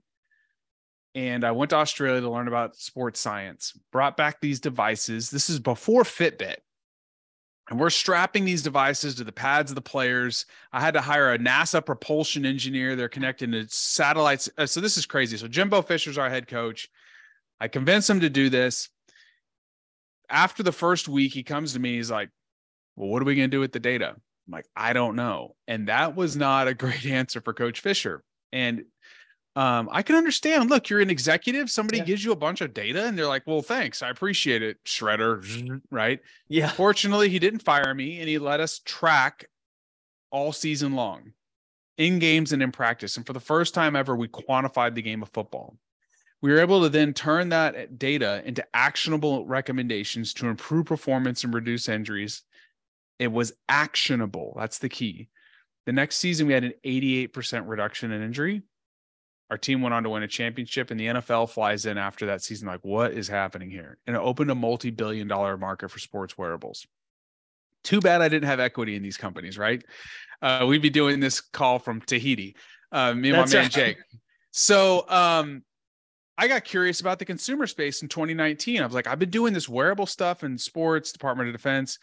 and 1.15 1.43
I 1.43 1.51
went 1.51 1.69
to 1.69 1.77
Australia 1.77 2.21
to 2.21 2.29
learn 2.29 2.47
about 2.47 2.75
sports 2.75 3.19
science. 3.19 3.73
Brought 3.91 4.17
back 4.17 4.41
these 4.41 4.59
devices. 4.59 5.29
This 5.29 5.49
is 5.49 5.59
before 5.59 6.03
Fitbit. 6.03 6.57
And 7.69 7.79
we're 7.79 7.89
strapping 7.89 8.45
these 8.45 8.61
devices 8.61 9.15
to 9.15 9.23
the 9.23 9.31
pads 9.31 9.71
of 9.71 9.75
the 9.75 9.81
players. 9.81 10.45
I 10.71 10.81
had 10.81 10.93
to 10.93 11.01
hire 11.01 11.33
a 11.33 11.39
NASA 11.39 11.83
propulsion 11.83 12.45
engineer. 12.45 12.95
They're 12.95 13.09
connecting 13.09 13.51
to 13.53 13.65
satellites. 13.67 14.49
Uh, 14.57 14.67
so 14.67 14.81
this 14.81 14.97
is 14.97 15.05
crazy. 15.07 15.35
So 15.37 15.47
Jimbo 15.47 15.81
Fisher's 15.81 16.17
our 16.17 16.29
head 16.29 16.47
coach. 16.47 16.87
I 17.59 17.67
convinced 17.67 18.09
him 18.09 18.19
to 18.19 18.29
do 18.29 18.49
this. 18.49 18.89
After 20.29 20.61
the 20.61 20.71
first 20.71 21.07
week, 21.07 21.33
he 21.33 21.43
comes 21.43 21.73
to 21.73 21.79
me. 21.79 21.95
He's 21.95 22.11
like, 22.11 22.29
Well, 22.95 23.09
what 23.09 23.21
are 23.21 23.25
we 23.25 23.35
going 23.35 23.49
to 23.49 23.55
do 23.55 23.61
with 23.61 23.71
the 23.71 23.79
data? 23.79 24.09
I'm 24.09 24.51
like, 24.51 24.67
I 24.75 24.93
don't 24.93 25.15
know. 25.15 25.55
And 25.67 25.87
that 25.87 26.15
was 26.15 26.35
not 26.35 26.67
a 26.67 26.73
great 26.73 27.05
answer 27.07 27.41
for 27.41 27.53
Coach 27.53 27.79
Fisher. 27.79 28.23
And 28.51 28.85
um, 29.55 29.87
I 29.91 30.01
can 30.01 30.15
understand. 30.15 30.69
Look, 30.69 30.89
you're 30.89 30.99
an 30.99 31.09
executive. 31.09 31.69
Somebody 31.69 31.99
yeah. 31.99 32.03
gives 32.03 32.25
you 32.25 32.33
a 32.33 32.35
bunch 32.35 32.59
of 32.59 32.73
data, 32.73 33.05
and 33.05 33.17
they're 33.17 33.27
like, 33.27 33.47
"Well, 33.47 33.61
thanks, 33.61 34.03
I 34.03 34.09
appreciate 34.09 34.61
it." 34.61 34.83
Shredder, 34.83 35.81
right? 35.91 36.19
Yeah. 36.49 36.67
Fortunately, 36.67 37.29
he 37.29 37.39
didn't 37.39 37.63
fire 37.63 37.93
me, 37.93 38.19
and 38.19 38.27
he 38.27 38.37
let 38.37 38.59
us 38.59 38.79
track 38.79 39.49
all 40.29 40.51
season 40.51 40.93
long, 40.93 41.31
in 41.97 42.19
games 42.19 42.51
and 42.51 42.61
in 42.61 42.73
practice. 42.73 43.15
And 43.15 43.25
for 43.25 43.31
the 43.31 43.39
first 43.39 43.73
time 43.73 43.95
ever, 43.95 44.15
we 44.15 44.27
quantified 44.27 44.93
the 44.93 45.01
game 45.01 45.21
of 45.21 45.29
football. 45.29 45.77
We 46.41 46.51
were 46.51 46.59
able 46.59 46.81
to 46.83 46.89
then 46.89 47.13
turn 47.13 47.49
that 47.49 47.97
data 47.97 48.41
into 48.45 48.65
actionable 48.73 49.45
recommendations 49.45 50.33
to 50.35 50.47
improve 50.47 50.85
performance 50.85 51.45
and 51.45 51.53
reduce 51.53 51.87
injuries. 51.87 52.43
It 53.19 53.31
was 53.31 53.53
actionable. 53.69 54.53
That's 54.57 54.79
the 54.79 54.89
key. 54.89 55.29
The 55.85 55.93
next 55.93 56.17
season, 56.17 56.47
we 56.47 56.53
had 56.53 56.65
an 56.65 56.73
88% 56.83 57.67
reduction 57.67 58.11
in 58.11 58.21
injury 58.21 58.63
our 59.49 59.57
team 59.57 59.81
went 59.81 59.93
on 59.93 60.03
to 60.03 60.09
win 60.09 60.23
a 60.23 60.27
championship, 60.27 60.91
and 60.91 60.99
the 60.99 61.07
NFL 61.07 61.49
flies 61.49 61.85
in 61.85 61.97
after 61.97 62.25
that 62.27 62.41
season. 62.41 62.67
Like, 62.67 62.83
what 62.83 63.13
is 63.13 63.27
happening 63.27 63.69
here? 63.69 63.97
And 64.07 64.15
it 64.15 64.19
opened 64.19 64.49
a 64.49 64.55
multi 64.55 64.89
billion 64.89 65.27
dollar 65.27 65.57
market 65.57 65.91
for 65.91 65.99
sports 65.99 66.37
wearables. 66.37 66.87
Too 67.83 67.99
bad 67.99 68.21
I 68.21 68.29
didn't 68.29 68.47
have 68.47 68.59
equity 68.59 68.95
in 68.95 69.03
these 69.03 69.17
companies, 69.17 69.57
right? 69.57 69.83
Uh, 70.41 70.65
we'd 70.67 70.81
be 70.81 70.89
doing 70.89 71.19
this 71.19 71.41
call 71.41 71.77
from 71.77 72.01
Tahiti, 72.01 72.55
uh, 72.91 73.13
me 73.13 73.29
and 73.29 73.39
That's 73.39 73.53
my 73.53 73.59
man 73.59 73.63
right. 73.65 73.71
Jake. 73.71 73.97
So, 74.51 75.07
um, 75.09 75.63
I 76.37 76.47
got 76.47 76.65
curious 76.65 76.99
about 76.99 77.19
the 77.19 77.25
consumer 77.25 77.65
space 77.67 78.01
in 78.01 78.09
2019. 78.09 78.81
I 78.81 78.85
was 78.85 78.93
like, 78.93 79.07
I've 79.07 79.19
been 79.19 79.29
doing 79.29 79.53
this 79.53 79.69
wearable 79.69 80.05
stuff 80.05 80.43
in 80.43 80.57
sports, 80.57 81.11
Department 81.11 81.49
of 81.49 81.55
Defense. 81.55 81.97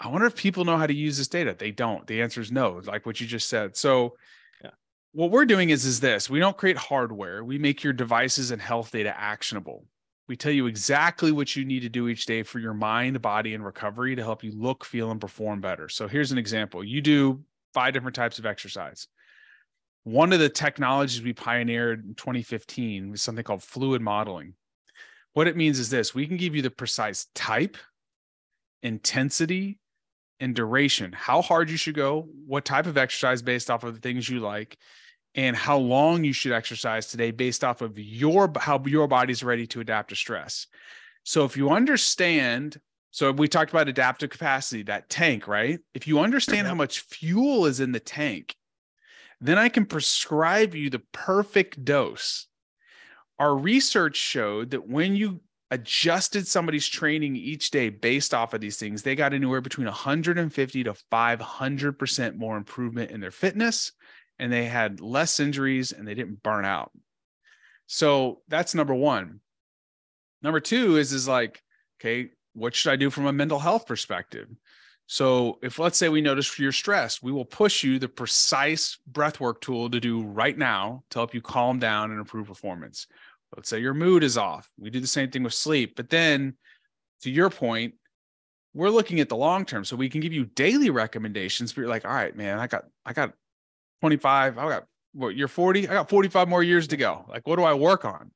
I 0.00 0.08
wonder 0.08 0.26
if 0.26 0.36
people 0.36 0.64
know 0.64 0.76
how 0.76 0.86
to 0.86 0.94
use 0.94 1.16
this 1.16 1.28
data. 1.28 1.56
They 1.58 1.70
don't. 1.70 2.06
The 2.06 2.20
answer 2.22 2.40
is 2.40 2.52
no, 2.52 2.80
like 2.84 3.06
what 3.06 3.20
you 3.20 3.26
just 3.26 3.48
said. 3.48 3.76
So 3.76 4.16
what 5.18 5.32
we're 5.32 5.44
doing 5.44 5.70
is 5.70 5.84
is 5.84 5.98
this. 5.98 6.30
We 6.30 6.38
don't 6.38 6.56
create 6.56 6.76
hardware. 6.76 7.42
We 7.42 7.58
make 7.58 7.82
your 7.82 7.92
devices 7.92 8.52
and 8.52 8.62
health 8.62 8.92
data 8.92 9.12
actionable. 9.18 9.84
We 10.28 10.36
tell 10.36 10.52
you 10.52 10.66
exactly 10.66 11.32
what 11.32 11.56
you 11.56 11.64
need 11.64 11.80
to 11.80 11.88
do 11.88 12.06
each 12.06 12.24
day 12.24 12.44
for 12.44 12.60
your 12.60 12.72
mind 12.72 13.20
body 13.20 13.54
and 13.54 13.64
recovery 13.64 14.14
to 14.14 14.22
help 14.22 14.44
you 14.44 14.52
look 14.52 14.84
feel 14.84 15.10
and 15.10 15.20
perform 15.20 15.60
better. 15.60 15.88
So 15.88 16.06
here's 16.06 16.30
an 16.30 16.38
example. 16.38 16.84
You 16.84 17.00
do 17.00 17.42
five 17.74 17.94
different 17.94 18.14
types 18.14 18.38
of 18.38 18.46
exercise. 18.46 19.08
One 20.04 20.32
of 20.32 20.38
the 20.38 20.48
technologies 20.48 21.20
we 21.20 21.32
pioneered 21.32 22.04
in 22.04 22.14
2015 22.14 23.10
was 23.10 23.20
something 23.20 23.42
called 23.42 23.64
fluid 23.64 24.00
modeling. 24.00 24.54
What 25.32 25.48
it 25.48 25.56
means 25.56 25.80
is 25.80 25.90
this. 25.90 26.14
We 26.14 26.28
can 26.28 26.36
give 26.36 26.54
you 26.54 26.62
the 26.62 26.70
precise 26.70 27.26
type 27.34 27.76
intensity 28.84 29.80
and 30.38 30.54
duration 30.54 31.12
how 31.12 31.42
hard 31.42 31.68
you 31.68 31.76
should 31.76 31.96
go 31.96 32.28
what 32.46 32.64
type 32.64 32.86
of 32.86 32.96
exercise 32.96 33.42
based 33.42 33.72
off 33.72 33.82
of 33.82 33.92
the 33.92 34.00
things 34.00 34.28
you 34.28 34.38
like 34.38 34.78
and 35.38 35.54
how 35.54 35.78
long 35.78 36.24
you 36.24 36.32
should 36.32 36.50
exercise 36.50 37.06
today 37.06 37.30
based 37.30 37.62
off 37.62 37.80
of 37.80 37.96
your 37.96 38.52
how 38.58 38.82
your 38.86 39.06
body's 39.06 39.44
ready 39.44 39.68
to 39.68 39.78
adapt 39.78 40.08
to 40.08 40.16
stress. 40.16 40.66
So 41.22 41.44
if 41.44 41.56
you 41.56 41.70
understand 41.70 42.80
so 43.12 43.30
we 43.30 43.46
talked 43.46 43.70
about 43.70 43.88
adaptive 43.88 44.30
capacity, 44.30 44.82
that 44.82 45.08
tank, 45.08 45.46
right? 45.46 45.78
If 45.94 46.08
you 46.08 46.18
understand 46.18 46.66
how 46.66 46.74
much 46.74 47.00
fuel 47.00 47.66
is 47.66 47.78
in 47.78 47.92
the 47.92 48.00
tank, 48.00 48.56
then 49.40 49.58
I 49.58 49.68
can 49.68 49.86
prescribe 49.86 50.74
you 50.74 50.90
the 50.90 51.02
perfect 51.12 51.84
dose. 51.84 52.48
Our 53.38 53.56
research 53.56 54.16
showed 54.16 54.72
that 54.72 54.88
when 54.88 55.14
you 55.14 55.40
adjusted 55.70 56.48
somebody's 56.48 56.88
training 56.88 57.36
each 57.36 57.70
day 57.70 57.90
based 57.90 58.34
off 58.34 58.54
of 58.54 58.60
these 58.60 58.76
things, 58.76 59.02
they 59.02 59.14
got 59.14 59.32
anywhere 59.32 59.60
between 59.60 59.86
150 59.86 60.84
to 60.84 60.94
500% 61.12 62.34
more 62.34 62.56
improvement 62.56 63.12
in 63.12 63.20
their 63.20 63.30
fitness 63.30 63.92
and 64.38 64.52
they 64.52 64.66
had 64.66 65.00
less 65.00 65.40
injuries 65.40 65.92
and 65.92 66.06
they 66.06 66.14
didn't 66.14 66.42
burn 66.42 66.64
out. 66.64 66.92
So 67.86 68.42
that's 68.48 68.74
number 68.74 68.94
one. 68.94 69.40
Number 70.42 70.60
two 70.60 70.96
is 70.96 71.12
is 71.12 71.26
like, 71.26 71.62
okay, 72.00 72.30
what 72.54 72.74
should 72.74 72.92
I 72.92 72.96
do 72.96 73.10
from 73.10 73.26
a 73.26 73.32
mental 73.32 73.58
health 73.58 73.86
perspective? 73.86 74.48
So 75.06 75.58
if 75.62 75.78
let's 75.78 75.96
say 75.96 76.10
we 76.10 76.20
notice 76.20 76.58
you're 76.58 76.70
stressed, 76.70 77.22
we 77.22 77.32
will 77.32 77.46
push 77.46 77.82
you 77.82 77.98
the 77.98 78.08
precise 78.08 78.98
breathwork 79.10 79.60
tool 79.60 79.88
to 79.90 80.00
do 80.00 80.22
right 80.22 80.56
now 80.56 81.02
to 81.10 81.18
help 81.18 81.32
you 81.32 81.40
calm 81.40 81.78
down 81.78 82.10
and 82.10 82.20
improve 82.20 82.46
performance. 82.46 83.06
Let's 83.56 83.70
say 83.70 83.80
your 83.80 83.94
mood 83.94 84.22
is 84.22 84.36
off. 84.36 84.70
We 84.78 84.90
do 84.90 85.00
the 85.00 85.06
same 85.06 85.30
thing 85.30 85.42
with 85.42 85.54
sleep. 85.54 85.96
But 85.96 86.10
then 86.10 86.58
to 87.22 87.30
your 87.30 87.48
point, 87.48 87.94
we're 88.74 88.90
looking 88.90 89.20
at 89.20 89.30
the 89.30 89.36
long 89.36 89.64
term. 89.64 89.84
So 89.84 89.96
we 89.96 90.10
can 90.10 90.20
give 90.20 90.34
you 90.34 90.44
daily 90.44 90.90
recommendations, 90.90 91.72
but 91.72 91.80
you're 91.80 91.90
like, 91.90 92.04
all 92.04 92.12
right, 92.12 92.36
man, 92.36 92.58
I 92.58 92.66
got 92.66 92.84
I 93.06 93.14
got 93.14 93.32
25. 94.00 94.58
I 94.58 94.68
got 94.68 94.86
what 95.12 95.36
you're 95.36 95.48
40. 95.48 95.88
I 95.88 95.92
got 95.92 96.08
45 96.08 96.48
more 96.48 96.62
years 96.62 96.88
to 96.88 96.96
go. 96.96 97.24
Like, 97.28 97.46
what 97.46 97.56
do 97.56 97.64
I 97.64 97.74
work 97.74 98.04
on? 98.04 98.30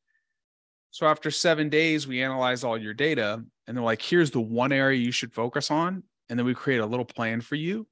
So 0.90 1.06
after 1.06 1.30
seven 1.30 1.68
days, 1.68 2.06
we 2.06 2.22
analyze 2.22 2.64
all 2.64 2.76
your 2.76 2.94
data 2.94 3.42
and 3.66 3.76
they're 3.76 3.84
like, 3.84 4.02
here's 4.02 4.30
the 4.30 4.40
one 4.40 4.72
area 4.72 5.00
you 5.00 5.12
should 5.12 5.32
focus 5.32 5.70
on. 5.70 6.02
And 6.28 6.38
then 6.38 6.46
we 6.46 6.54
create 6.54 6.80
a 6.80 6.86
little 6.86 7.04
plan 7.04 7.40
for 7.40 7.54
you. 7.54 7.86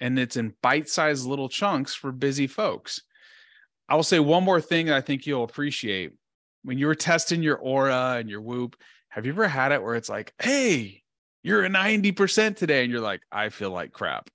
And 0.00 0.18
it's 0.18 0.36
in 0.36 0.54
bite-sized 0.62 1.26
little 1.26 1.48
chunks 1.48 1.94
for 1.94 2.10
busy 2.10 2.46
folks. 2.46 3.02
I 3.88 3.96
will 3.96 4.02
say 4.02 4.18
one 4.18 4.44
more 4.44 4.60
thing 4.60 4.86
that 4.86 4.96
I 4.96 5.00
think 5.00 5.26
you'll 5.26 5.44
appreciate. 5.44 6.12
When 6.62 6.78
you 6.78 6.86
were 6.86 6.94
testing 6.94 7.42
your 7.42 7.58
Oura 7.58 8.18
and 8.18 8.30
your 8.30 8.40
whoop, 8.40 8.76
have 9.10 9.26
you 9.26 9.32
ever 9.32 9.48
had 9.48 9.72
it 9.72 9.82
where 9.82 9.94
it's 9.94 10.08
like, 10.08 10.32
hey, 10.40 11.02
you're 11.42 11.64
a 11.64 11.68
90% 11.68 12.56
today? 12.56 12.82
And 12.82 12.92
you're 12.92 13.00
like, 13.00 13.20
I 13.30 13.48
feel 13.48 13.70
like 13.70 13.92
crap. 13.92 14.30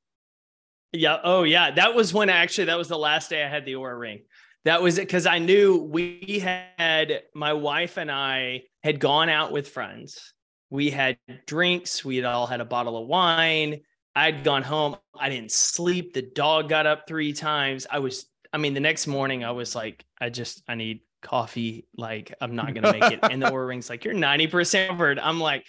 Yeah. 0.95 1.17
Oh, 1.23 1.43
yeah. 1.43 1.71
That 1.71 1.95
was 1.95 2.13
when 2.13 2.29
actually 2.29 2.65
that 2.65 2.77
was 2.77 2.87
the 2.87 2.97
last 2.97 3.29
day 3.29 3.43
I 3.43 3.49
had 3.49 3.65
the 3.65 3.73
Oura 3.73 3.99
ring. 3.99 4.21
That 4.63 4.81
was 4.81 4.97
it 4.97 5.01
because 5.01 5.27
I 5.27 5.39
knew 5.39 5.77
we 5.77 6.39
had 6.39 7.23
my 7.35 7.53
wife 7.53 7.97
and 7.97 8.11
I 8.11 8.63
had 8.83 8.99
gone 8.99 9.29
out 9.29 9.51
with 9.51 9.67
friends. 9.67 10.33
We 10.71 10.89
had 10.89 11.17
drinks. 11.45 12.03
We 12.03 12.15
had 12.15 12.25
all 12.25 12.47
had 12.47 12.61
a 12.61 12.65
bottle 12.65 12.97
of 13.01 13.07
wine. 13.07 13.81
I'd 14.15 14.43
gone 14.43 14.63
home. 14.63 14.95
I 15.19 15.29
didn't 15.29 15.51
sleep. 15.51 16.13
The 16.13 16.23
dog 16.23 16.69
got 16.69 16.87
up 16.87 17.07
three 17.07 17.33
times. 17.33 17.85
I 17.89 17.99
was, 17.99 18.25
I 18.53 18.57
mean, 18.57 18.73
the 18.73 18.79
next 18.79 19.05
morning 19.07 19.43
I 19.43 19.51
was 19.51 19.75
like, 19.75 20.03
I 20.19 20.29
just, 20.29 20.63
I 20.67 20.75
need 20.75 21.01
coffee. 21.21 21.85
Like, 21.95 22.33
I'm 22.41 22.55
not 22.55 22.73
going 22.73 22.83
to 22.83 22.91
make 22.91 23.11
it. 23.11 23.19
And 23.21 23.41
the 23.41 23.47
Oura 23.47 23.67
ring's 23.67 23.89
like, 23.89 24.03
you're 24.05 24.13
90% 24.13 24.87
covered. 24.87 25.19
I'm 25.19 25.39
like, 25.39 25.65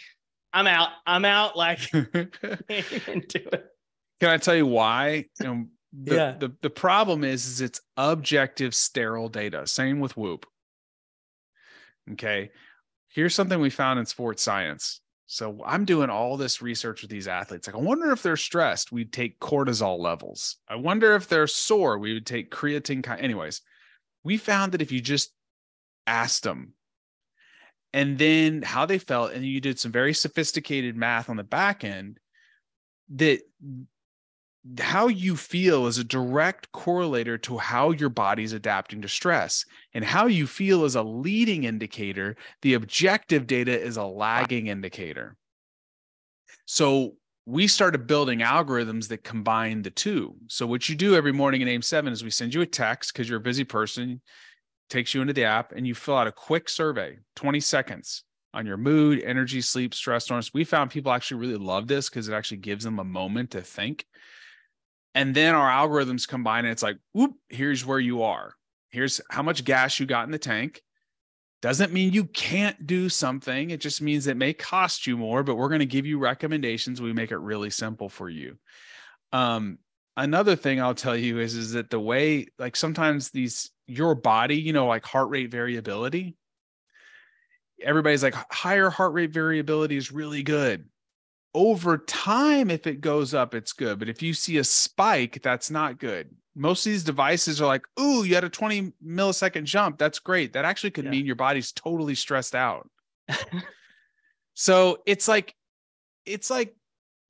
I'm 0.53 0.67
out. 0.67 0.91
I'm 1.07 1.25
out. 1.25 1.57
Like, 1.57 1.93
into 1.95 3.49
it. 3.53 3.67
Can 4.21 4.31
I 4.31 4.39
tell 4.39 4.55
you 4.55 4.67
why? 4.67 5.27
You 5.41 5.47
know, 5.47 5.67
the, 5.93 6.15
yeah. 6.15 6.33
the, 6.39 6.53
the 6.63 6.71
problem 6.71 7.25
is, 7.25 7.47
is 7.47 7.61
it's 7.61 7.81
objective 7.97 8.75
sterile 8.75 9.29
data. 9.29 9.67
Same 9.67 10.01
with 10.01 10.17
Whoop. 10.17 10.47
Okay. 12.13 12.51
Here's 13.09 13.35
something 13.35 13.61
we 13.61 13.71
found 13.71 13.99
in 13.99 14.07
sports 14.07 14.43
science. 14.43 15.01
So 15.27 15.61
I'm 15.67 15.85
doing 15.85 16.09
all 16.09 16.37
this 16.37 16.63
research 16.63 17.03
with 17.03 17.11
these 17.11 17.27
athletes. 17.27 17.67
Like, 17.67 17.77
I 17.77 17.81
wonder 17.81 18.13
if 18.13 18.23
they're 18.23 18.37
stressed. 18.37 18.93
We'd 18.93 19.13
take 19.13 19.41
cortisol 19.41 19.99
levels. 19.99 20.57
I 20.69 20.77
wonder 20.77 21.15
if 21.17 21.29
they're 21.29 21.49
sore. 21.49 21.99
We 21.99 22.15
would 22.15 22.27
take 22.27 22.51
creatine. 22.51 23.05
Anyways, 23.21 23.61
we 24.23 24.37
found 24.37 24.73
that 24.73 24.83
if 24.83 24.93
you 24.93 25.01
just 25.01 25.33
asked 26.07 26.45
them 26.45 26.75
and 27.93 28.19
then 28.19 28.63
how 28.63 28.87
they 28.87 28.99
felt, 28.99 29.33
and 29.33 29.45
you 29.45 29.61
did 29.61 29.81
some 29.81 29.91
very 29.91 30.15
sophisticated 30.15 30.97
math 30.97 31.29
on 31.29 31.37
the 31.37 31.43
back 31.43 31.83
end, 31.83 32.21
that 33.17 33.41
how 34.81 35.09
you 35.09 35.37
feel 35.37 35.87
is 35.87 35.99
a 35.99 36.05
direct 36.05 36.73
correlator 36.73 37.41
to 37.43 37.59
how 37.59 37.91
your 37.91 38.09
body's 38.09 38.53
adapting 38.53 39.03
to 39.03 39.09
stress. 39.09 39.65
And 39.95 40.05
how 40.05 40.27
you 40.27 40.47
feel 40.47 40.85
is 40.85 40.95
a 40.95 41.03
leading 41.03 41.65
indicator. 41.65 42.37
The 42.63 42.75
objective 42.75 43.47
data 43.47 43.79
is 43.79 43.97
a 43.97 44.05
lagging 44.05 44.67
indicator. 44.69 45.37
So 46.65 47.17
we 47.47 47.69
started 47.69 48.09
building 48.09 48.41
algorithms 48.41 49.09
that 49.09 49.23
combine 49.23 49.83
the 49.83 49.91
two. 49.91 50.35
So 50.49 50.67
what 50.67 50.89
you 50.89 50.97
do 50.97 51.15
every 51.15 51.33
morning 51.33 51.61
in 51.61 51.69
AIM7 51.69 52.11
is 52.11 52.25
we 52.25 52.31
send 52.31 52.53
you 52.53 52.63
a 52.63 52.67
text 52.67 53.13
because 53.13 53.29
you're 53.29 53.39
a 53.39 53.43
busy 53.43 53.65
person, 53.65 54.21
takes 54.91 55.15
you 55.15 55.21
into 55.21 55.33
the 55.33 55.45
app, 55.45 55.73
and 55.73 55.87
you 55.87 55.95
fill 55.95 56.17
out 56.17 56.27
a 56.27 56.33
quick 56.33 56.69
survey, 56.69 57.19
20 57.37 57.61
seconds 57.61 58.25
on 58.53 58.67
your 58.67 58.77
mood, 58.79 59.23
energy, 59.23 59.61
sleep, 59.61 59.95
stress 59.95 60.27
tolerance. 60.27 60.53
We 60.53 60.65
found 60.65 60.91
people 60.91 61.13
actually 61.13 61.41
really 61.41 61.63
love 61.63 61.87
this 61.87 62.09
because 62.09 62.29
it 62.29 62.35
actually 62.35 62.59
gives 62.59 62.85
them 62.85 62.99
a 62.99 63.05
moment 63.05 63.53
to 63.53 63.61
think. 63.61 64.07
And 65.17 65.35
then 65.35 65.55
our 65.55 65.71
algorithms 65.71 66.29
combine 66.29 66.67
and 66.67 66.73
it's 66.73 66.83
like, 66.83 66.99
whoop, 67.15 67.33
here's 67.49 67.87
where 67.87 67.99
you 67.99 68.23
are. 68.23 68.55
Here's 68.91 69.19
how 69.31 69.43
much 69.43 69.65
gas 69.65 69.99
you 69.99 70.05
got 70.05 70.27
in 70.27 70.31
the 70.31 70.39
tank. 70.39 70.83
Doesn't 71.63 71.91
mean 71.91 72.13
you 72.13 72.27
can't 72.27 72.87
do 72.87 73.09
something. 73.09 73.71
It 73.71 73.81
just 73.81 74.03
means 74.03 74.27
it 74.27 74.37
may 74.37 74.53
cost 74.53 75.07
you 75.07 75.17
more, 75.17 75.43
but 75.43 75.57
we're 75.57 75.71
going 75.71 75.79
to 75.79 75.87
give 75.87 76.05
you 76.05 76.19
recommendations. 76.19 77.01
We 77.01 77.15
make 77.15 77.33
it 77.33 77.39
really 77.39 77.71
simple 77.71 78.11
for 78.11 78.29
you. 78.29 78.59
Um, 79.33 79.79
another 80.19 80.55
thing 80.55 80.83
I'll 80.83 80.95
tell 80.95 81.17
you 81.17 81.41
is, 81.41 81.55
is 81.55 81.73
that 81.73 81.89
the 81.89 81.99
way, 81.99 82.49
like 82.59 82.77
sometimes 82.77 83.31
these, 83.31 83.71
your 83.87 84.15
body, 84.15 84.57
you 84.57 84.75
know, 84.75 84.87
like 84.87 85.07
heart 85.07 85.31
rate 85.31 85.51
variability, 85.51 86.37
everybody's 87.83 88.23
like 88.23 88.35
higher 88.53 88.91
heart 88.91 89.15
rate 89.15 89.31
variability 89.31 89.97
is 89.97 90.13
really 90.13 90.43
good. 90.43 90.87
Over 91.57 91.97
time, 91.97 92.71
if 92.71 92.87
it 92.87 93.01
goes 93.01 93.33
up, 93.33 93.55
it's 93.55 93.73
good. 93.73 93.99
But 93.99 94.11
if 94.11 94.21
you 94.21 94.35
see 94.35 94.59
a 94.59 94.65
spike, 94.65 95.41
that's 95.43 95.71
not 95.71 95.99
good. 95.99 96.29
Most 96.55 96.85
of 96.85 96.93
these 96.93 97.03
devices 97.03 97.63
are 97.63 97.67
like, 97.67 97.87
ooh, 97.99 98.25
you 98.25 98.35
had 98.35 98.45
a 98.45 98.51
20 98.51 98.93
millisecond 99.03 99.65
jump. 99.65 99.97
That's 99.97 100.19
great. 100.19 100.53
That 100.53 100.67
actually 100.67 100.91
could 100.91 101.07
yeah. 101.07 101.13
mean 101.13 101.25
your 101.25 101.35
body's 101.35 101.73
totally 101.73 102.15
stressed 102.15 102.55
out. 102.55 102.91
so 104.55 104.99
it's 105.07 105.29
like, 105.29 105.55
it's 106.27 106.51
like, 106.51 106.77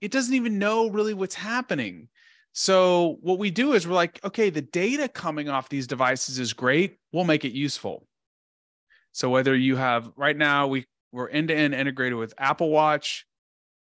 it 0.00 0.10
doesn't 0.10 0.34
even 0.34 0.58
know 0.58 0.90
really 0.90 1.14
what's 1.14 1.36
happening. 1.36 2.08
So 2.52 3.18
what 3.20 3.38
we 3.38 3.50
do 3.52 3.74
is 3.74 3.86
we're 3.86 3.94
like, 3.94 4.18
okay, 4.24 4.50
the 4.50 4.62
data 4.62 5.06
coming 5.06 5.48
off 5.48 5.68
these 5.68 5.86
devices 5.86 6.40
is 6.40 6.52
great. 6.52 6.96
We'll 7.12 7.24
make 7.24 7.44
it 7.44 7.52
useful. 7.52 8.08
So 9.12 9.30
whether 9.30 9.54
you 9.54 9.76
have 9.76 10.10
right 10.16 10.36
now, 10.36 10.66
we 10.66 10.86
we're 11.12 11.28
end 11.28 11.48
to 11.48 11.54
end 11.54 11.74
integrated 11.74 12.18
with 12.18 12.34
Apple 12.36 12.68
Watch, 12.68 13.26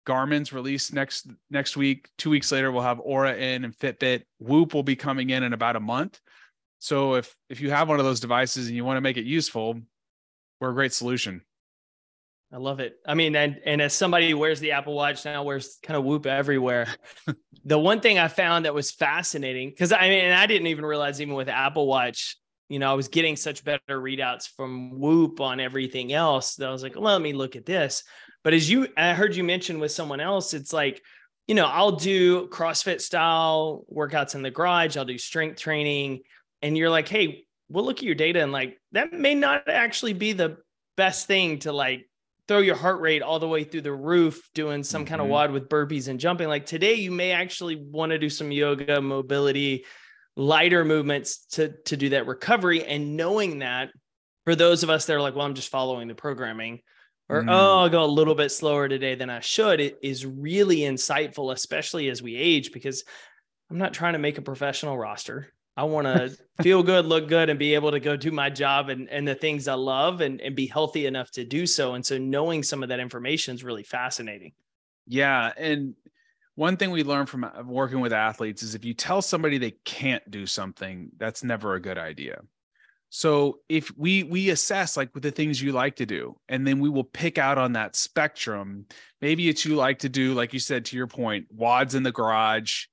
Garmin's 0.05 0.51
released 0.51 0.93
next 0.93 1.27
next 1.49 1.77
week. 1.77 2.09
Two 2.17 2.29
weeks 2.29 2.51
later, 2.51 2.71
we'll 2.71 2.81
have 2.81 2.99
Oura 2.99 3.37
in 3.37 3.63
and 3.63 3.77
Fitbit. 3.77 4.23
Whoop 4.39 4.73
will 4.73 4.83
be 4.83 4.95
coming 4.95 5.29
in 5.29 5.43
in 5.43 5.53
about 5.53 5.75
a 5.75 5.79
month. 5.79 6.19
So 6.79 7.15
if 7.15 7.35
if 7.49 7.61
you 7.61 7.69
have 7.69 7.87
one 7.87 7.99
of 7.99 8.05
those 8.05 8.19
devices 8.19 8.67
and 8.67 8.75
you 8.75 8.83
want 8.83 8.97
to 8.97 9.01
make 9.01 9.17
it 9.17 9.25
useful, 9.25 9.79
we're 10.59 10.71
a 10.71 10.73
great 10.73 10.93
solution. 10.93 11.41
I 12.53 12.57
love 12.57 12.79
it. 12.79 12.95
I 13.05 13.13
mean, 13.13 13.35
and 13.35 13.59
and 13.65 13.81
as 13.81 13.93
somebody 13.93 14.29
who 14.29 14.37
wears 14.37 14.59
the 14.59 14.71
Apple 14.71 14.95
Watch 14.95 15.23
now, 15.23 15.43
wears 15.43 15.77
kind 15.83 15.97
of 15.97 16.03
Whoop 16.03 16.25
everywhere. 16.25 16.87
the 17.65 17.79
one 17.79 18.01
thing 18.01 18.19
I 18.19 18.27
found 18.27 18.65
that 18.65 18.73
was 18.73 18.91
fascinating 18.91 19.69
because 19.69 19.93
I 19.93 20.09
mean, 20.09 20.31
I 20.31 20.47
didn't 20.47 20.67
even 20.67 20.85
realize 20.85 21.21
even 21.21 21.35
with 21.35 21.47
Apple 21.47 21.87
Watch, 21.87 22.35
you 22.67 22.79
know, 22.79 22.91
I 22.91 22.93
was 22.93 23.07
getting 23.07 23.35
such 23.35 23.63
better 23.63 23.81
readouts 23.89 24.49
from 24.49 24.99
Whoop 24.99 25.39
on 25.39 25.59
everything 25.59 26.11
else 26.11 26.55
that 26.55 26.67
I 26.67 26.71
was 26.71 26.83
like, 26.83 26.95
well, 26.95 27.13
let 27.13 27.21
me 27.21 27.33
look 27.33 27.55
at 27.55 27.65
this. 27.65 28.03
But 28.43 28.53
as 28.53 28.69
you, 28.69 28.87
I 28.97 29.13
heard 29.13 29.35
you 29.35 29.43
mention 29.43 29.79
with 29.79 29.91
someone 29.91 30.19
else, 30.19 30.53
it's 30.53 30.73
like, 30.73 31.01
you 31.47 31.55
know, 31.55 31.65
I'll 31.65 31.93
do 31.93 32.47
CrossFit 32.47 33.01
style 33.01 33.85
workouts 33.93 34.35
in 34.35 34.41
the 34.41 34.51
garage, 34.51 34.97
I'll 34.97 35.05
do 35.05 35.17
strength 35.17 35.59
training. 35.59 36.21
And 36.61 36.77
you're 36.77 36.89
like, 36.89 37.07
hey, 37.07 37.45
we'll 37.69 37.85
look 37.85 37.97
at 37.97 38.03
your 38.03 38.15
data 38.15 38.41
and 38.41 38.51
like, 38.51 38.79
that 38.91 39.13
may 39.13 39.35
not 39.35 39.67
actually 39.67 40.13
be 40.13 40.33
the 40.33 40.57
best 40.97 41.27
thing 41.27 41.59
to 41.59 41.71
like 41.71 42.07
throw 42.47 42.59
your 42.59 42.75
heart 42.75 42.99
rate 43.01 43.21
all 43.21 43.39
the 43.39 43.47
way 43.47 43.63
through 43.63 43.81
the 43.81 43.93
roof 43.93 44.49
doing 44.53 44.83
some 44.83 45.03
mm-hmm. 45.03 45.09
kind 45.09 45.21
of 45.21 45.27
WOD 45.27 45.51
with 45.51 45.69
burpees 45.69 46.07
and 46.07 46.19
jumping. 46.19 46.47
Like 46.47 46.65
today, 46.65 46.95
you 46.95 47.11
may 47.11 47.31
actually 47.31 47.75
want 47.75 48.11
to 48.11 48.19
do 48.19 48.29
some 48.29 48.51
yoga, 48.51 49.01
mobility, 49.01 49.85
lighter 50.35 50.85
movements 50.85 51.45
to 51.51 51.73
to 51.85 51.97
do 51.97 52.09
that 52.09 52.25
recovery 52.25 52.85
and 52.85 53.17
knowing 53.17 53.59
that 53.59 53.89
for 54.45 54.55
those 54.55 54.81
of 54.83 54.89
us 54.89 55.05
that 55.05 55.13
are 55.13 55.21
like 55.21 55.35
well 55.35 55.45
i'm 55.45 55.53
just 55.53 55.69
following 55.69 56.07
the 56.07 56.15
programming 56.15 56.79
or 57.29 57.43
mm. 57.43 57.49
oh 57.49 57.79
i'll 57.79 57.89
go 57.89 58.03
a 58.03 58.05
little 58.05 58.35
bit 58.35 58.51
slower 58.51 58.87
today 58.87 59.15
than 59.15 59.29
i 59.29 59.39
should 59.39 59.79
it 59.79 59.97
is 60.01 60.25
really 60.25 60.79
insightful 60.79 61.53
especially 61.53 62.09
as 62.09 62.21
we 62.21 62.35
age 62.35 62.71
because 62.71 63.03
i'm 63.69 63.77
not 63.77 63.93
trying 63.93 64.13
to 64.13 64.19
make 64.19 64.37
a 64.37 64.41
professional 64.41 64.97
roster 64.97 65.53
i 65.77 65.83
want 65.83 66.05
to 66.05 66.35
feel 66.61 66.83
good 66.83 67.05
look 67.05 67.27
good 67.27 67.49
and 67.49 67.59
be 67.59 67.73
able 67.73 67.91
to 67.91 67.99
go 67.99 68.15
do 68.15 68.31
my 68.31 68.49
job 68.49 68.89
and, 68.89 69.09
and 69.09 69.27
the 69.27 69.35
things 69.35 69.67
i 69.67 69.73
love 69.73 70.21
and, 70.21 70.41
and 70.41 70.55
be 70.55 70.67
healthy 70.67 71.05
enough 71.05 71.31
to 71.31 71.43
do 71.43 71.65
so 71.65 71.93
and 71.93 72.05
so 72.05 72.17
knowing 72.17 72.63
some 72.63 72.83
of 72.83 72.89
that 72.89 72.99
information 72.99 73.55
is 73.55 73.63
really 73.63 73.83
fascinating 73.83 74.51
yeah 75.07 75.51
and 75.57 75.95
one 76.55 76.77
thing 76.77 76.91
we 76.91 77.03
learn 77.03 77.25
from 77.25 77.43
uh, 77.43 77.63
working 77.65 78.01
with 78.01 78.13
athletes 78.13 78.61
is 78.61 78.75
if 78.75 78.85
you 78.85 78.93
tell 78.93 79.21
somebody 79.21 79.57
they 79.57 79.71
can't 79.85 80.29
do 80.29 80.45
something, 80.45 81.09
that's 81.17 81.43
never 81.43 81.75
a 81.75 81.81
good 81.81 81.97
idea. 81.97 82.41
So 83.13 83.59
if 83.67 83.91
we 83.97 84.23
we 84.23 84.51
assess 84.51 84.95
like 84.95 85.13
with 85.13 85.23
the 85.23 85.31
things 85.31 85.61
you 85.61 85.73
like 85.73 85.97
to 85.97 86.05
do, 86.05 86.37
and 86.47 86.65
then 86.65 86.79
we 86.79 86.87
will 86.87 87.03
pick 87.03 87.37
out 87.37 87.57
on 87.57 87.73
that 87.73 87.97
spectrum. 87.97 88.85
Maybe 89.19 89.49
it's 89.49 89.65
you 89.65 89.75
like 89.75 89.99
to 89.99 90.09
do, 90.09 90.33
like 90.33 90.53
you 90.53 90.59
said 90.59 90.85
to 90.85 90.95
your 90.95 91.07
point, 91.07 91.45
WODs 91.53 91.93
in 91.93 92.03
the 92.03 92.13
garage. 92.13 92.85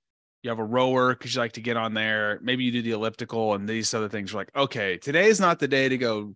You 0.43 0.51
have 0.51 0.59
a 0.59 0.65
rower 0.65 1.15
because 1.15 1.37
you 1.37 1.41
like 1.41 1.53
to 1.53 1.61
get 1.61 1.77
on 1.77 1.95
there. 1.95 2.41
Maybe 2.43 2.65
you 2.65 2.73
do 2.73 2.83
the 2.83 2.91
elliptical 2.91 3.55
and 3.55 3.69
these 3.69 3.95
other 3.95 4.09
things. 4.09 4.33
You're 4.33 4.41
like, 4.41 4.55
okay, 4.57 4.99
today 4.99 5.27
is 5.27 5.39
not 5.39 5.61
the 5.61 5.69
day 5.69 5.89
to 5.89 5.97
go 5.97 6.35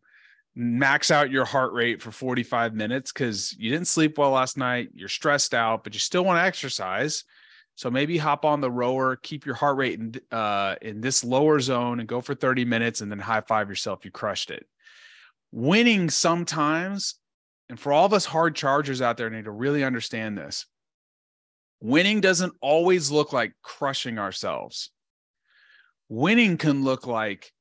max 0.54 1.10
out 1.10 1.32
your 1.32 1.44
heart 1.44 1.72
rate 1.72 2.00
for 2.00 2.12
45 2.12 2.74
minutes 2.74 3.12
because 3.12 3.52
you 3.58 3.68
didn't 3.68 3.88
sleep 3.88 4.16
well 4.16 4.30
last 4.30 4.56
night, 4.56 4.90
you're 4.94 5.08
stressed 5.08 5.54
out, 5.54 5.82
but 5.82 5.92
you 5.92 5.98
still 5.98 6.24
want 6.24 6.38
to 6.38 6.44
exercise. 6.44 7.24
So 7.74 7.90
maybe 7.90 8.18
hop 8.18 8.44
on 8.44 8.60
the 8.60 8.70
rower, 8.70 9.16
keep 9.16 9.46
your 9.46 9.54
heart 9.54 9.76
rate 9.76 9.98
in 9.98 10.14
uh, 10.30 10.76
in 10.82 11.00
this 11.00 11.24
lower 11.24 11.58
zone, 11.60 12.00
and 12.00 12.08
go 12.08 12.20
for 12.20 12.34
30 12.34 12.64
minutes, 12.64 13.00
and 13.00 13.10
then 13.10 13.18
high 13.18 13.40
five 13.40 13.68
yourself. 13.68 14.04
You 14.04 14.10
crushed 14.10 14.50
it. 14.50 14.66
Winning 15.50 16.10
sometimes, 16.10 17.16
and 17.68 17.80
for 17.80 17.92
all 17.92 18.06
of 18.06 18.12
us 18.12 18.24
hard 18.24 18.54
chargers 18.54 19.00
out 19.00 19.16
there, 19.16 19.30
need 19.30 19.44
to 19.44 19.50
really 19.50 19.84
understand 19.84 20.36
this. 20.36 20.66
Winning 21.80 22.20
doesn't 22.20 22.54
always 22.60 23.10
look 23.10 23.32
like 23.32 23.54
crushing 23.62 24.18
ourselves. 24.18 24.90
Winning 26.08 26.56
can 26.56 26.84
look 26.84 27.06
like 27.06 27.52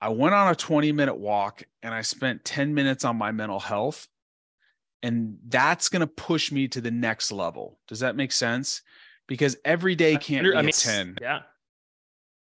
I 0.00 0.10
went 0.10 0.34
on 0.34 0.50
a 0.50 0.54
20 0.54 0.92
minute 0.92 1.18
walk 1.18 1.62
and 1.82 1.92
I 1.92 2.02
spent 2.02 2.44
10 2.44 2.74
minutes 2.74 3.04
on 3.04 3.16
my 3.16 3.32
mental 3.32 3.60
health. 3.60 4.06
And 5.02 5.38
that's 5.48 5.88
going 5.88 6.00
to 6.00 6.06
push 6.06 6.52
me 6.52 6.68
to 6.68 6.80
the 6.80 6.90
next 6.90 7.32
level. 7.32 7.78
Does 7.88 8.00
that 8.00 8.16
make 8.16 8.32
sense? 8.32 8.82
Because 9.30 9.56
every 9.64 9.94
day 9.94 10.16
can't 10.16 10.44
be 10.44 10.56
I 10.56 10.60
mean, 10.60 10.72
10. 10.72 11.18
Yeah. 11.22 11.42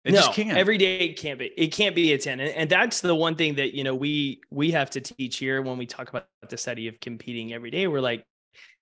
It 0.04 0.12
no, 0.12 0.18
just 0.18 0.32
can't. 0.32 0.58
Every 0.58 0.76
day 0.76 0.98
it 0.98 1.16
can't 1.16 1.38
be. 1.38 1.52
It 1.56 1.68
can't 1.68 1.94
be 1.94 2.12
a 2.12 2.18
10. 2.18 2.40
And, 2.40 2.50
and 2.50 2.68
that's 2.68 3.00
the 3.00 3.14
one 3.14 3.36
thing 3.36 3.54
that, 3.54 3.74
you 3.74 3.84
know, 3.84 3.94
we 3.94 4.40
we 4.50 4.72
have 4.72 4.90
to 4.90 5.00
teach 5.00 5.38
here 5.38 5.62
when 5.62 5.78
we 5.78 5.86
talk 5.86 6.08
about 6.08 6.26
the 6.48 6.58
study 6.58 6.88
of 6.88 6.98
competing 6.98 7.52
every 7.52 7.70
day. 7.70 7.86
We're 7.86 8.00
like, 8.00 8.24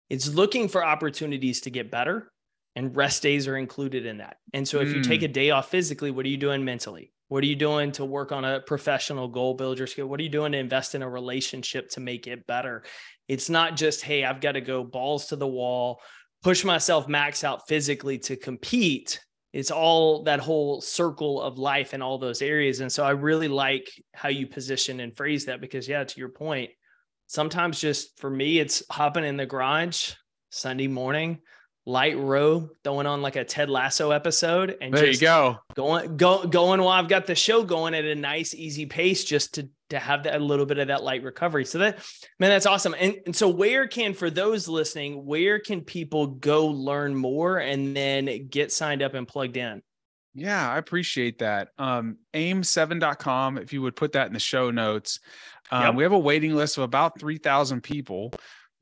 it's 0.09 0.29
looking 0.29 0.69
for 0.69 0.83
opportunities 0.83 1.61
to 1.61 1.71
get 1.71 1.91
better 1.91 2.33
and 2.77 2.97
rest 2.97 3.23
days 3.23 3.47
are 3.47 3.59
included 3.59 4.07
in 4.07 4.19
that. 4.19 4.39
And 4.55 4.67
so 4.67 4.81
if 4.81 4.89
mm. 4.89 4.95
you 4.95 5.03
take 5.03 5.21
mm. 5.21 5.25
a 5.25 5.29
day 5.29 5.51
off 5.51 5.69
physically, 5.69 6.11
what 6.11 6.25
are 6.25 6.31
you 6.31 6.39
doing 6.39 6.65
mentally? 6.65 7.13
What 7.29 7.45
are 7.45 7.47
you 7.47 7.57
doing 7.57 7.93
to 7.93 8.05
work 8.05 8.33
on 8.33 8.45
a 8.45 8.61
professional 8.61 9.29
goal 9.29 9.55
builder 9.55 9.87
skill? 9.87 10.07
What 10.07 10.19
are 10.19 10.23
you 10.23 10.29
doing 10.29 10.53
to 10.53 10.59
invest 10.59 10.95
in 10.95 11.03
a 11.03 11.09
relationship 11.09 11.91
to 11.91 12.01
make 12.01 12.27
it 12.27 12.47
better? 12.47 12.85
It's 13.29 13.49
not 13.49 13.77
just, 13.77 14.03
hey, 14.03 14.25
I've 14.25 14.41
got 14.41 14.53
to 14.53 14.61
go 14.61 14.85
balls 14.85 15.29
to 15.29 15.37
the 15.37 15.47
wall, 15.47 16.01
push 16.43 16.65
myself 16.65 17.09
max 17.09 17.45
out 17.45 17.69
physically 17.69 18.19
to 18.19 18.37
compete. 18.37 19.21
It's 19.53 19.71
all 19.71 20.23
that 20.25 20.41
whole 20.41 20.81
circle 20.81 21.41
of 21.41 21.59
life 21.59 21.93
and 21.93 22.03
all 22.03 22.19
those 22.19 22.43
areas. 22.43 22.81
And 22.81 22.91
so 22.91 23.05
I 23.05 23.11
really 23.11 23.49
like 23.49 23.91
how 24.15 24.29
you 24.29 24.47
position 24.47 25.01
and 25.01 25.17
phrase 25.17 25.47
that 25.47 25.61
because, 25.61 25.87
yeah, 25.87 26.05
to 26.05 26.19
your 26.19 26.31
point, 26.31 26.71
sometimes 27.27 27.81
just 27.81 28.19
for 28.19 28.31
me, 28.31 28.59
it's 28.59 28.83
hopping 28.91 29.25
in 29.25 29.37
the 29.37 29.47
garage 29.47 30.13
Sunday 30.51 30.89
morning, 30.89 31.41
light 31.85 32.19
row 32.19 32.69
throwing 32.85 33.07
on 33.07 33.23
like 33.23 33.37
a 33.37 33.45
Ted 33.45 33.69
Lasso 33.69 34.13
episode 34.13 34.77
and 34.81 34.95
there 34.95 35.09
you 35.09 35.19
go 35.19 35.59
going 35.75 36.17
go, 36.17 36.47
going 36.47 36.81
while 36.81 36.91
I've 36.91 37.09
got 37.09 37.27
the 37.27 37.35
show 37.35 37.65
going 37.65 37.93
at 37.93 38.05
a 38.05 38.15
nice 38.15 38.55
easy 38.55 38.87
pace 38.87 39.25
just 39.25 39.55
to 39.55 39.69
to 39.93 39.99
have 39.99 40.25
that 40.25 40.37
a 40.37 40.45
little 40.45 40.67
bit 40.67 40.79
of 40.79 40.89
that 40.89 41.03
light 41.03 41.23
recovery. 41.23 41.65
So 41.65 41.79
that 41.79 41.99
man, 42.39 42.51
that's 42.51 42.67
awesome. 42.67 42.95
And, 42.99 43.17
and 43.27 43.35
so 43.35 43.49
where 43.49 43.87
can 43.87 44.13
for 44.13 44.29
those 44.29 44.69
listening, 44.69 45.25
where 45.25 45.59
can 45.59 45.81
people 45.81 46.27
go 46.27 46.67
learn 46.67 47.15
more 47.15 47.59
and 47.59 47.97
then 47.97 48.49
get 48.49 48.73
signed 48.73 49.03
up 49.03 49.15
and 49.15 49.27
plugged 49.27 49.57
in? 49.57 49.83
Yeah, 50.35 50.71
I 50.71 50.79
appreciate 50.79 51.39
that. 51.41 51.69
Um, 51.79 52.17
aim7.com, 52.35 53.59
if 53.59 53.73
you 53.73 53.83
would 53.83 53.97
put 53.97 54.13
that 54.13 54.27
in 54.27 54.33
the 54.33 54.41
show 54.41 54.71
notes. 54.71 55.21
Um, 55.71 55.83
yep. 55.83 55.95
We 55.95 56.03
have 56.05 56.13
a 56.13 56.19
waiting 56.19 56.55
list 56.55 56.79
of 56.79 56.85
about 56.85 57.21
3,000 57.21 57.83
people. 57.83 58.33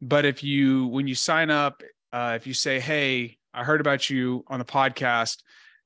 But 0.01 0.25
if 0.25 0.43
you, 0.43 0.87
when 0.87 1.07
you 1.07 1.15
sign 1.15 1.51
up, 1.51 1.83
uh, 2.13 2.33
if 2.37 2.47
you 2.47 2.55
say, 2.55 2.81
"Hey, 2.81 3.39
I 3.53 3.65
heard 3.65 3.81
about 3.81 4.11
you 4.11 4.45
on 4.49 4.59
the 4.59 4.65
podcast," 4.65 5.43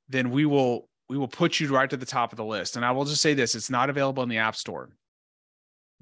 then 0.09 0.31
we 0.31 0.47
will 0.47 0.89
we 1.09 1.19
will 1.19 1.29
put 1.29 1.61
you 1.61 1.69
right 1.69 1.91
to 1.91 1.97
the 1.97 2.07
top 2.07 2.33
of 2.33 2.37
the 2.37 2.45
list. 2.45 2.77
And 2.77 2.85
I 2.85 2.93
will 2.93 3.05
just 3.05 3.21
say 3.21 3.35
this: 3.35 3.55
it's 3.55 3.71
not 3.71 3.91
available 3.91 4.23
in 4.23 4.29
the 4.29 4.39
App 4.39 4.57
Store. 4.57 4.91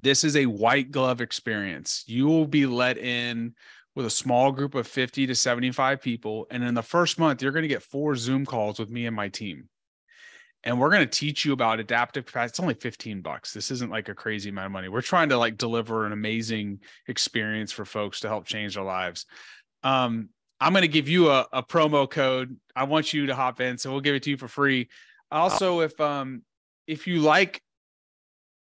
This 0.03 0.25
is 0.25 0.35
a 0.35 0.45
white 0.45 0.91
glove 0.91 1.21
experience. 1.21 2.03
You 2.07 2.27
will 2.27 2.45
be 2.45 2.65
let 2.65 2.97
in 2.97 3.55
with 3.95 4.05
a 4.05 4.11
small 4.11 4.51
group 4.51 4.75
of 4.75 4.85
50 4.85 5.27
to 5.27 5.35
75 5.35 6.01
people. 6.01 6.45
And 6.51 6.61
in 6.61 6.73
the 6.73 6.81
first 6.81 7.17
month, 7.17 7.41
you're 7.41 7.53
going 7.53 7.63
to 7.63 7.69
get 7.69 7.81
four 7.81 8.15
Zoom 8.15 8.45
calls 8.45 8.79
with 8.79 8.89
me 8.89 9.05
and 9.05 9.15
my 9.15 9.29
team. 9.29 9.69
And 10.65 10.77
we're 10.77 10.89
going 10.89 11.07
to 11.07 11.19
teach 11.19 11.45
you 11.45 11.53
about 11.53 11.79
adaptive 11.79 12.25
capacity. 12.25 12.51
It's 12.51 12.59
only 12.59 12.73
15 12.73 13.21
bucks. 13.21 13.53
This 13.53 13.71
isn't 13.71 13.91
like 13.91 14.09
a 14.09 14.13
crazy 14.13 14.49
amount 14.49 14.65
of 14.65 14.71
money. 14.73 14.89
We're 14.89 15.01
trying 15.01 15.29
to 15.29 15.37
like 15.37 15.57
deliver 15.57 16.05
an 16.05 16.11
amazing 16.11 16.79
experience 17.07 17.71
for 17.71 17.85
folks 17.85 18.19
to 18.21 18.27
help 18.27 18.45
change 18.45 18.75
their 18.75 18.83
lives. 18.83 19.25
Um, 19.83 20.29
I'm 20.59 20.73
going 20.73 20.81
to 20.81 20.89
give 20.89 21.07
you 21.07 21.29
a, 21.29 21.47
a 21.53 21.63
promo 21.63 22.09
code. 22.09 22.57
I 22.75 22.83
want 22.83 23.13
you 23.13 23.27
to 23.27 23.35
hop 23.35 23.61
in, 23.61 23.77
so 23.77 23.89
we'll 23.89 24.01
give 24.01 24.15
it 24.15 24.23
to 24.23 24.31
you 24.31 24.37
for 24.37 24.49
free. 24.49 24.89
Also, 25.31 25.79
if 25.79 25.99
um 25.99 26.43
if 26.87 27.07
you 27.07 27.19
like 27.19 27.61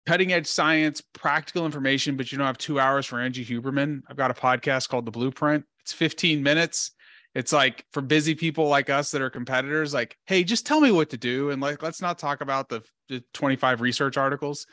cutting 0.06 0.34
edge 0.34 0.48
science, 0.48 1.02
practical 1.14 1.66
information, 1.66 2.16
but 2.16 2.32
you 2.32 2.38
don't 2.38 2.48
have 2.48 2.58
two 2.58 2.80
hours 2.80 3.06
for 3.06 3.20
Andrew 3.20 3.44
Huberman. 3.44 4.02
I've 4.08 4.18
got 4.18 4.32
a 4.32 4.36
podcast 4.36 4.90
called 4.90 5.06
The 5.06 5.12
Blueprint. 5.12 5.66
It's 5.82 5.94
15 5.94 6.44
minutes. 6.44 6.92
It's 7.34 7.52
like 7.52 7.86
for 7.92 8.02
busy 8.02 8.34
people 8.34 8.68
like 8.68 8.90
us 8.90 9.12
that 9.12 9.22
are 9.22 9.30
competitors, 9.30 9.94
like, 9.94 10.18
hey, 10.26 10.44
just 10.44 10.66
tell 10.66 10.80
me 10.80 10.92
what 10.92 11.10
to 11.10 11.18
do. 11.18 11.50
And 11.50 11.62
like, 11.62 11.84
let's 11.84 12.02
not 12.02 12.18
talk 12.18 12.42
about 12.42 12.70
the, 12.70 12.82
the 13.10 13.24
25 13.34 13.82
research 13.82 14.16
articles. 14.16 14.66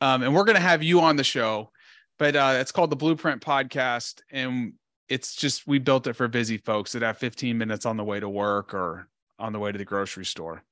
Um, 0.00 0.22
and 0.22 0.34
we're 0.34 0.44
going 0.44 0.56
to 0.56 0.62
have 0.62 0.82
you 0.82 1.00
on 1.00 1.16
the 1.16 1.24
show, 1.24 1.70
but 2.18 2.36
uh, 2.36 2.54
it's 2.58 2.72
called 2.72 2.90
the 2.90 2.96
Blueprint 2.96 3.42
Podcast. 3.42 4.20
And 4.30 4.74
it's 5.08 5.34
just, 5.34 5.66
we 5.66 5.78
built 5.78 6.06
it 6.06 6.12
for 6.12 6.28
busy 6.28 6.58
folks 6.58 6.92
that 6.92 7.02
have 7.02 7.18
15 7.18 7.58
minutes 7.58 7.84
on 7.84 7.96
the 7.96 8.04
way 8.04 8.20
to 8.20 8.28
work 8.28 8.74
or 8.74 9.08
on 9.38 9.52
the 9.52 9.58
way 9.58 9.72
to 9.72 9.78
the 9.78 9.84
grocery 9.84 10.24
store. 10.24 10.62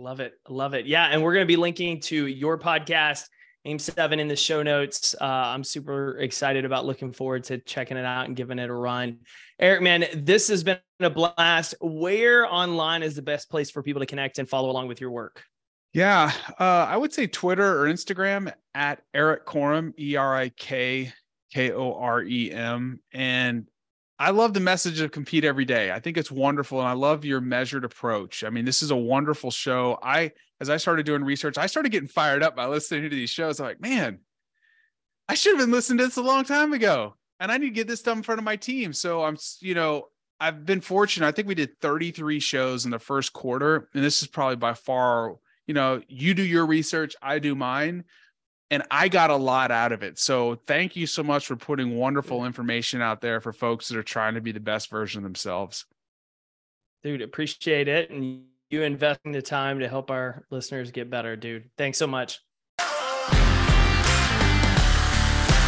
Love 0.00 0.20
it. 0.20 0.32
Love 0.48 0.72
it. 0.72 0.86
Yeah. 0.86 1.06
And 1.06 1.22
we're 1.22 1.34
going 1.34 1.44
to 1.44 1.48
be 1.48 1.56
linking 1.56 2.00
to 2.00 2.26
your 2.26 2.58
podcast, 2.58 3.26
AIM 3.66 3.78
7, 3.78 4.18
in 4.18 4.28
the 4.28 4.36
show 4.36 4.62
notes. 4.62 5.14
Uh, 5.20 5.24
I'm 5.24 5.62
super 5.62 6.16
excited 6.18 6.64
about 6.64 6.86
looking 6.86 7.12
forward 7.12 7.44
to 7.44 7.58
checking 7.58 7.98
it 7.98 8.06
out 8.06 8.26
and 8.26 8.34
giving 8.34 8.58
it 8.58 8.70
a 8.70 8.74
run. 8.74 9.18
Erik, 9.58 9.82
man, 9.82 10.06
this 10.14 10.48
has 10.48 10.64
been 10.64 10.78
a 11.00 11.10
blast. 11.10 11.74
Where 11.82 12.46
online 12.46 13.02
is 13.02 13.14
the 13.14 13.20
best 13.20 13.50
place 13.50 13.70
for 13.70 13.82
people 13.82 14.00
to 14.00 14.06
connect 14.06 14.38
and 14.38 14.48
follow 14.48 14.70
along 14.70 14.88
with 14.88 15.02
your 15.02 15.10
work? 15.10 15.44
Yeah, 15.92 16.32
uh, 16.58 16.86
I 16.88 16.96
would 16.96 17.12
say 17.12 17.26
Twitter 17.26 17.82
or 17.82 17.86
Instagram 17.86 18.50
at 18.74 19.02
Erik 19.12 19.44
Korem, 19.44 19.92
E 19.98 20.16
R 20.16 20.34
I 20.34 20.48
K 20.48 21.12
K 21.52 21.72
O 21.72 21.92
R 21.92 22.22
E 22.22 22.50
M. 22.50 23.00
And 23.12 23.66
I 24.20 24.30
love 24.30 24.52
the 24.52 24.60
message 24.60 25.00
of 25.00 25.12
compete 25.12 25.46
every 25.46 25.64
day. 25.64 25.90
I 25.90 25.98
think 25.98 26.18
it's 26.18 26.30
wonderful. 26.30 26.78
And 26.78 26.86
I 26.86 26.92
love 26.92 27.24
your 27.24 27.40
measured 27.40 27.86
approach. 27.86 28.44
I 28.44 28.50
mean, 28.50 28.66
this 28.66 28.82
is 28.82 28.90
a 28.90 28.96
wonderful 28.96 29.50
show. 29.50 29.98
I, 30.02 30.32
as 30.60 30.68
I 30.68 30.76
started 30.76 31.06
doing 31.06 31.24
research, 31.24 31.56
I 31.56 31.64
started 31.64 31.90
getting 31.90 32.06
fired 32.06 32.42
up 32.42 32.54
by 32.54 32.66
listening 32.66 33.04
to 33.04 33.16
these 33.16 33.30
shows. 33.30 33.58
I'm 33.58 33.66
like, 33.66 33.80
man, 33.80 34.18
I 35.26 35.32
should 35.32 35.56
have 35.56 35.66
been 35.66 35.72
listening 35.72 35.98
to 35.98 36.04
this 36.04 36.18
a 36.18 36.22
long 36.22 36.44
time 36.44 36.74
ago. 36.74 37.14
And 37.40 37.50
I 37.50 37.56
need 37.56 37.68
to 37.68 37.74
get 37.74 37.88
this 37.88 38.02
done 38.02 38.18
in 38.18 38.22
front 38.22 38.38
of 38.38 38.44
my 38.44 38.56
team. 38.56 38.92
So 38.92 39.24
I'm, 39.24 39.38
you 39.60 39.74
know, 39.74 40.08
I've 40.38 40.66
been 40.66 40.82
fortunate. 40.82 41.26
I 41.26 41.32
think 41.32 41.48
we 41.48 41.54
did 41.54 41.80
33 41.80 42.40
shows 42.40 42.84
in 42.84 42.90
the 42.90 42.98
first 42.98 43.32
quarter. 43.32 43.88
And 43.94 44.04
this 44.04 44.20
is 44.20 44.28
probably 44.28 44.56
by 44.56 44.74
far, 44.74 45.36
you 45.66 45.72
know, 45.72 46.02
you 46.08 46.34
do 46.34 46.42
your 46.42 46.66
research, 46.66 47.16
I 47.22 47.38
do 47.38 47.54
mine 47.54 48.04
and 48.70 48.82
I 48.90 49.08
got 49.08 49.30
a 49.30 49.36
lot 49.36 49.70
out 49.70 49.92
of 49.92 50.02
it. 50.02 50.18
So 50.18 50.60
thank 50.66 50.96
you 50.96 51.06
so 51.06 51.22
much 51.22 51.46
for 51.46 51.56
putting 51.56 51.96
wonderful 51.96 52.44
information 52.44 53.02
out 53.02 53.20
there 53.20 53.40
for 53.40 53.52
folks 53.52 53.88
that 53.88 53.98
are 53.98 54.02
trying 54.02 54.34
to 54.34 54.40
be 54.40 54.52
the 54.52 54.60
best 54.60 54.90
version 54.90 55.18
of 55.18 55.24
themselves. 55.24 55.86
Dude, 57.02 57.22
appreciate 57.22 57.88
it. 57.88 58.10
And 58.10 58.44
you 58.68 58.82
investing 58.82 59.32
the 59.32 59.42
time 59.42 59.80
to 59.80 59.88
help 59.88 60.10
our 60.10 60.44
listeners 60.50 60.90
get 60.92 61.10
better, 61.10 61.34
dude. 61.34 61.70
Thanks 61.76 61.98
so 61.98 62.06
much. 62.06 62.40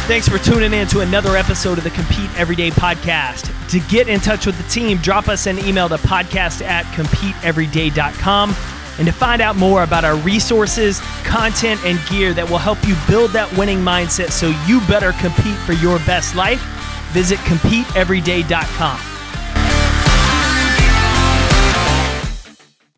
Thanks 0.05 0.27
for 0.27 0.37
tuning 0.37 0.73
in 0.73 0.85
to 0.87 0.99
another 0.99 1.37
episode 1.37 1.77
of 1.77 1.85
the 1.85 1.89
Compete 1.89 2.29
Everyday 2.37 2.71
podcast. 2.71 3.49
To 3.69 3.79
get 3.89 4.09
in 4.09 4.19
touch 4.19 4.45
with 4.45 4.57
the 4.57 4.69
team, 4.69 4.97
drop 4.97 5.29
us 5.29 5.47
an 5.47 5.59
email 5.59 5.87
to 5.89 5.95
podcast 5.95 6.61
at 6.61 6.85
competeeveryday.com 6.87 8.72
and 8.97 9.07
to 9.07 9.13
find 9.13 9.41
out 9.41 9.55
more 9.55 9.83
about 9.83 10.03
our 10.03 10.15
resources, 10.17 10.99
content, 11.23 11.83
and 11.85 11.99
gear 12.09 12.33
that 12.33 12.49
will 12.49 12.57
help 12.57 12.77
you 12.87 12.95
build 13.07 13.31
that 13.31 13.51
winning 13.57 13.79
mindset 13.79 14.31
so 14.31 14.49
you 14.67 14.79
better 14.87 15.11
compete 15.13 15.57
for 15.59 15.73
your 15.73 15.97
best 15.99 16.35
life, 16.35 16.61
visit 17.11 17.37
CompeteEveryday.com. 17.39 19.12